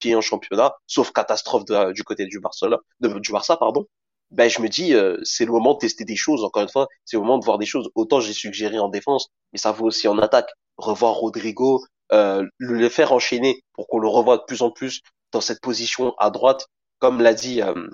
pliée 0.00 0.14
en 0.14 0.20
championnat, 0.20 0.74
sauf 0.86 1.12
catastrophe 1.12 1.64
du 1.94 2.04
côté 2.04 2.26
du 2.26 2.40
Barcelone, 2.40 2.78
de, 3.00 3.08
du 3.18 3.32
Barça, 3.32 3.56
pardon, 3.56 3.86
ben 4.30 4.50
je 4.50 4.60
me 4.60 4.68
dis, 4.68 4.94
euh, 4.94 5.18
c'est 5.22 5.44
le 5.44 5.52
moment 5.52 5.74
de 5.74 5.78
tester 5.78 6.04
des 6.04 6.16
choses, 6.16 6.44
encore 6.44 6.62
une 6.62 6.68
fois, 6.68 6.88
c'est 7.04 7.16
le 7.16 7.22
moment 7.22 7.38
de 7.38 7.44
voir 7.44 7.58
des 7.58 7.66
choses. 7.66 7.88
Autant 7.94 8.20
j'ai 8.20 8.32
suggéré 8.32 8.78
en 8.78 8.88
défense, 8.88 9.28
mais 9.52 9.58
ça 9.58 9.72
vaut 9.72 9.86
aussi 9.86 10.08
en 10.08 10.18
attaque. 10.18 10.50
Revoir 10.78 11.14
Rodrigo, 11.14 11.84
euh, 12.12 12.44
le 12.58 12.88
faire 12.88 13.12
enchaîner 13.12 13.62
pour 13.72 13.86
qu'on 13.88 13.98
le 13.98 14.08
revoie 14.08 14.38
de 14.38 14.42
plus 14.46 14.62
en 14.62 14.70
plus 14.70 15.00
dans 15.32 15.40
cette 15.40 15.60
position 15.60 16.14
à 16.18 16.30
droite, 16.30 16.66
comme 16.98 17.20
l'a 17.20 17.34
dit 17.34 17.62
euh, 17.62 17.88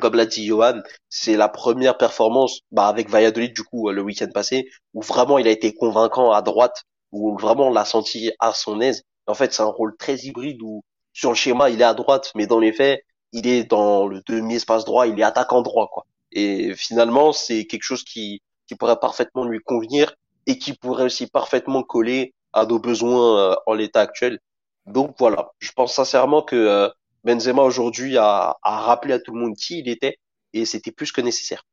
comme 0.00 0.14
l'a 0.14 0.26
dit 0.26 0.46
Johan, 0.46 0.80
c'est 1.08 1.36
la 1.36 1.48
première 1.48 1.96
performance 1.98 2.60
bah, 2.72 2.88
avec 2.88 3.08
Valladolid 3.10 3.54
du 3.54 3.62
coup 3.62 3.90
le 3.90 4.02
week-end 4.02 4.28
passé 4.32 4.68
où 4.94 5.02
vraiment 5.02 5.38
il 5.38 5.46
a 5.48 5.50
été 5.50 5.74
convaincant 5.74 6.32
à 6.32 6.42
droite, 6.42 6.82
où 7.12 7.36
vraiment 7.38 7.68
on 7.68 7.72
l'a 7.72 7.84
senti 7.84 8.32
à 8.40 8.52
son 8.54 8.80
aise. 8.80 9.02
En 9.26 9.34
fait, 9.34 9.52
c'est 9.52 9.62
un 9.62 9.66
rôle 9.66 9.96
très 9.96 10.16
hybride 10.16 10.62
où 10.62 10.82
sur 11.18 11.30
le 11.30 11.34
schéma 11.34 11.68
il 11.68 11.80
est 11.80 11.84
à 11.84 11.94
droite, 11.94 12.30
mais 12.36 12.46
dans 12.46 12.60
les 12.60 12.72
faits 12.72 13.04
il 13.32 13.48
est 13.48 13.64
dans 13.64 14.06
le 14.06 14.22
demi-espace 14.26 14.84
droit, 14.84 15.08
il 15.08 15.18
est 15.18 15.24
attaquant 15.24 15.62
droit 15.62 15.88
quoi. 15.92 16.06
Et 16.30 16.74
finalement 16.76 17.32
c'est 17.32 17.66
quelque 17.66 17.82
chose 17.82 18.04
qui 18.04 18.40
qui 18.68 18.76
pourrait 18.76 19.00
parfaitement 19.00 19.44
lui 19.44 19.58
convenir 19.58 20.14
et 20.46 20.58
qui 20.58 20.74
pourrait 20.74 21.06
aussi 21.06 21.26
parfaitement 21.26 21.82
coller 21.82 22.34
à 22.52 22.66
nos 22.66 22.78
besoins 22.78 23.38
euh, 23.38 23.54
en 23.66 23.74
l'état 23.74 24.00
actuel. 24.00 24.38
Donc 24.86 25.16
voilà, 25.18 25.50
je 25.58 25.72
pense 25.72 25.92
sincèrement 25.92 26.42
que 26.42 26.54
euh, 26.54 26.88
Benzema 27.24 27.62
aujourd'hui 27.62 28.16
a, 28.16 28.56
a 28.62 28.80
rappelé 28.80 29.14
à 29.14 29.18
tout 29.18 29.32
le 29.34 29.40
monde 29.40 29.56
qui 29.56 29.80
il 29.80 29.88
était 29.88 30.18
et 30.52 30.64
c'était 30.66 30.92
plus 30.92 31.10
que 31.10 31.20
nécessaire. 31.20 31.64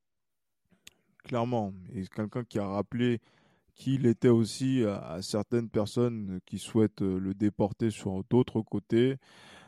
Clairement, 1.24 1.72
et 1.94 2.08
quelqu'un 2.08 2.44
qui 2.44 2.58
a 2.58 2.66
rappelé 2.68 3.20
qui 3.76 3.96
il 3.96 4.06
était 4.06 4.30
aussi 4.30 4.84
à, 4.84 4.98
à, 4.98 5.22
certaines 5.22 5.70
personnes 5.70 6.40
qui 6.46 6.58
souhaitent 6.58 7.02
le 7.02 7.34
déporter 7.34 7.92
sur 7.92 8.24
d'autres 8.30 8.62
côtés 8.62 9.18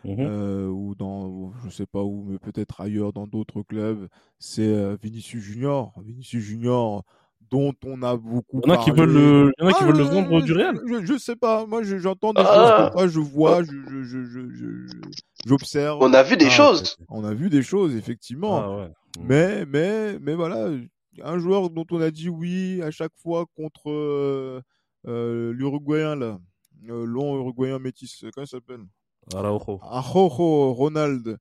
mmh. 0.06 0.16
euh, 0.20 0.68
ou 0.68 0.96
dans 0.96 1.52
je 1.64 1.70
sais 1.70 1.86
pas 1.86 2.04
où 2.04 2.24
mais 2.24 2.40
peut-être 2.40 2.82
ailleurs 2.82 3.14
dans 3.14 3.28
d'autres 3.28 3.62
clubs. 3.62 4.08
C'est 4.40 4.68
euh, 4.68 4.98
Vinicius 5.02 5.44
Junior. 5.44 5.94
Vinicius 6.04 6.44
Junior 6.44 7.04
dont 7.50 7.74
on 7.86 8.04
a 8.04 8.18
beaucoup 8.18 8.60
il 8.66 8.70
y 8.70 8.72
en 8.74 8.76
a 8.76 8.84
qui 8.84 8.92
veulent 8.92 9.14
le, 9.14 9.54
il 9.58 9.64
y 9.64 9.66
en 9.66 9.70
a 9.70 9.74
qui 9.74 9.84
ah, 9.84 9.86
veulent 9.86 9.98
le 9.98 10.04
vendre 10.04 10.42
du 10.42 10.52
Real 10.52 10.78
je, 10.86 11.06
je, 11.06 11.18
sais 11.18 11.36
pas. 11.38 11.66
Moi 11.66 11.82
j'entends 11.84 12.34
des 12.34 12.42
ah. 12.46 12.90
choses 12.92 12.94
pas 12.94 13.08
je 13.08 13.20
vois 13.20 13.64
je, 13.64 13.72
je, 13.72 14.04
je, 14.04 14.50
je, 14.52 14.66
j'observe. 15.46 16.00
On 16.02 16.14
a 16.14 16.24
vu 16.24 16.36
des 16.36 16.48
ah, 16.48 16.50
choses. 16.50 16.98
on 17.10 17.24
a 17.24 17.34
vu 17.34 17.50
des 17.50 17.64
choses 17.64 17.96
effectivement. 17.96 18.58
Ah, 18.58 18.78
ouais. 18.78 18.92
mais 19.24 19.66
mais 19.66 20.20
mais 20.20 20.36
voilà 20.36 20.70
un 21.24 21.40
joueur 21.40 21.70
dont 21.70 21.86
on 21.92 22.02
a 22.02 22.12
dit 22.12 22.30
oui 22.30 22.82
à 22.82 22.92
chaque 22.92 23.16
fois 23.16 23.46
contre 23.56 23.90
euh, 23.90 24.62
euh, 25.08 25.54
l'Uruguayen 25.54 26.16
là. 26.16 26.40
Euh, 26.90 27.06
long 27.06 27.40
Uruguayen 27.40 27.80
métis 27.80 28.24
comment 28.34 28.46
il 28.46 28.48
s'appelle? 28.48 28.84
Araujo. 29.34 29.80
Araujo 29.82 30.74
Ronald 30.74 31.38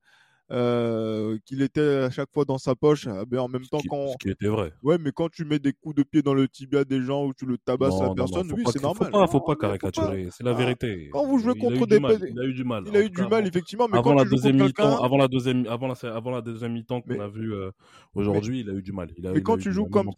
euh, 0.49 1.37
qu'il 1.45 1.61
était 1.61 2.03
à 2.03 2.09
chaque 2.09 2.31
fois 2.31 2.45
dans 2.45 2.57
sa 2.57 2.75
poche. 2.75 3.07
Ah, 3.07 3.23
mais 3.29 3.37
en 3.37 3.47
même 3.47 3.65
temps, 3.65 3.79
qui, 3.79 3.87
quand. 3.87 4.07
Ce 4.07 4.17
qui 4.17 4.29
était 4.29 4.47
vrai. 4.47 4.71
Ouais, 4.81 4.97
mais 4.97 5.11
quand 5.11 5.29
tu 5.29 5.43
mets 5.43 5.59
des 5.59 5.73
coups 5.73 5.95
de 5.95 6.03
pied 6.03 6.21
dans 6.21 6.33
le 6.33 6.47
tibia 6.47 6.85
des 6.85 7.01
gens 7.01 7.25
ou 7.25 7.33
tu 7.33 7.45
le 7.45 7.57
tabasses 7.57 7.99
à 8.01 8.13
personne, 8.15 8.51
oui, 8.53 8.63
c'est 8.71 8.81
normal. 8.81 9.09
Faut 9.11 9.19
pas, 9.19 9.27
faut 9.27 9.41
pas 9.41 9.55
caricaturer, 9.55 10.29
c'est 10.31 10.43
la 10.43 10.53
vérité. 10.53 11.09
Quand 11.11 11.25
vous 11.25 11.39
jouez 11.39 11.53
il 11.55 11.61
contre 11.61 11.87
des. 11.87 11.99
Mal. 11.99 12.19
Il 12.29 12.39
a 12.39 12.45
eu 12.45 12.53
du 12.53 12.63
mal. 12.63 12.83
Il 12.87 12.95
a 12.95 13.01
eu 13.01 13.09
du 13.09 13.27
mal, 13.27 13.47
effectivement. 13.47 13.87
Mais 13.91 13.97
avant, 13.97 14.11
quand 14.11 14.15
la 14.15 14.23
tu 14.23 14.29
deuxième 14.29 14.61
mi-temps, 14.61 15.03
avant 15.03 15.17
la 15.17 15.27
deuxième, 15.27 15.67
avant 15.67 15.87
la, 15.87 15.95
avant 16.09 16.31
la 16.31 16.41
deuxième 16.41 16.73
mi-temps 16.73 17.01
qu'on 17.01 17.19
a 17.19 17.27
vu 17.27 17.53
euh, 17.53 17.71
aujourd'hui, 18.15 18.61
il 18.61 18.69
a 18.69 18.73
eu 18.73 18.81
du 18.81 18.91
mal. 18.91 19.09
Il 19.17 19.27
a, 19.27 19.33
mais 19.33 19.41
quand 19.41 19.57
tu 19.57 19.71
joues 19.71 19.87
comme. 19.87 20.09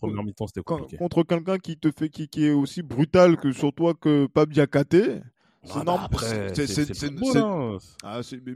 Contre 0.97 1.23
quelqu'un 1.23 1.57
qui 1.57 1.77
te 1.77 1.89
fait, 1.91 2.09
qui, 2.09 2.45
est 2.45 2.51
aussi 2.51 2.81
brutal 2.81 3.37
que 3.37 3.51
sur 3.51 3.73
toi 3.73 3.93
que 3.93 4.27
Pab 4.27 4.51
Diakate. 4.51 5.23
C'est 5.63 5.71
Ah, 5.75 5.83
normal. 5.83 6.05
après, 6.05 6.25
C'est- 6.55 6.55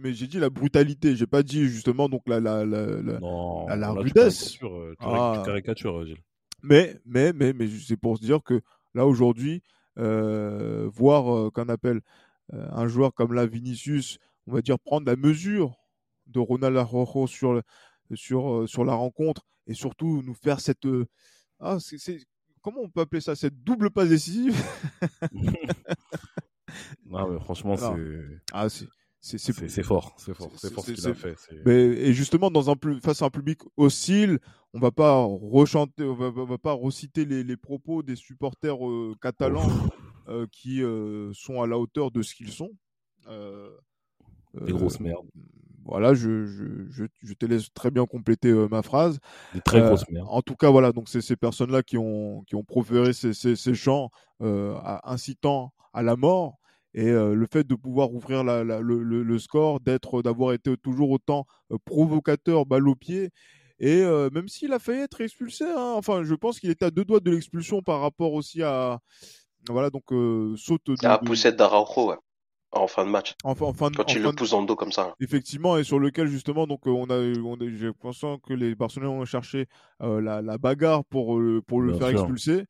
mais, 0.01 0.13
j'ai 0.13 0.25
dit 0.27 0.39
la 0.39 0.49
brutalité, 0.49 1.15
j'ai 1.15 1.27
pas 1.27 1.43
dit 1.43 1.65
justement 1.67 2.07
donc 2.07 2.21
la 2.27 2.39
la 2.39 2.63
la, 2.65 2.85
la- 2.85 3.19
Non, 3.19 3.67
la- 3.67 3.75
la 3.75 3.87
là, 3.87 3.93
tu 3.93 3.99
rudesse. 3.99 4.57
caricatures, 4.57 4.77
euh, 4.77 4.91
Tu 4.99 5.05
Ah. 5.07 5.33
tu 5.37 5.45
caricatures, 5.45 6.05
Gilles. 6.05 6.17
Mais 6.61 6.97
mais 7.05 7.33
mais 7.33 7.51
mais 7.51 7.67
c'est 7.67 7.97
pour 7.97 8.17
se 8.17 8.21
dire 8.23 8.41
que 8.41 8.61
là 8.93 9.05
aujourd'hui 9.05 9.61
euh, 9.97 10.89
voir 10.93 11.31
euh, 11.35 11.49
qu'on 11.51 11.67
appelle 11.69 11.99
euh, 12.53 12.67
un 12.71 12.87
joueur 12.87 13.13
comme 13.13 13.33
là 13.33 13.45
Vinicius, 13.45 14.17
on 14.47 14.53
va 14.53 14.61
dire 14.61 14.79
prendre 14.79 15.05
la 15.05 15.15
mesure 15.17 15.75
de 16.27 16.39
Ronald 16.39 16.77
Araujo 16.77 17.27
sur 17.27 17.61
sur 18.13 18.63
sur 18.67 18.85
la 18.85 18.93
rencontre 18.93 19.45
et 19.67 19.73
surtout 19.73 20.21
nous 20.25 20.33
faire 20.35 20.61
cette 20.61 20.87
ah 21.59 21.77
c'est- 21.81 22.25
comment 22.61 22.79
on 22.81 22.89
peut 22.89 23.01
appeler 23.01 23.21
ça 23.21 23.35
cette 23.35 23.61
double 23.61 23.91
passe 23.91 24.07
décisive? 24.09 24.55
Non, 27.05 27.29
mais 27.29 27.39
franchement, 27.39 27.75
c'est 27.77 28.41
ah 28.51 28.69
c'est 28.69 28.87
c'est 29.21 29.37
fort, 29.83 30.13
c'est 30.17 30.33
fort, 30.33 30.51
c'est- 30.57 30.69
fort 30.73 30.83
ce 30.83 30.89
c'est- 30.89 30.95
qu'il 30.95 31.07
a 31.09 31.13
c'est- 31.13 31.19
fait. 31.19 31.35
c'est- 31.37 31.65
Mais, 31.65 31.83
et 31.85 32.13
justement, 32.13 32.51
dans 32.51 32.69
un, 32.69 32.75
face 33.01 33.21
à 33.21 33.25
un 33.25 33.29
public 33.29 33.61
hostile, 33.77 34.39
on 34.73 34.79
va 34.79 34.91
pas 34.91 35.23
rechanter, 35.23 36.03
on 36.03 36.13
va, 36.13 36.25
on 36.35 36.45
va 36.45 36.57
pas 36.57 36.73
reciter 36.73 37.23
les, 37.23 37.41
les 37.43 37.55
propos 37.55 38.03
des 38.03 38.17
supporters 38.17 38.85
euh, 38.85 39.15
catalans 39.21 39.69
euh, 40.27 40.45
qui 40.51 40.83
euh, 40.83 41.31
sont 41.33 41.61
à 41.61 41.67
la 41.67 41.77
hauteur 41.79 42.11
de 42.11 42.21
ce 42.21 42.35
qu'ils 42.35 42.51
sont. 42.51 42.71
Des 44.53 44.71
grosses 44.73 44.99
merdes, 44.99 45.25
Voilà, 45.85 46.13
je, 46.13 46.45
je, 46.45 46.63
je, 46.89 47.05
je 47.23 47.33
te 47.33 47.45
laisse 47.45 47.73
très 47.73 47.91
bien 47.91 48.05
compléter 48.05 48.51
ma 48.69 48.81
phrase. 48.83 49.19
des 49.53 49.61
très 49.61 49.81
grosses 49.81 50.07
merdes. 50.09 50.27
En 50.29 50.41
tout 50.41 50.55
cas, 50.55 50.69
voilà, 50.69 50.91
donc 50.91 51.09
c'est 51.09 51.21
ces 51.21 51.35
personnes-là 51.35 51.81
qui 51.81 51.97
ont, 51.97 52.43
qui 52.43 52.55
ont 52.55 52.63
proféré 52.63 53.13
ces, 53.13 53.33
ces, 53.33 53.55
ces 53.55 53.73
chants 53.73 54.09
incitant 54.39 55.73
à 55.93 56.03
la 56.03 56.15
mort. 56.15 56.57
Et 56.93 57.07
euh, 57.09 57.33
le 57.33 57.47
fait 57.51 57.65
de 57.65 57.75
pouvoir 57.75 58.13
ouvrir 58.13 58.43
la, 58.43 58.63
la- 58.63 58.79
le, 58.81 59.01
le- 59.03 59.23
le 59.23 59.39
score, 59.39 59.79
d'être, 59.79 60.21
d'avoir 60.21 60.53
été 60.53 60.75
toujours 60.77 61.09
autant 61.11 61.45
euh, 61.71 61.77
provocateur, 61.85 62.65
balle 62.65 62.87
au 62.87 62.95
pied. 62.95 63.29
Et 63.79 64.01
euh, 64.01 64.29
même 64.31 64.47
s'il 64.47 64.71
a 64.73 64.79
failli 64.79 64.99
être 65.01 65.19
expulsé, 65.21 65.65
hein, 65.65 65.93
enfin, 65.95 66.23
je 66.23 66.35
pense 66.35 66.59
qu'il 66.59 66.69
était 66.69 66.85
à 66.85 66.91
deux 66.91 67.03
doigts 67.05 67.19
de 67.19 67.31
l'expulsion 67.31 67.81
par 67.81 68.01
rapport 68.01 68.33
aussi 68.33 68.61
à. 68.61 68.99
Voilà, 69.69 69.89
donc 69.89 70.03
euh, 70.11 70.55
saute 70.57 70.85
de. 70.87 70.95
La 71.01 71.17
de- 71.17 71.25
poussette 71.25 71.55
d'Araujo, 71.55 72.09
ouais, 72.11 72.17
en 72.71 72.85
fin 72.87 73.05
de 73.05 73.09
match. 73.09 73.33
en, 73.43 73.55
fin- 73.55 73.65
en 73.65 73.73
fin 73.73 73.89
de- 73.89 73.95
Quand 73.97 74.03
en 74.03 74.07
il 74.09 74.13
fin 74.15 74.19
le 74.23 74.29
de- 74.31 74.35
pousse 74.35 74.51
dans 74.51 74.61
le 74.61 74.67
dos 74.67 74.75
comme 74.75 74.91
ça. 74.91 75.15
Effectivement, 75.19 75.77
et 75.77 75.83
sur 75.83 75.99
lequel 75.99 76.27
justement, 76.27 76.67
donc 76.67 76.85
on 76.85 77.05
a, 77.09 77.17
on 77.43 77.55
a 77.55 77.69
j'ai 77.75 77.91
pensé 77.93 78.27
que 78.47 78.53
les 78.53 78.75
Barcelonais 78.75 79.09
ont 79.09 79.25
cherché 79.25 79.65
euh, 80.01 80.21
la, 80.21 80.41
la 80.41 80.57
bagarre 80.57 81.03
pour, 81.05 81.41
pour 81.65 81.81
le 81.81 81.91
Bien 81.91 81.99
faire 81.99 82.09
sûr. 82.09 82.19
expulser. 82.19 82.65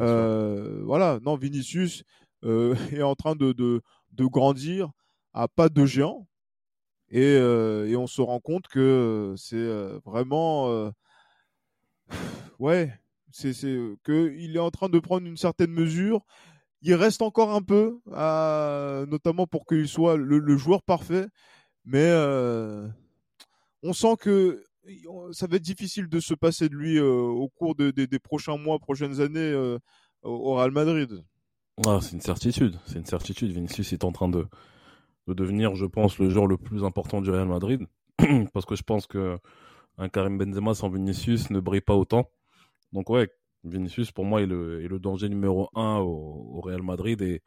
Euh, 0.00 0.80
voilà, 0.84 1.18
non, 1.24 1.36
Vinicius 1.36 2.00
euh, 2.00 2.04
est 2.92 3.02
en 3.02 3.14
train 3.14 3.36
de, 3.36 3.52
de, 3.52 3.82
de 4.12 4.24
grandir 4.26 4.90
à 5.32 5.48
pas 5.48 5.68
de 5.68 5.86
géant. 5.86 6.26
Et, 7.10 7.22
euh, 7.22 7.86
et 7.88 7.96
on 7.96 8.06
se 8.06 8.22
rend 8.22 8.40
compte 8.40 8.68
que 8.68 8.80
euh, 8.80 9.36
c'est 9.36 9.56
euh, 9.56 10.00
vraiment. 10.04 10.70
euh, 10.70 10.90
ouais, 12.58 12.92
c'est 13.30 13.52
c'est, 13.52 13.68
euh, 13.68 13.96
que 14.02 14.32
il 14.36 14.56
est 14.56 14.60
en 14.60 14.70
train 14.70 14.88
de 14.88 14.98
prendre 14.98 15.26
une 15.26 15.36
certaine 15.36 15.70
mesure. 15.72 16.24
Il 16.82 16.94
reste 16.94 17.22
encore 17.22 17.52
un 17.54 17.62
peu, 17.62 18.00
notamment 19.10 19.46
pour 19.46 19.66
qu'il 19.66 19.88
soit 19.88 20.16
le, 20.16 20.56
joueur 20.58 20.82
parfait. 20.82 21.26
Mais 21.84 22.04
euh, 22.04 22.88
on 23.82 23.92
sent 23.92 24.16
que 24.20 24.64
ça 25.32 25.46
va 25.46 25.56
être 25.56 25.62
difficile 25.62 26.08
de 26.08 26.20
se 26.20 26.34
passer 26.34 26.68
de 26.68 26.74
lui 26.76 26.98
euh, 26.98 27.04
au 27.06 27.48
cours 27.48 27.74
de- 27.74 27.90
de- 27.90 28.04
des 28.06 28.18
prochains 28.18 28.58
mois, 28.58 28.78
prochaines 28.78 29.20
années 29.20 29.40
euh, 29.40 29.78
au 30.22 30.54
Real 30.56 30.70
Madrid. 30.72 31.24
Ah, 31.86 31.98
c'est 32.00 32.12
une 32.12 32.20
certitude, 32.20 32.78
c'est 32.86 32.98
une 32.98 33.04
certitude. 33.06 33.50
Vinicius 33.50 33.92
est 33.92 34.04
en 34.04 34.12
train 34.12 34.28
de, 34.28 34.46
de 35.26 35.34
devenir, 35.34 35.74
je 35.74 35.86
pense, 35.86 36.18
le 36.18 36.30
joueur 36.30 36.46
le 36.46 36.56
plus 36.56 36.84
important 36.84 37.20
du 37.20 37.30
Real 37.30 37.48
Madrid. 37.48 37.86
Parce 38.52 38.66
que 38.66 38.76
je 38.76 38.82
pense 38.82 39.06
que 39.06 39.38
un 39.98 40.08
Karim 40.08 40.38
Benzema 40.38 40.74
sans 40.74 40.88
Vinicius 40.88 41.50
ne 41.50 41.60
brille 41.60 41.80
pas 41.80 41.94
autant. 41.94 42.30
Donc 42.92 43.10
ouais, 43.10 43.30
Vinicius 43.64 44.12
pour 44.12 44.24
moi 44.24 44.42
est 44.42 44.46
le, 44.46 44.84
est 44.84 44.88
le 44.88 44.98
danger 45.00 45.28
numéro 45.28 45.70
un 45.74 45.98
au, 45.98 46.56
au 46.56 46.60
Real 46.60 46.82
Madrid 46.82 47.20
et, 47.22 47.42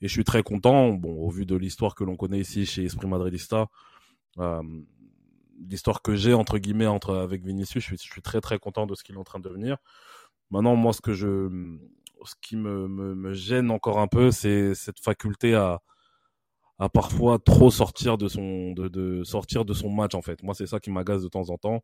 et 0.00 0.08
je 0.08 0.12
suis 0.12 0.24
très 0.24 0.42
content. 0.42 0.90
Bon, 0.92 1.14
au 1.22 1.30
vu 1.30 1.46
de 1.46 1.56
l'histoire 1.56 1.94
que 1.94 2.04
l'on 2.04 2.16
connaît 2.16 2.40
ici 2.40 2.66
chez 2.66 2.84
Esprit 2.84 3.06
Madridista, 3.08 3.68
euh, 4.38 4.62
l'histoire 5.68 6.02
que 6.02 6.14
j'ai 6.16 6.34
entre 6.34 6.58
guillemets 6.58 6.86
entre 6.86 7.14
avec 7.16 7.44
Vinicius, 7.44 7.82
je 7.84 7.88
suis, 7.96 7.98
je 7.98 8.12
suis 8.12 8.22
très 8.22 8.40
très 8.40 8.58
content 8.58 8.86
de 8.86 8.94
ce 8.94 9.04
qu'il 9.04 9.14
est 9.14 9.18
en 9.18 9.24
train 9.24 9.38
de 9.38 9.48
devenir. 9.48 9.78
Maintenant, 10.50 10.76
moi, 10.76 10.92
ce 10.92 11.00
que 11.00 11.14
je, 11.14 11.78
ce 12.24 12.34
qui 12.40 12.56
me, 12.56 12.88
me, 12.88 13.14
me 13.14 13.32
gêne 13.34 13.70
encore 13.70 13.98
un 14.00 14.06
peu, 14.08 14.30
c'est 14.30 14.74
cette 14.74 15.00
faculté 15.00 15.54
à, 15.54 15.80
à 16.78 16.88
parfois 16.88 17.38
trop 17.38 17.70
sortir 17.70 18.18
de 18.18 18.28
son, 18.28 18.72
de, 18.72 18.88
de 18.88 19.22
sortir 19.24 19.64
de 19.64 19.72
son 19.74 19.90
match 19.90 20.14
en 20.14 20.22
fait. 20.22 20.42
Moi, 20.42 20.54
c'est 20.54 20.66
ça 20.66 20.80
qui 20.80 20.90
m'agace 20.90 21.22
de 21.22 21.28
temps 21.28 21.50
en 21.50 21.58
temps. 21.58 21.82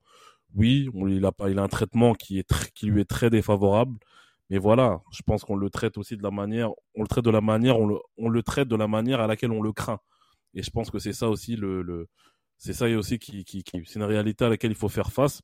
Oui, 0.55 0.89
on, 0.95 1.07
il 1.09 1.24
a 1.24 1.33
il 1.49 1.59
a 1.59 1.62
un 1.62 1.68
traitement 1.68 2.14
qui 2.14 2.39
est 2.41 2.70
qui 2.74 2.87
lui 2.87 3.01
est 3.01 3.05
très 3.09 3.31
défavorable. 3.31 3.99
Mais 4.51 4.59
voilà, 4.59 5.01
je 5.12 5.22
pense 5.22 5.45
qu'on 5.45 5.57
le 5.57 5.70
traite 5.70 5.97
aussi 5.99 6.16
de 6.16 6.22
la 6.24 6.31
manière, 6.33 6.70
on 6.97 7.03
le 7.03 7.09
traite 7.09 7.24
de 7.24 7.31
la 7.31 7.41
manière, 7.41 7.78
on 7.78 7.87
le, 7.87 7.97
on 8.18 8.28
le 8.28 8.43
traite 8.43 8.66
de 8.68 8.76
la 8.76 8.89
manière 8.89 9.20
à 9.20 9.26
laquelle 9.28 9.53
on 9.53 9.62
le 9.62 9.72
craint. 9.72 10.01
Et 10.55 10.62
je 10.62 10.70
pense 10.70 10.91
que 10.91 10.99
c'est 10.99 11.12
ça 11.12 11.28
aussi 11.31 11.57
le, 11.57 11.83
le 11.83 12.09
c'est 12.59 12.72
ça 12.74 12.87
aussi 12.89 13.18
qui, 13.20 13.45
qui, 13.45 13.62
qui 13.64 13.83
c'est 13.87 14.01
une 14.01 14.05
réalité 14.05 14.45
à 14.45 14.49
laquelle 14.51 14.72
il 14.72 14.76
faut 14.76 14.89
faire 14.89 15.12
face. 15.12 15.43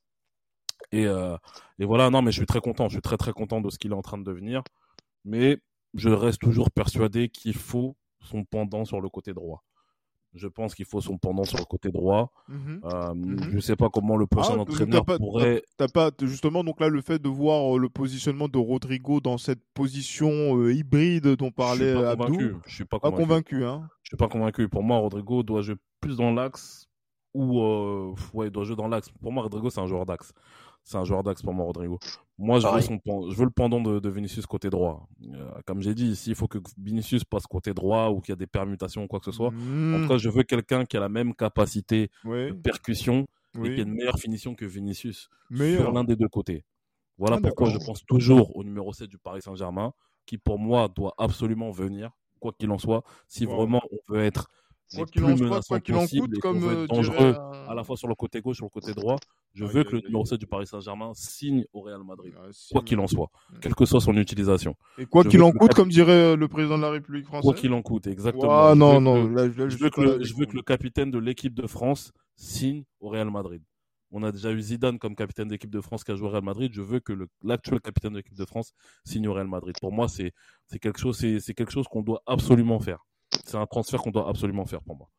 Et, 0.91 1.05
euh, 1.05 1.35
et 1.79 1.85
voilà, 1.85 2.09
non, 2.09 2.21
mais 2.21 2.31
je 2.31 2.37
suis 2.37 2.45
très 2.45 2.61
content. 2.61 2.87
Je 2.87 2.93
suis 2.95 3.01
très 3.01 3.17
très 3.17 3.33
content 3.33 3.61
de 3.61 3.69
ce 3.69 3.77
qu'il 3.77 3.91
est 3.91 3.95
en 3.95 4.01
train 4.01 4.17
de 4.17 4.23
devenir. 4.23 4.63
Mais 5.25 5.59
je 5.93 6.09
reste 6.09 6.39
toujours 6.39 6.71
persuadé 6.71 7.29
qu'il 7.29 7.55
faut 7.55 7.95
son 8.21 8.43
pendant 8.45 8.85
sur 8.85 9.01
le 9.01 9.09
côté 9.09 9.33
droit. 9.33 9.63
Je 10.33 10.47
pense 10.47 10.75
qu'il 10.75 10.85
faut 10.85 11.01
son 11.01 11.17
pendant 11.17 11.45
sur 11.45 11.57
le 11.57 11.63
côté 11.65 11.89
droit. 11.89 12.31
Euh, 12.49 13.13
Mhm. 13.13 13.49
Je 13.51 13.59
sais 13.59 13.75
pas 13.75 13.89
comment 13.89 14.17
le 14.17 14.27
prochain 14.27 14.53
Ah, 14.57 14.59
entraîneur 14.59 14.99
t'as 15.03 15.13
pas- 15.13 15.17
pourrait. 15.17 15.63
T'as 15.77 15.87
pas 15.87 16.11
justement 16.21 16.63
donc 16.63 16.79
là 16.79 16.89
le 16.89 17.01
fait 17.01 17.17
de 17.19 17.29
voir 17.29 17.75
euh, 17.75 17.79
le 17.79 17.89
positionnement 17.89 18.47
de 18.47 18.57
Rodrigo 18.57 19.19
dans 19.19 19.37
cette 19.37 19.61
position 19.73 20.57
euh, 20.57 20.73
hybride 20.73 21.27
dont 21.37 21.47
Je 21.47 21.53
parlait 21.53 21.93
pas 21.93 22.11
Abdou. 22.11 22.25
convaincu. 22.25 22.55
Je 22.67 22.75
suis 22.75 22.85
pas 22.85 22.99
Pas 22.99 23.09
convaincu. 23.09 23.55
convaincu, 23.55 23.65
hein. 23.65 23.89
Je 24.03 24.09
suis 24.09 24.17
pas 24.17 24.27
convaincu. 24.27 24.69
Pour 24.69 24.83
moi, 24.83 24.97
Rodrigo 24.99 25.41
doit 25.43 25.61
jouer 25.61 25.75
plus 26.01 26.17
dans 26.17 26.31
l'axe 26.31 26.87
ou 27.33 27.61
euh, 27.61 28.13
ouais, 28.33 28.47
il 28.47 28.51
doit 28.51 28.63
jouer 28.65 28.75
dans 28.75 28.87
l'axe. 28.87 29.09
Pour 29.21 29.31
moi, 29.31 29.41
Rodrigo 29.43 29.69
c'est 29.69 29.79
un 29.81 29.87
joueur 29.87 30.05
d'axe. 30.05 30.33
C'est 30.89 30.97
un 30.97 31.03
joueur 31.03 31.21
d'axe 31.21 31.41
pour 31.41 31.53
moi, 31.53 31.65
Rodrigo. 31.65 31.99
Moi, 32.37 32.59
je 32.61 32.67
veux, 32.69 32.79
son, 32.79 32.97
je 33.29 33.35
veux 33.35 33.43
le 33.43 33.49
pendant 33.51 33.81
de, 33.81 33.99
de 33.99 34.09
Vinicius 34.09 34.45
côté 34.45 34.69
droit. 34.69 35.09
Euh, 35.33 35.51
comme 35.65 35.81
j'ai 35.81 35.93
dit, 35.93 36.15
s'il 36.15 36.33
faut 36.33 36.47
que 36.47 36.59
Vinicius 36.77 37.25
passe 37.25 37.45
côté 37.45 37.73
droit 37.73 38.09
ou 38.09 38.21
qu'il 38.21 38.31
y 38.31 38.33
a 38.33 38.37
des 38.37 38.47
permutations 38.47 39.03
ou 39.03 39.07
quoi 39.07 39.19
que 39.19 39.25
ce 39.25 39.31
soit, 39.33 39.47
en 39.47 39.51
Mmh, 39.51 40.01
tout 40.03 40.07
cas, 40.07 40.17
je 40.17 40.29
veux 40.29 40.43
quelqu'un 40.43 40.85
qui 40.85 40.95
a 40.95 41.01
la 41.01 41.09
même 41.09 41.33
capacité 41.35 42.09
oui, 42.23 42.49
de 42.49 42.53
percussion 42.53 43.25
et 43.65 43.73
qui 43.73 43.79
a 43.81 43.83
une 43.83 43.93
meilleure 43.93 44.17
finition 44.19 44.55
que 44.55 44.65
Vinicius 44.65 45.29
Meilleur. 45.49 45.81
sur 45.81 45.91
l'un 45.91 46.03
des 46.05 46.15
deux 46.15 46.29
côtés. 46.29 46.63
Voilà 47.17 47.37
Ah, 47.37 47.41
pourquoi 47.41 47.69
je 47.69 47.79
pense 47.79 48.05
toujours 48.05 48.55
au 48.55 48.63
numéro 48.63 48.93
7 48.93 49.09
du 49.09 49.17
Paris 49.17 49.41
Saint-Germain, 49.41 49.91
qui 50.25 50.37
pour 50.37 50.57
moi 50.59 50.87
doit 50.87 51.15
absolument 51.17 51.71
venir, 51.71 52.11
quoi 52.39 52.53
qu'il 52.57 52.69
en 52.71 52.77
soit, 52.77 53.03
si 53.27 53.45
Wow. 53.45 53.55
vraiment 53.57 53.81
on 53.91 54.13
veut 54.13 54.21
être 54.23 54.47
Quoi 54.95 55.05
qu'il 55.05 55.23
en 55.25 55.35
soit, 55.35 55.61
quoi 55.67 55.79
qu'il 55.81 55.95
en 55.95 56.07
coûte, 56.07 56.39
comme 56.39 56.63
euh, 56.63 56.87
dangereux 56.87 57.35
à 57.67 57.73
la 57.75 57.83
fois 57.83 57.97
sur 57.97 58.07
le 58.07 58.15
côté 58.15 58.39
gauche, 58.39 58.57
sur 58.57 58.65
le 58.65 58.69
côté 58.69 58.93
droit. 58.93 59.17
Je 59.53 59.65
veux 59.65 59.83
que 59.83 59.95
le 59.95 60.01
numéro 60.01 60.21
aïe. 60.21 60.27
7 60.27 60.39
du 60.39 60.47
Paris 60.47 60.67
Saint-Germain 60.67 61.11
signe 61.13 61.65
au 61.73 61.81
Real 61.81 62.03
Madrid, 62.03 62.33
quoi 62.71 62.81
qu'il 62.83 62.99
en 62.99 63.07
soit, 63.07 63.29
quelle 63.59 63.75
que 63.75 63.85
soit 63.85 63.99
son 63.99 64.15
utilisation. 64.15 64.75
Et 64.97 65.05
quoi 65.05 65.25
qu'il 65.25 65.41
en 65.41 65.51
coûte, 65.51 65.73
comme 65.73 65.89
dirait 65.89 66.11
euh, 66.11 66.35
le 66.35 66.47
président 66.47 66.77
de 66.77 66.83
la 66.83 66.91
République 66.91 67.25
Quoi 67.27 67.39
française. 67.39 67.61
qu'il 67.61 67.73
en 67.73 67.81
coûte, 67.81 68.07
exactement. 68.07 68.51
Ah 68.51 68.71
Je 68.73 68.79
non, 68.79 68.93
veux 68.93 68.99
non, 68.99 69.15
je, 69.69 69.77
veux, 69.77 69.89
que 69.89 70.01
le, 70.01 70.61
capitaine 70.61 71.11
de 71.11 71.19
l'équipe 71.19 71.53
de 71.53 71.67
France 71.67 72.13
signe 72.35 72.83
au 72.99 73.09
Real 73.09 73.29
Madrid. 73.29 73.61
On 74.11 74.23
a 74.23 74.31
déjà 74.31 74.51
eu 74.51 74.61
Zidane 74.61 74.99
comme 74.99 75.15
capitaine 75.15 75.49
d'équipe 75.49 75.69
de 75.69 75.81
France 75.81 76.05
qui 76.05 76.11
a 76.11 76.15
joué 76.15 76.27
au 76.27 76.31
Real 76.31 76.43
Madrid. 76.43 76.71
Je 76.73 76.81
veux 76.81 77.01
que 77.01 77.13
l'actuel 77.43 77.81
capitaine 77.81 78.13
de 78.13 78.17
l'équipe 78.17 78.37
de 78.37 78.45
France 78.45 78.71
signe 79.03 79.27
au 79.27 79.33
Real 79.33 79.47
Madrid. 79.47 79.75
Pour 79.81 79.91
moi, 79.91 80.07
c'est 80.07 80.31
c'est 80.67 80.79
quelque 80.79 80.99
chose, 80.99 81.17
c'est 81.17 81.41
c'est 81.41 81.53
quelque 81.53 81.73
chose 81.73 81.87
qu'on 81.89 82.03
doit 82.03 82.21
absolument 82.25 82.79
faire. 82.79 83.05
C'est 83.47 83.57
un 83.57 83.65
transfert 83.65 84.01
qu'on 84.01 84.11
doit 84.11 84.27
absolument 84.27 84.65
faire 84.65 84.81
pour 84.81 84.97
moi. 84.97 85.09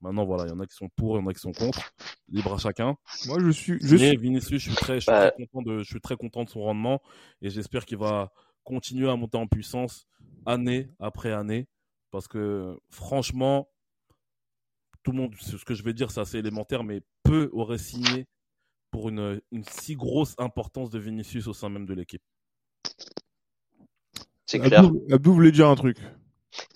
Maintenant, 0.00 0.26
voilà, 0.26 0.44
il 0.44 0.50
y 0.50 0.52
en 0.52 0.60
a 0.60 0.66
qui 0.66 0.74
sont 0.74 0.88
pour, 0.96 1.16
il 1.16 1.22
y 1.22 1.24
en 1.24 1.26
a 1.28 1.32
qui 1.32 1.40
sont 1.40 1.52
contre. 1.52 1.92
Libre 2.28 2.52
à 2.54 2.58
chacun. 2.58 2.96
Moi, 3.26 3.38
je 3.40 3.50
suis. 3.50 3.78
Je 3.80 3.96
Mais 3.96 4.08
suis... 4.08 4.16
Vinicius, 4.18 4.62
je 4.62 4.70
suis 4.70 4.76
très, 4.76 4.94
je 4.96 5.00
suis 5.00 5.10
Bah. 5.10 5.30
très 5.30 5.46
content 5.46 5.62
de, 5.62 5.78
je 5.78 5.84
suis 5.84 6.00
très 6.00 6.16
content 6.16 6.44
de 6.44 6.50
son 6.50 6.62
rendement 6.62 7.00
et 7.40 7.48
j'espère 7.48 7.86
qu'il 7.86 7.98
va 7.98 8.32
continuer 8.64 9.08
à 9.08 9.16
monter 9.16 9.38
en 9.38 9.46
puissance 9.46 10.06
année 10.44 10.90
après 10.98 11.32
année 11.32 11.68
parce 12.10 12.28
que 12.28 12.76
franchement, 12.90 13.68
tout 15.02 15.12
le 15.12 15.18
monde, 15.18 15.34
ce 15.38 15.56
que 15.64 15.74
je 15.74 15.82
vais 15.84 15.94
dire, 15.94 16.10
c'est 16.10 16.20
assez 16.20 16.38
élémentaire, 16.38 16.82
mais 16.82 17.00
peu 17.22 17.48
aurait 17.52 17.78
signé 17.78 18.26
pour 18.90 19.08
une, 19.08 19.40
une 19.52 19.64
si 19.64 19.94
grosse 19.94 20.34
importance 20.38 20.90
de 20.90 20.98
Vinicius 20.98 21.46
au 21.46 21.52
sein 21.52 21.68
même 21.68 21.86
de 21.86 21.94
l'équipe. 21.94 22.22
C'est 24.44 24.58
clair. 24.58 24.80
Abdou, 24.80 25.04
Abdou 25.10 25.32
voulait 25.32 25.52
dire 25.52 25.68
un 25.68 25.74
truc. 25.76 25.98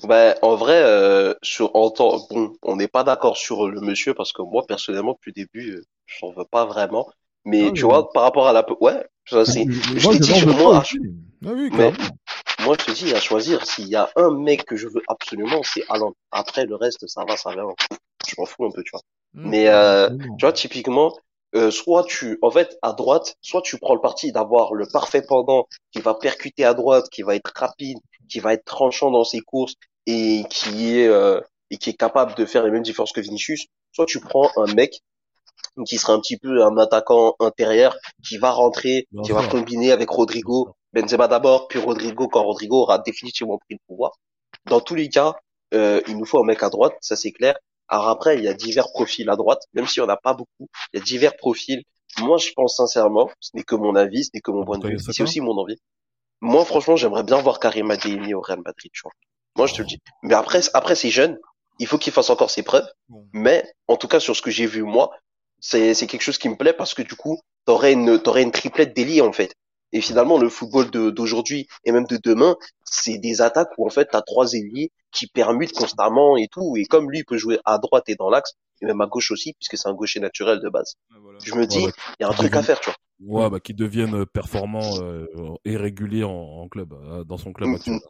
Ben, 0.05 0.35
en 0.43 0.57
vrai, 0.57 0.83
euh, 0.83 1.35
sur, 1.43 1.75
en 1.77 1.91
temps, 1.91 2.27
bon, 2.31 2.53
on 2.63 2.77
n'est 2.77 2.89
pas 2.89 3.05
d'accord 3.05 3.37
sur 3.37 3.69
le 3.69 3.81
monsieur 3.81 4.15
parce 4.15 4.33
que 4.33 4.43
moi, 4.43 4.65
personnellement, 4.67 5.13
depuis 5.13 5.33
le 5.37 5.43
début, 5.45 5.77
euh, 5.77 5.83
j'en 6.07 6.31
veux 6.31 6.45
pas 6.45 6.65
vraiment. 6.65 7.09
Mais 7.45 7.67
Ah, 7.69 7.73
tu 7.75 7.83
mais- 7.85 7.91
vois, 7.93 8.11
par 8.13 8.23
rapport 8.25 8.49
à 8.49 8.53
la, 8.53 8.65
ouais, 8.81 9.07
ça, 9.29 9.45
c'est, 9.45 9.65
je 9.71 10.05
moi, 10.05 10.13
t'ai 10.15 10.19
dit, 10.21 10.35
je 10.35 10.47
veux 10.47 10.53
moi, 10.53 10.73
pas 10.73 10.81
aussi. 10.81 10.99
Ah 11.47 11.51
oui, 11.55 11.71
Mais- 11.73 11.93
moi, 12.65 12.77
je 12.79 12.85
te 12.87 12.91
dis, 12.93 13.15
à 13.15 13.21
choisir, 13.21 13.65
s'il 13.67 13.89
y 13.89 13.97
a 13.97 14.11
un 14.17 14.31
mec 14.31 14.65
que 14.65 14.77
je 14.77 14.89
veux 14.89 15.03
absolument, 15.09 15.63
c'est 15.65 15.83
Haaland. 15.89 16.13
Après, 16.31 16.67
le 16.67 16.77
reste, 16.77 17.07
ça 17.07 17.25
va, 17.27 17.37
ça 17.37 17.51
vient. 17.53 17.65
Je 18.29 18.35
m'en 18.39 18.47
fous 18.47 18.65
un 18.67 18.71
peu, 18.71 18.83
tu 18.83 18.91
vois. 18.93 19.01
Mais, 19.35 19.69
euh. 19.69 20.11
Tu 20.39 20.45
vois, 20.45 20.53
typiquement, 20.53 21.17
euh, 21.55 21.71
soit 21.71 22.05
tu, 22.05 22.39
en 22.43 22.51
fait, 22.51 22.79
à 22.83 22.93
droite, 22.93 23.35
soit 23.41 23.63
tu 23.63 23.79
prends 23.79 23.95
le 23.95 24.01
parti 24.01 24.33
d'avoir 24.33 24.75
le 24.75 24.87
parfait 24.87 25.23
pendant 25.27 25.67
qui 25.93 26.01
va 26.01 26.15
percuter 26.15 26.65
à 26.65 26.75
droite, 26.75 27.09
qui 27.11 27.23
va 27.23 27.35
être 27.37 27.51
rapide, 27.57 27.99
qui 28.29 28.39
va 28.41 28.53
être 28.55 28.65
tranchant 28.65 29.11
dans 29.11 29.25
ses 29.25 29.41
courses 29.41 29.75
et 30.07 30.45
qui 30.51 30.99
est 30.99 31.07
euh, 31.07 31.41
et 31.71 31.79
qui 31.79 31.91
est 31.91 31.95
capable 31.95 32.35
de 32.35 32.45
faire 32.45 32.65
les 32.65 32.71
mêmes 32.71 32.83
différences 32.83 33.13
que 33.13 33.21
Vinicius. 33.21 33.67
Soit 33.93 34.07
tu 34.07 34.21
prends 34.21 34.51
un 34.57 34.73
mec 34.75 35.03
qui 35.87 35.99
sera 35.99 36.13
un 36.15 36.21
petit 36.21 36.37
peu 36.37 36.65
un 36.65 36.77
attaquant 36.79 37.37
intérieur, 37.41 37.97
qui 38.27 38.39
va 38.39 38.51
rentrer, 38.51 39.07
qui 39.25 39.33
va 39.33 39.47
combiner 39.47 39.93
avec 39.93 40.09
Rodrigo, 40.11 40.75
Benzema 40.93 41.29
d'abord, 41.29 41.69
puis 41.69 41.79
Rodrigo 41.79 42.29
quand 42.29 42.43
Rodrigo 42.43 42.83
aura 42.83 42.99
définitivement 42.99 43.59
pris 43.59 43.75
le 43.75 43.79
pouvoir. 43.87 44.13
Dans 44.67 44.81
tous 44.81 44.95
les 44.95 45.09
cas, 45.09 45.37
euh, 45.75 46.01
il 46.09 46.17
nous 46.17 46.25
faut 46.25 46.41
un 46.41 46.45
mec 46.47 46.63
à 46.63 46.71
droite, 46.71 46.95
ça 47.01 47.17
c'est 47.17 47.33
clair. 47.33 47.57
Alors 47.89 48.09
après, 48.09 48.39
il 48.39 48.45
y 48.45 48.49
a 48.49 48.55
divers 48.55 48.89
profils 48.93 49.29
à 49.29 49.37
droite, 49.37 49.63
même 49.75 49.87
si 49.87 50.01
on 50.01 50.07
n'a 50.07 50.17
pas 50.17 50.35
beaucoup, 50.35 50.69
il 50.93 50.99
y 50.99 51.01
a 51.01 51.05
divers 51.05 51.37
profils. 51.37 51.83
Moi, 52.19 52.39
je 52.39 52.51
pense 52.55 52.77
sincèrement, 52.77 53.31
ce 53.41 53.51
n'est 53.55 53.63
que 53.63 53.77
mon 53.77 53.95
avis, 53.95 54.25
ce 54.25 54.31
n'est 54.35 54.41
que 54.41 54.51
mon 54.51 54.65
point 54.65 54.79
de 54.79 54.89
vue, 54.89 54.99
c'est 54.99 55.23
aussi 55.23 55.41
mon 55.41 55.57
envie. 55.57 55.79
Moi, 56.41 56.65
franchement, 56.65 56.97
j'aimerais 56.97 57.23
bien 57.23 57.41
voir 57.41 57.61
Karim 57.61 57.91
Adeyemi 57.91 58.35
au 58.35 58.41
Real 58.41 58.61
Madrid, 58.65 58.91
tu 58.93 59.03
vois. 59.03 59.13
Moi, 59.57 59.67
je 59.67 59.75
te 59.75 59.83
le 59.83 59.87
dis. 59.89 59.99
Mais 60.23 60.35
après, 60.35 60.61
après 60.75 60.95
c'est 60.95 61.11
jeune, 61.11 61.39
il 61.79 61.87
faut 61.87 61.99
qu'il 61.99 62.13
fasse 62.13 62.31
encore 62.31 62.51
ses 62.51 62.63
preuves. 62.63 62.89
Mais 63.33 63.65
en 63.89 63.97
tout 63.97 64.09
cas, 64.09 64.21
sur 64.21 64.37
ce 64.37 64.43
que 64.43 64.51
j'ai 64.51 64.67
vu 64.67 64.83
moi, 64.83 65.11
c'est 65.61 65.95
c'est 65.95 66.07
quelque 66.07 66.23
chose 66.23 66.39
qui 66.39 66.49
me 66.49 66.57
plaît 66.57 66.73
parce 66.73 66.95
que 66.95 67.03
du 67.03 67.15
coup, 67.15 67.41
t'aurais 67.67 67.93
une 67.93 68.21
t'aurais 68.23 68.43
une 68.43 68.53
triplette 68.53 68.95
d'élite 68.95 69.23
en 69.23 69.33
fait. 69.33 69.55
Et 69.93 70.01
finalement, 70.01 70.39
le 70.39 70.49
football 70.49 70.91
d'aujourd'hui 70.91 71.67
et 71.85 71.93
même 71.93 72.07
de 72.07 72.19
demain, 72.23 72.57
c'est 72.85 73.19
des 73.19 73.41
attaques 73.43 73.71
où 73.77 73.87
en 73.87 73.91
fait 73.91 74.09
t'as 74.13 74.23
trois 74.23 74.53
ailiers 74.55 74.93
qui 75.13 75.27
permutent 75.27 75.73
constamment 75.73 76.37
et 76.37 76.47
tout. 76.49 76.77
Et 76.77 76.85
comme 76.87 77.11
lui 77.11 77.19
il 77.21 77.25
peut 77.25 77.39
jouer 77.39 77.59
à 77.65 77.79
droite 77.79 78.09
et 78.09 78.15
dans 78.15 78.31
l'axe, 78.31 78.55
et 78.81 78.87
même 78.87 79.01
à 79.01 79.07
gauche 79.07 79.31
aussi, 79.33 79.55
puisque 79.55 79.77
c'est 79.77 79.89
un 79.89 79.95
gaucher 79.95 80.21
naturel 80.21 80.61
de 80.61 80.69
base. 80.69 80.95
Je 81.45 81.55
me 81.55 81.67
dis, 81.67 81.81
il 81.81 81.85
Ouais, 81.85 81.91
bah, 81.91 81.93
y 82.21 82.25
a 82.25 82.29
un 82.29 82.35
truc 82.35 82.55
à 82.57 82.63
faire, 82.63 82.79
tu 82.81 82.91
vois. 82.91 82.97
ouais, 83.21 83.51
bah, 83.51 83.61
qui 83.61 83.75
deviennent 83.75 84.27
performants 84.27 84.99
euh, 84.99 85.27
et 85.65 85.77
réguliers 85.77 86.25
en, 86.25 86.31
en 86.33 86.69
club, 86.69 86.93
euh, 86.93 87.25
dans 87.25 87.37
son 87.39 87.53
club 87.53 87.73
Mm, 87.73 87.75
actuel. 87.75 88.01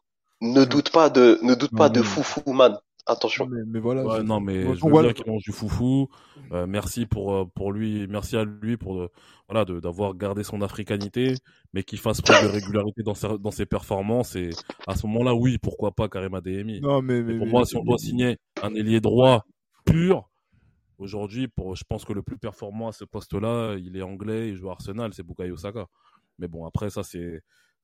Ne 0.41 0.65
doute 0.65 0.91
pas 0.91 1.11
de 1.11 1.39
ne 1.43 1.55
doute 1.55 1.75
pas 1.77 1.89
de 1.89 2.01
mais- 2.01 2.07
foufou 2.07 2.53
man. 2.53 2.77
Attention. 3.07 3.47
Mais, 3.47 3.63
mais 3.67 3.81
voilà. 3.81 4.05
Ouais, 4.05 4.23
non, 4.23 4.41
mais 4.41 4.63
je 4.75 4.85
veux 4.87 5.03
bien 5.03 5.13
qu'il 5.13 5.27
mange 5.27 5.43
du 5.43 5.53
foufou. 5.53 6.09
Euh, 6.53 6.67
merci 6.67 7.07
pour 7.07 7.35
euh, 7.35 7.45
pour 7.55 7.73
lui, 7.73 8.07
merci 8.09 8.37
à 8.37 8.45
lui 8.45 8.77
pour 8.77 9.01
euh, 9.01 9.11
voilà 9.49 9.65
de 9.65 9.81
d'avoir 9.81 10.15
gardé 10.15 10.45
son 10.45 10.63
africanité, 10.63 11.35
mais 11.73 11.83
qu'il 11.83 11.99
fasse 11.99 12.21
preuve 12.21 12.43
de 12.45 12.49
régularité 12.53 13.03
dans 13.03 13.15
ses 13.15 13.39
dans 13.39 13.51
ses 13.51 13.67
performances. 13.67 14.37
Et 14.37 14.51
à 14.87 14.95
ce 14.97 15.07
moment-là, 15.09 15.35
oui, 15.35 15.59
pourquoi 15.59 15.91
pas 15.93 16.09
Karim 16.09 16.35
Adeyemi. 16.35 16.81
Non, 16.81 17.03
mais, 17.03 17.23
mais, 17.23 17.33
Mais 17.33 17.39
pour 17.39 17.47
mais- 17.47 17.53
moi, 17.53 17.65
si 17.65 17.77
on 17.77 17.83
doit 17.83 17.99
signer 17.99 18.39
un 18.63 18.75
ailier 18.75 19.01
droit 19.01 19.45
pur, 19.85 20.31
aujourd'hui, 20.99 21.49
pour 21.49 21.75
je 21.77 21.85
pense 21.89 22.05
que 22.05 22.13
le 22.13 22.23
plus 22.23 22.39
performant 22.39 22.89
à 22.89 22.93
ce 22.93 23.05
poste-là, 23.05 23.77
il 23.79 23.97
est 23.97 24.03
anglais, 24.03 24.51
il 24.51 24.57
joue 24.57 24.69
à 24.69 24.73
Arsenal, 24.73 25.13
c'est 25.15 25.25
Bukayo 25.27 25.57
Saka. 25.57 25.87
Mais 26.39 26.49
bon, 26.49 26.65
après 26.67 26.91
ça, 26.91 27.03
c'est 27.03 27.41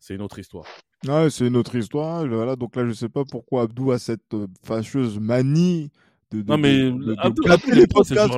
c'est 0.06 0.14
une 0.14 0.22
autre 0.22 0.38
histoire. 0.38 0.64
Ouais, 1.08 1.28
c'est 1.30 1.46
une 1.46 1.56
autre 1.56 1.74
histoire. 1.74 2.24
Voilà, 2.26 2.54
donc 2.54 2.76
là, 2.76 2.86
je 2.86 2.92
sais 2.92 3.08
pas 3.08 3.24
pourquoi 3.28 3.62
Abdou 3.62 3.90
a 3.90 3.98
cette 3.98 4.34
euh, 4.34 4.46
fâcheuse 4.64 5.18
manie 5.18 5.90
de, 6.30 6.42
de, 6.42 6.48
Non, 6.50 6.58
mais 6.58 6.74
de, 6.76 6.90
de, 6.90 7.14
de 7.14 7.16
Abdou- 7.18 7.72
les 7.72 7.86
podcasts. 7.88 8.32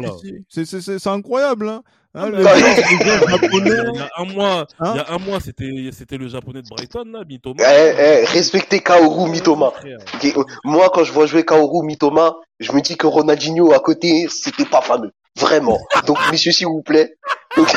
C'est, 0.48 0.64
c'est, 0.64 0.80
c'est, 0.98 1.06
incroyable, 1.10 1.68
hein. 1.68 1.82
Hein, 2.14 2.30
gens 2.32 2.38
Il 2.38 3.96
y 3.96 4.00
a 4.00 4.10
un 4.16 4.24
mois, 4.24 4.66
Hein 4.80 4.92
il 4.94 4.96
y 4.96 5.00
a 5.00 5.12
un 5.12 5.18
mois, 5.18 5.40
c'était 5.40 5.90
c'était 5.92 6.16
le 6.16 6.26
japonais 6.28 6.62
de 6.62 6.68
Brighton 6.68 7.04
là, 7.12 7.22
Mitoma. 7.28 7.62
Eh, 7.62 7.92
eh, 7.98 8.24
respectez 8.24 8.80
Kaoru 8.80 9.30
Mitoma. 9.30 9.70
Frère. 9.72 9.98
Ok, 10.14 10.24
euh, 10.24 10.44
Moi, 10.64 10.90
quand 10.94 11.04
je 11.04 11.12
vois 11.12 11.26
jouer 11.26 11.44
Kaoru 11.44 11.84
Mitoma, 11.84 12.36
je 12.60 12.72
me 12.72 12.80
dis 12.80 12.96
que 12.96 13.06
Ronaldinho 13.06 13.72
à 13.74 13.80
côté, 13.80 14.26
c'était 14.30 14.64
pas 14.64 14.80
fameux. 14.80 15.12
Vraiment. 15.38 15.78
Donc, 16.06 16.16
messieurs, 16.30 16.52
s'il 16.52 16.66
vous 16.68 16.82
plaît. 16.82 17.14
Donc- 17.56 17.68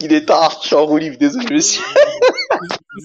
Il 0.00 0.12
est 0.12 0.26
tard, 0.26 0.58
je 0.62 0.66
suis 0.68 0.76
en 0.76 0.84
roue 0.86 0.98
libre, 0.98 1.16
désolé, 1.18 1.46
monsieur. 1.54 1.82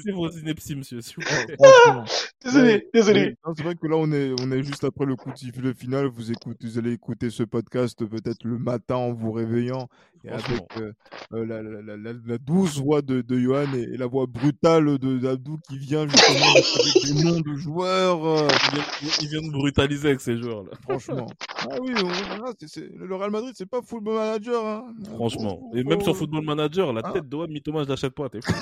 C'est 0.04 0.12
vos 0.12 0.30
inepties, 0.30 0.76
monsieur. 0.76 1.02
s'il 1.02 1.16
vous 1.16 1.22
plaît. 1.22 1.56
Franchement. 1.60 2.04
Désolé, 2.44 2.74
Ouais, 2.74 2.88
désolé. 2.94 3.36
C'est 3.58 3.64
vrai 3.64 3.76
que 3.76 3.88
là, 3.88 3.96
on 3.98 4.12
est, 4.12 4.34
on 4.42 4.52
est 4.52 4.62
juste 4.64 4.84
après 4.84 5.06
le 5.06 5.16
coup 5.16 5.32
de 5.32 5.38
sifflet 5.38 5.74
final. 5.74 6.06
Vous 6.08 6.32
écoutez, 6.32 6.68
vous 6.68 6.78
allez 6.78 6.92
écouter 6.94 7.30
ce 7.30 7.44
podcast 7.44 8.06
peut-être 8.06 8.44
le 8.44 8.58
matin 8.60 8.96
en 8.96 9.14
vous 9.14 9.32
réveillant 9.32 9.88
et 10.26 10.30
avec 10.30 10.64
euh, 10.78 10.92
euh, 11.34 11.46
la, 11.46 11.62
la, 11.64 11.82
la, 11.82 11.98
la, 11.98 12.12
la 12.26 12.38
douce 12.38 12.78
voix 12.78 13.02
de, 13.02 13.22
de 13.22 13.40
Johan 13.40 13.66
et, 13.74 13.82
et 13.94 13.98
la 13.98 14.06
voix 14.06 14.26
brutale 14.28 14.98
de 15.00 15.18
d'Abdou 15.18 15.58
qui 15.68 15.78
vient 15.78 16.06
justement 16.08 16.46
avec 16.52 17.04
des 17.06 17.24
noms 17.24 17.40
de 17.40 17.56
joueurs. 17.58 18.26
euh, 18.26 18.48
Il 18.72 18.76
vient, 18.76 18.86
il 19.22 19.28
vient 19.30 19.42
de 19.42 19.52
brutaliser 19.52 20.10
avec 20.10 20.22
ces 20.22 20.38
joueurs 20.38 20.64
là. 20.64 20.72
franchement. 20.84 21.28
Ah 21.58 21.76
oui, 21.82 21.94
on- 22.04 22.54
c'est- 22.68 22.90
le 22.96 23.16
Real 23.16 23.32
Madrid, 23.32 23.54
c'est 23.58 23.66
pas 23.70 23.82
football 23.82 24.16
manager. 24.16 24.66
Hein. 24.66 24.94
Franchement. 25.16 25.72
Et 25.74 25.84
même 25.84 26.02
sur 26.02 26.16
Football 26.16 26.39
Manager, 26.42 26.94
la 26.94 27.02
Ah. 27.04 27.12
tête 27.12 27.28
de 27.30 27.36
ouais, 27.36 27.48
Mitoma, 27.48 27.84
je 27.84 27.90
l'achète 27.90 28.14
pas. 28.14 28.30
T'es 28.30 28.40
fou. 28.42 28.54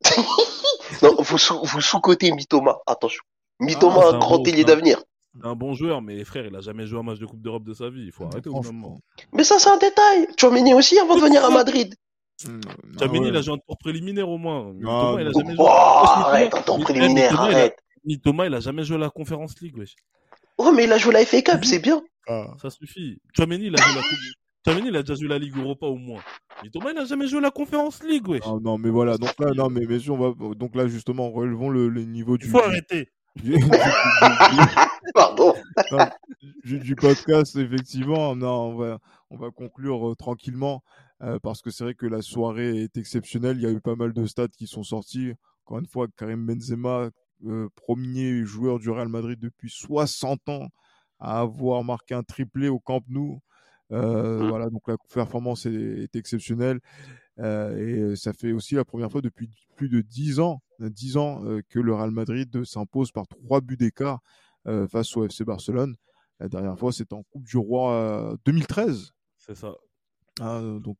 Non, 1.02 1.16
vous, 1.18 1.38
sous, 1.38 1.60
vous 1.64 1.80
sous-cotez 1.80 2.30
Mitoma. 2.32 2.78
Attention. 2.86 3.22
Mitoma, 3.60 4.00
Ah, 4.04 4.08
un 4.14 4.18
grand 4.18 4.38
bon- 4.38 4.44
ailier 4.44 4.64
d'avenir. 4.64 5.02
C'est 5.34 5.46
un 5.46 5.54
bon 5.56 5.74
joueur, 5.74 6.00
mais 6.02 6.22
frère, 6.24 6.46
il 6.46 6.54
a 6.54 6.60
jamais 6.60 6.86
joué 6.86 7.00
un 7.00 7.02
match 7.02 7.18
de 7.18 7.26
Coupe 7.26 7.40
d'Europe 7.42 7.64
de 7.64 7.74
sa 7.74 7.90
vie. 7.90 8.04
Il 8.06 8.12
faut 8.12 8.24
arrêter 8.24 8.48
au 8.48 8.62
moment. 8.62 9.00
Mais 9.32 9.42
ça, 9.44 9.58
c'est 9.58 9.68
un 9.70 9.76
détail. 9.78 10.28
Chouameni 10.38 10.72
aussi 10.74 10.98
avant 10.98 11.16
de 11.16 11.20
venir 11.20 11.44
à 11.44 11.50
Madrid. 11.50 11.94
Ouais. 12.46 12.50
il 13.28 13.36
a 13.36 13.42
joué 13.42 13.54
un 13.54 13.58
tour 13.58 13.76
préliminaire 13.78 14.28
au 14.28 14.38
moins. 14.38 14.72
Mitoma, 14.72 15.20
il 15.20 15.26
a 15.26 15.32
jamais 15.32 15.54
Oh, 15.58 15.64
joué. 15.64 15.66
arrête, 15.68 16.54
un 16.54 16.62
temps 16.62 16.78
Mais- 16.78 16.84
préliminaire, 16.84 17.30
Mitoma, 17.32 17.48
il 17.50 17.54
a- 17.54 17.58
arrête. 17.58 17.78
Mitoma, 18.04 18.46
il 18.46 18.54
a 18.54 18.60
jamais 18.60 18.84
joué 18.84 18.98
la 18.98 19.10
Conference 19.10 19.54
League, 19.60 19.76
wesh. 19.76 19.94
Oh, 20.58 20.70
mais 20.72 20.84
il 20.84 20.92
a 20.92 20.98
joué 20.98 21.12
la 21.12 21.24
FA 21.24 21.42
Cup, 21.42 21.64
c'est 21.64 21.80
bien. 21.80 22.02
Ah. 22.28 22.46
Ça 22.62 22.70
suffit. 22.70 23.18
Chouameni, 23.36 23.66
il 23.66 23.74
a 23.74 23.82
joué 23.82 23.94
la 23.94 24.02
Coupe. 24.02 24.18
Chouameni, 24.66 24.88
il 24.88 24.96
a 24.96 25.02
déjà 25.02 25.14
joué 25.14 25.28
la 25.28 25.38
Ligue 25.38 25.56
Europa 25.58 25.86
au 25.86 25.96
moins. 25.96 26.22
Mitoma, 26.62 26.92
il 26.92 26.98
a 26.98 27.04
jamais 27.04 27.26
joué 27.28 27.40
la 27.40 27.50
Conference 27.50 28.02
League, 28.02 28.26
wesh. 28.28 28.42
Ah, 28.46 28.54
non, 28.62 28.78
mais 28.78 28.88
voilà. 28.90 29.18
Donc 29.18 29.34
là, 29.38 29.52
non, 29.54 29.68
mais 29.68 29.84
messieurs, 29.86 30.12
on 30.12 30.32
va 30.32 30.54
donc 30.54 30.74
là 30.74 30.86
justement 30.88 31.30
relevons 31.30 31.68
le, 31.68 31.88
le 31.88 32.04
niveau 32.04 32.38
du, 32.38 32.46
Il 32.46 32.50
faut 32.50 32.60
arrêter. 32.60 33.10
du, 33.36 33.52
du- 33.52 33.58
du- 33.58 33.68
Pardon. 35.14 35.52
du- 36.64 36.78
du 36.78 36.96
podcast. 36.96 37.56
Effectivement, 37.56 38.34
non, 38.36 38.68
on 38.70 38.76
va 38.76 38.98
on 39.30 39.36
va 39.36 39.50
conclure 39.50 40.10
euh, 40.10 40.14
tranquillement 40.14 40.82
euh, 41.22 41.38
parce 41.42 41.60
que 41.60 41.70
c'est 41.70 41.84
vrai 41.84 41.94
que 41.94 42.06
la 42.06 42.22
soirée 42.22 42.84
est 42.84 42.96
exceptionnelle. 42.96 43.56
Il 43.58 43.62
y 43.62 43.66
a 43.66 43.70
eu 43.70 43.80
pas 43.80 43.96
mal 43.96 44.12
de 44.12 44.24
stats 44.26 44.48
qui 44.48 44.66
sont 44.66 44.82
sortis. 44.82 45.32
Encore 45.66 45.78
une 45.78 45.86
fois, 45.86 46.06
Karim 46.16 46.46
Benzema, 46.46 47.10
euh, 47.46 47.68
premier 47.76 48.44
joueur 48.44 48.78
du 48.78 48.88
Real 48.90 49.08
Madrid 49.08 49.38
depuis 49.40 49.68
60 49.70 50.48
ans 50.48 50.68
à 51.20 51.40
avoir 51.40 51.84
marqué 51.84 52.14
un 52.14 52.22
triplé 52.22 52.68
au 52.68 52.78
Camp 52.78 53.02
Nou. 53.08 53.40
Euh, 53.94 54.40
Mhm. 54.40 54.48
Voilà, 54.48 54.70
donc 54.70 54.86
la 54.88 54.96
performance 55.12 55.66
est, 55.66 55.72
est 55.72 56.16
exceptionnelle. 56.16 56.80
Euh, 57.40 57.76
et 57.76 57.98
euh, 58.00 58.16
ça 58.16 58.32
fait 58.32 58.52
aussi 58.52 58.74
la 58.74 58.84
première 58.84 59.10
fois 59.10 59.20
depuis 59.20 59.50
plus 59.76 59.88
de 59.88 60.00
10 60.00 60.38
ans, 60.40 60.62
10 60.78 61.16
ans 61.16 61.42
que 61.68 61.80
le 61.80 61.94
Real 61.94 62.10
Madrid 62.10 62.64
s'impose 62.64 63.10
par 63.12 63.26
trois 63.26 63.60
buts 63.60 63.76
d'écart 63.76 64.20
face 64.88 65.16
au 65.16 65.24
FC 65.24 65.44
Barcelone. 65.44 65.94
La 66.40 66.48
dernière 66.48 66.78
fois, 66.78 66.92
c'était 66.92 67.14
en 67.14 67.22
Coupe 67.22 67.44
du 67.44 67.56
Roi 67.56 67.92
euh, 67.92 68.36
2013. 68.44 69.12
C'est 69.36 69.54
ça. 69.54 69.74
Ah, 70.40 70.60
donc, 70.80 70.98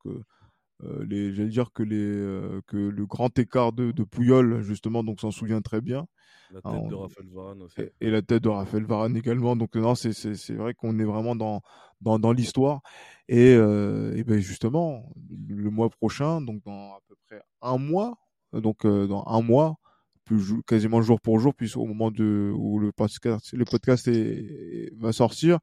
les, 1.09 1.33
j'allais 1.35 1.49
dire 1.49 1.73
que, 1.73 1.83
les, 1.83 1.97
euh, 1.97 2.61
que 2.67 2.77
le 2.77 3.07
grand 3.07 3.37
écart 3.39 3.73
de, 3.73 3.93
de 3.93 4.03
Pouyol, 4.05 4.61
justement, 4.63 5.03
donc 5.05 5.21
s'en 5.21 5.31
souvient 5.31 5.61
très 5.63 5.81
bien. 5.81 6.07
La 6.51 6.61
Ah, 6.65 6.73
tête 6.73 6.89
de 6.89 6.95
Raphaël 6.95 7.29
Varane 7.33 7.63
aussi. 7.63 7.81
Et, 7.81 7.93
et 8.01 8.11
la 8.11 8.23
tête 8.23 8.43
de 8.43 8.49
Raphaël 8.49 8.85
Varane 8.85 9.17
également. 9.17 9.57
Donc, 9.57 9.75
non, 9.77 9.95
c'est, 9.95 10.13
c'est, 10.13 10.35
c'est 10.35 10.55
vrai 10.55 10.75
qu'on 10.75 10.99
est 10.99 11.05
vraiment 11.05 11.35
dans, 11.37 11.63
dans, 12.01 12.19
dans 12.19 12.33
l'histoire. 12.33 12.81
Et, 13.29 13.55
euh, 13.55 14.15
et 14.17 14.25
ben 14.25 14.39
justement, 14.39 15.11
le 15.49 15.71
mois 15.71 15.89
prochain, 15.91 16.41
donc 16.41 16.63
dans 16.65 16.93
à 16.95 16.99
peu 17.09 17.15
près 17.27 17.41
un 17.63 17.79
mois, 17.79 18.19
euh, 18.55 18.61
donc 18.61 18.85
euh, 18.85 19.07
dans 19.07 19.25
un 19.27 19.41
mois, 19.41 19.77
plus 20.25 20.63
quasiment 20.67 21.03
jour 21.03 21.21
pour 21.21 21.39
jour, 21.41 21.55
puisqu'au 21.55 21.83
au 21.83 21.87
moment 21.87 22.11
de, 22.11 22.53
où 22.55 22.79
le 22.79 22.93
podcast, 22.93 23.53
le 23.53 23.65
podcast 23.65 24.09
est- 24.09 24.93
va 24.99 25.13
sortir, 25.13 25.59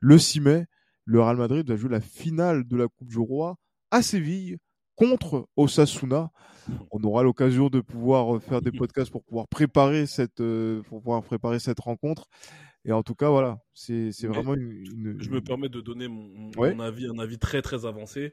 le 0.00 0.18
6 0.18 0.40
mai, 0.40 0.66
le 1.04 1.20
Real 1.22 1.36
Madrid 1.36 1.68
va 1.68 1.76
jouer 1.76 1.90
la 1.90 2.00
finale 2.00 2.64
de 2.66 2.76
la 2.76 2.88
Coupe 2.88 3.08
du 3.08 3.18
Roi 3.18 3.56
à 3.90 4.02
Séville 4.02 4.58
contre 4.96 5.48
Osasuna. 5.56 6.30
On 6.90 7.02
aura 7.02 7.22
l'occasion 7.22 7.68
de 7.68 7.80
pouvoir 7.80 8.36
euh, 8.36 8.38
faire 8.40 8.60
des 8.60 8.70
podcasts 8.92 9.10
pour 9.10 9.24
pouvoir 9.24 9.48
préparer 9.48 10.06
cette, 10.06 10.40
euh, 10.40 10.82
pour 10.82 11.00
pouvoir 11.00 11.22
préparer 11.22 11.58
cette 11.58 11.80
rencontre. 11.80 12.28
Et 12.84 12.92
en 12.92 13.02
tout 13.02 13.14
cas, 13.14 13.28
voilà, 13.28 13.58
c'est 13.74 14.10
vraiment 14.24 14.54
une, 14.54 14.70
une- 14.70 15.16
Je 15.22 15.30
me 15.30 15.40
permets 15.42 15.68
de 15.68 15.80
donner 15.80 16.08
mon, 16.08 16.50
avis, 16.80 17.06
un 17.06 17.18
avis 17.18 17.38
très 17.38 17.60
très 17.62 17.84
avancé. 17.84 18.32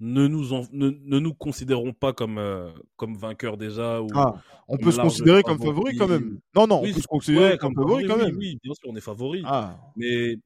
Ne 0.00 0.26
nous, 0.28 0.52
en- 0.52 0.62
ne, 0.72 0.90
ne 0.90 1.18
nous 1.18 1.34
considérons 1.34 1.92
pas 1.92 2.12
comme, 2.12 2.38
euh, 2.38 2.70
comme 2.96 3.16
vainqueurs 3.16 3.56
déjà. 3.56 4.00
Ou... 4.00 4.08
Ah, 4.14 4.34
on 4.68 4.76
peut 4.78 4.92
se 4.92 5.00
considérer 5.00 5.42
comme 5.42 5.58
favori. 5.60 5.96
quand 5.96 6.08
même. 6.08 6.38
Non, 6.54 6.66
non, 6.68 6.82
Oui, 6.82 6.90
on 6.90 6.94
peut 6.94 7.00
se 7.02 7.06
considérer 7.08 7.50
ouais, 7.52 7.58
comme 7.58 7.74
comme 7.74 7.84
favori 7.84 8.06
quand 8.06 8.16
oui, 8.16 8.22
même. 8.24 8.36
Oui, 8.36 8.58
bien 8.62 8.74
sûr, 8.74 8.88
on 8.90 8.96
est 8.96 9.00
favori. 9.00 9.42
Ah, 9.44 9.78
Mais 9.96 10.36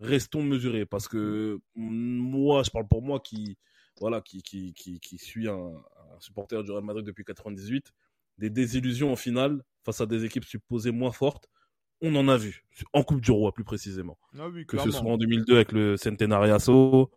restons 0.00 0.42
mesurés 0.42 0.86
parce 0.86 1.08
que 1.08 1.60
moi, 1.76 2.62
je 2.62 2.70
parle 2.70 2.88
pour 2.88 3.02
moi 3.02 3.20
qui, 3.20 3.56
voilà, 4.00 4.20
qui, 4.20 4.42
qui, 4.42 4.72
qui, 4.74 4.98
qui 5.00 5.18
suis 5.18 5.48
un, 5.48 5.54
un 5.54 6.20
supporter 6.20 6.62
du 6.64 6.70
Real 6.70 6.84
Madrid 6.84 7.04
depuis 7.04 7.24
98. 7.24 7.92
Des 8.38 8.50
désillusions 8.50 9.12
en 9.12 9.16
finale 9.16 9.62
face 9.84 10.00
à 10.00 10.06
des 10.06 10.24
équipes 10.24 10.44
supposées 10.44 10.90
moins 10.90 11.12
fortes, 11.12 11.48
on 12.00 12.14
en 12.16 12.26
a 12.28 12.36
vu. 12.36 12.64
En 12.92 13.02
Coupe 13.04 13.20
du 13.20 13.30
Roi, 13.30 13.52
plus 13.52 13.64
précisément. 13.64 14.18
ah 14.38 14.48
oui, 14.48 14.66
Que 14.66 14.78
ce 14.78 14.90
soit 14.90 15.02
en 15.10 15.16
2002 15.18 15.54
avec 15.54 15.72
le 15.72 15.96
Centenariaso, 15.96 17.10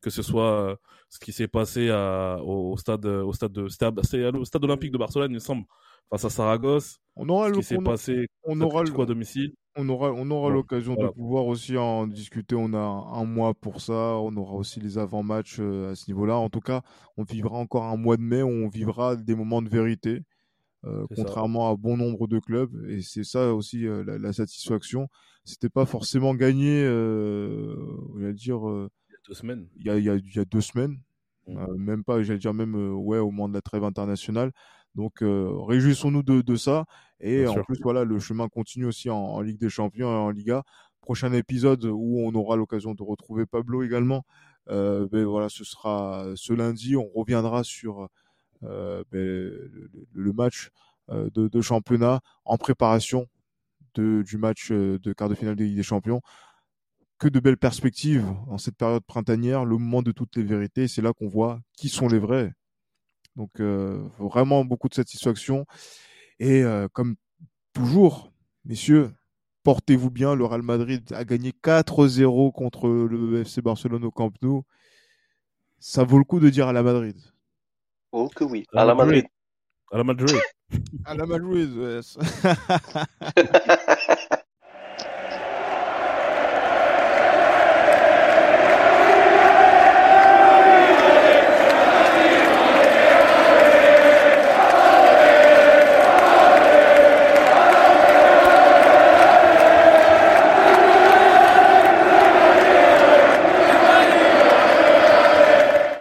que 0.00 0.08
ce 0.10 0.22
soit 0.22 0.70
euh, 0.70 0.76
ce 1.10 1.18
qui 1.18 1.32
s'est 1.32 1.48
passé 1.48 1.90
à, 1.90 2.38
au, 2.42 2.72
au 2.72 2.76
stade, 2.78 3.04
au 3.04 3.32
stade 3.32 3.52
de, 3.52 3.68
stade, 3.68 4.00
c'est 4.04 4.24
au 4.24 4.44
stade 4.44 4.64
olympique 4.64 4.92
de 4.92 4.98
Barcelone, 4.98 5.30
il 5.32 5.34
me 5.34 5.38
semble, 5.40 5.64
face 6.08 6.24
à 6.24 6.30
Saragosse. 6.30 6.98
On 7.16 7.28
aura 7.28 7.48
Ce 7.48 7.52
le- 7.52 7.56
qui 7.58 7.64
s'est 7.64 7.76
passé, 7.78 8.28
on 8.44 8.54
cette 8.54 8.62
aura 8.62 8.80
le- 8.82 8.86
victoire 8.86 9.04
à 9.04 9.08
domicile. 9.08 9.54
On 9.76 9.88
aura, 9.88 10.12
on 10.12 10.28
aura 10.30 10.50
l'occasion 10.50 10.94
voilà. 10.94 11.10
de 11.10 11.14
pouvoir 11.14 11.46
aussi 11.46 11.76
en 11.76 12.06
discuter. 12.06 12.56
On 12.56 12.74
a 12.74 12.78
un 12.78 13.24
mois 13.24 13.54
pour 13.54 13.80
ça. 13.80 13.92
On 14.16 14.36
aura 14.36 14.54
aussi 14.54 14.80
les 14.80 14.98
avant-matchs 14.98 15.58
euh, 15.60 15.92
à 15.92 15.94
ce 15.94 16.10
niveau-là. 16.10 16.36
En 16.36 16.50
tout 16.50 16.60
cas, 16.60 16.82
on 17.16 17.22
vivra 17.22 17.56
encore 17.56 17.84
un 17.84 17.96
mois 17.96 18.16
de 18.16 18.22
mai 18.22 18.42
où 18.42 18.48
on 18.48 18.68
vivra 18.68 19.14
des 19.16 19.34
moments 19.36 19.62
de 19.62 19.68
vérité, 19.68 20.22
euh, 20.84 21.06
ça. 21.10 21.14
contrairement 21.16 21.70
à 21.70 21.76
bon 21.76 21.96
nombre 21.96 22.26
de 22.26 22.38
clubs. 22.40 22.70
Et 22.88 23.00
c'est 23.02 23.24
ça 23.24 23.54
aussi 23.54 23.86
euh, 23.86 24.02
la, 24.04 24.18
la 24.18 24.32
satisfaction. 24.32 25.08
C'était 25.44 25.70
pas 25.70 25.86
forcément 25.86 26.34
gagné, 26.34 26.82
euh, 26.84 28.32
dire, 28.34 28.60
Il 28.66 29.12
y 29.12 29.16
a 29.16 29.18
deux 29.28 29.34
semaines. 29.34 29.68
il 29.76 29.86
y 29.86 29.90
a, 29.90 29.98
il 29.98 30.04
y 30.04 30.10
a- 30.10 30.16
il 30.16 30.34
y 30.34 30.38
a 30.38 30.44
deux 30.44 30.60
semaines. 30.60 30.98
Mm. 31.46 31.56
Euh, 31.58 31.74
même 31.78 32.04
pas, 32.04 32.22
j'allais 32.22 32.38
dire 32.38 32.54
même 32.54 32.74
ouais, 32.74 33.18
au 33.18 33.30
moment 33.30 33.48
de 33.48 33.54
la 33.54 33.62
trêve 33.62 33.84
internationale. 33.84 34.52
Donc 34.94 35.22
euh, 35.22 35.50
réjouissons-nous 35.66 36.22
de, 36.22 36.40
de 36.42 36.56
ça. 36.56 36.84
Et 37.20 37.40
Bien 37.42 37.50
en 37.50 37.52
sûr. 37.54 37.66
plus, 37.66 37.78
voilà, 37.82 38.04
le 38.04 38.18
chemin 38.18 38.48
continue 38.48 38.86
aussi 38.86 39.10
en, 39.10 39.16
en 39.16 39.40
Ligue 39.40 39.58
des 39.60 39.68
Champions 39.68 40.10
et 40.10 40.16
en 40.16 40.30
Liga. 40.30 40.62
Prochain 41.00 41.32
épisode 41.32 41.84
où 41.84 42.20
on 42.20 42.34
aura 42.34 42.56
l'occasion 42.56 42.94
de 42.94 43.02
retrouver 43.02 43.46
Pablo 43.46 43.82
également. 43.82 44.24
Euh, 44.68 45.08
ben 45.10 45.24
voilà, 45.24 45.48
ce 45.48 45.64
sera 45.64 46.26
ce 46.36 46.52
lundi. 46.52 46.96
On 46.96 47.08
reviendra 47.14 47.64
sur 47.64 48.08
euh, 48.62 49.02
ben, 49.10 49.18
le, 49.18 49.90
le 50.12 50.32
match 50.32 50.70
euh, 51.10 51.30
de, 51.34 51.48
de 51.48 51.60
championnat 51.60 52.20
en 52.44 52.58
préparation 52.58 53.26
de, 53.94 54.22
du 54.22 54.36
match 54.36 54.70
de 54.70 55.12
quart 55.12 55.28
de 55.28 55.34
finale 55.34 55.56
de 55.56 55.64
Ligue 55.64 55.76
des 55.76 55.82
Champions. 55.82 56.20
Que 57.18 57.28
de 57.28 57.40
belles 57.40 57.58
perspectives 57.58 58.24
en 58.48 58.56
cette 58.56 58.76
période 58.76 59.04
printanière, 59.04 59.64
le 59.66 59.76
moment 59.76 60.02
de 60.02 60.12
toutes 60.12 60.36
les 60.36 60.42
vérités. 60.42 60.88
C'est 60.88 61.02
là 61.02 61.12
qu'on 61.12 61.28
voit 61.28 61.60
qui 61.76 61.88
sont 61.88 62.08
les 62.08 62.18
vrais. 62.18 62.52
Donc 63.36 63.60
euh, 63.60 64.02
vraiment 64.18 64.64
beaucoup 64.64 64.88
de 64.88 64.94
satisfaction. 64.94 65.66
Et 66.38 66.62
euh, 66.62 66.88
comme 66.92 67.16
toujours, 67.72 68.32
messieurs, 68.64 69.12
portez-vous 69.62 70.10
bien. 70.10 70.34
Le 70.34 70.44
Real 70.44 70.62
Madrid 70.62 71.12
a 71.12 71.24
gagné 71.24 71.52
4-0 71.62 72.52
contre 72.52 72.88
le 72.88 73.40
FC 73.40 73.62
Barcelone 73.62 74.04
au 74.04 74.10
Camp 74.10 74.32
Nou. 74.42 74.64
Ça 75.78 76.04
vaut 76.04 76.18
le 76.18 76.24
coup 76.24 76.40
de 76.40 76.50
dire 76.50 76.68
à 76.68 76.72
la 76.72 76.82
Madrid. 76.82 77.16
Oh 78.12 78.28
que 78.28 78.44
oui, 78.44 78.66
À 78.74 78.82
à 78.82 78.84
la 78.84 78.94
Madrid. 78.94 79.24
À 79.92 79.98
la 79.98 80.04
Madrid. 80.04 80.36
À 81.04 81.14
la 81.14 81.26
Madrid, 81.26 81.72
yes. 81.74 82.18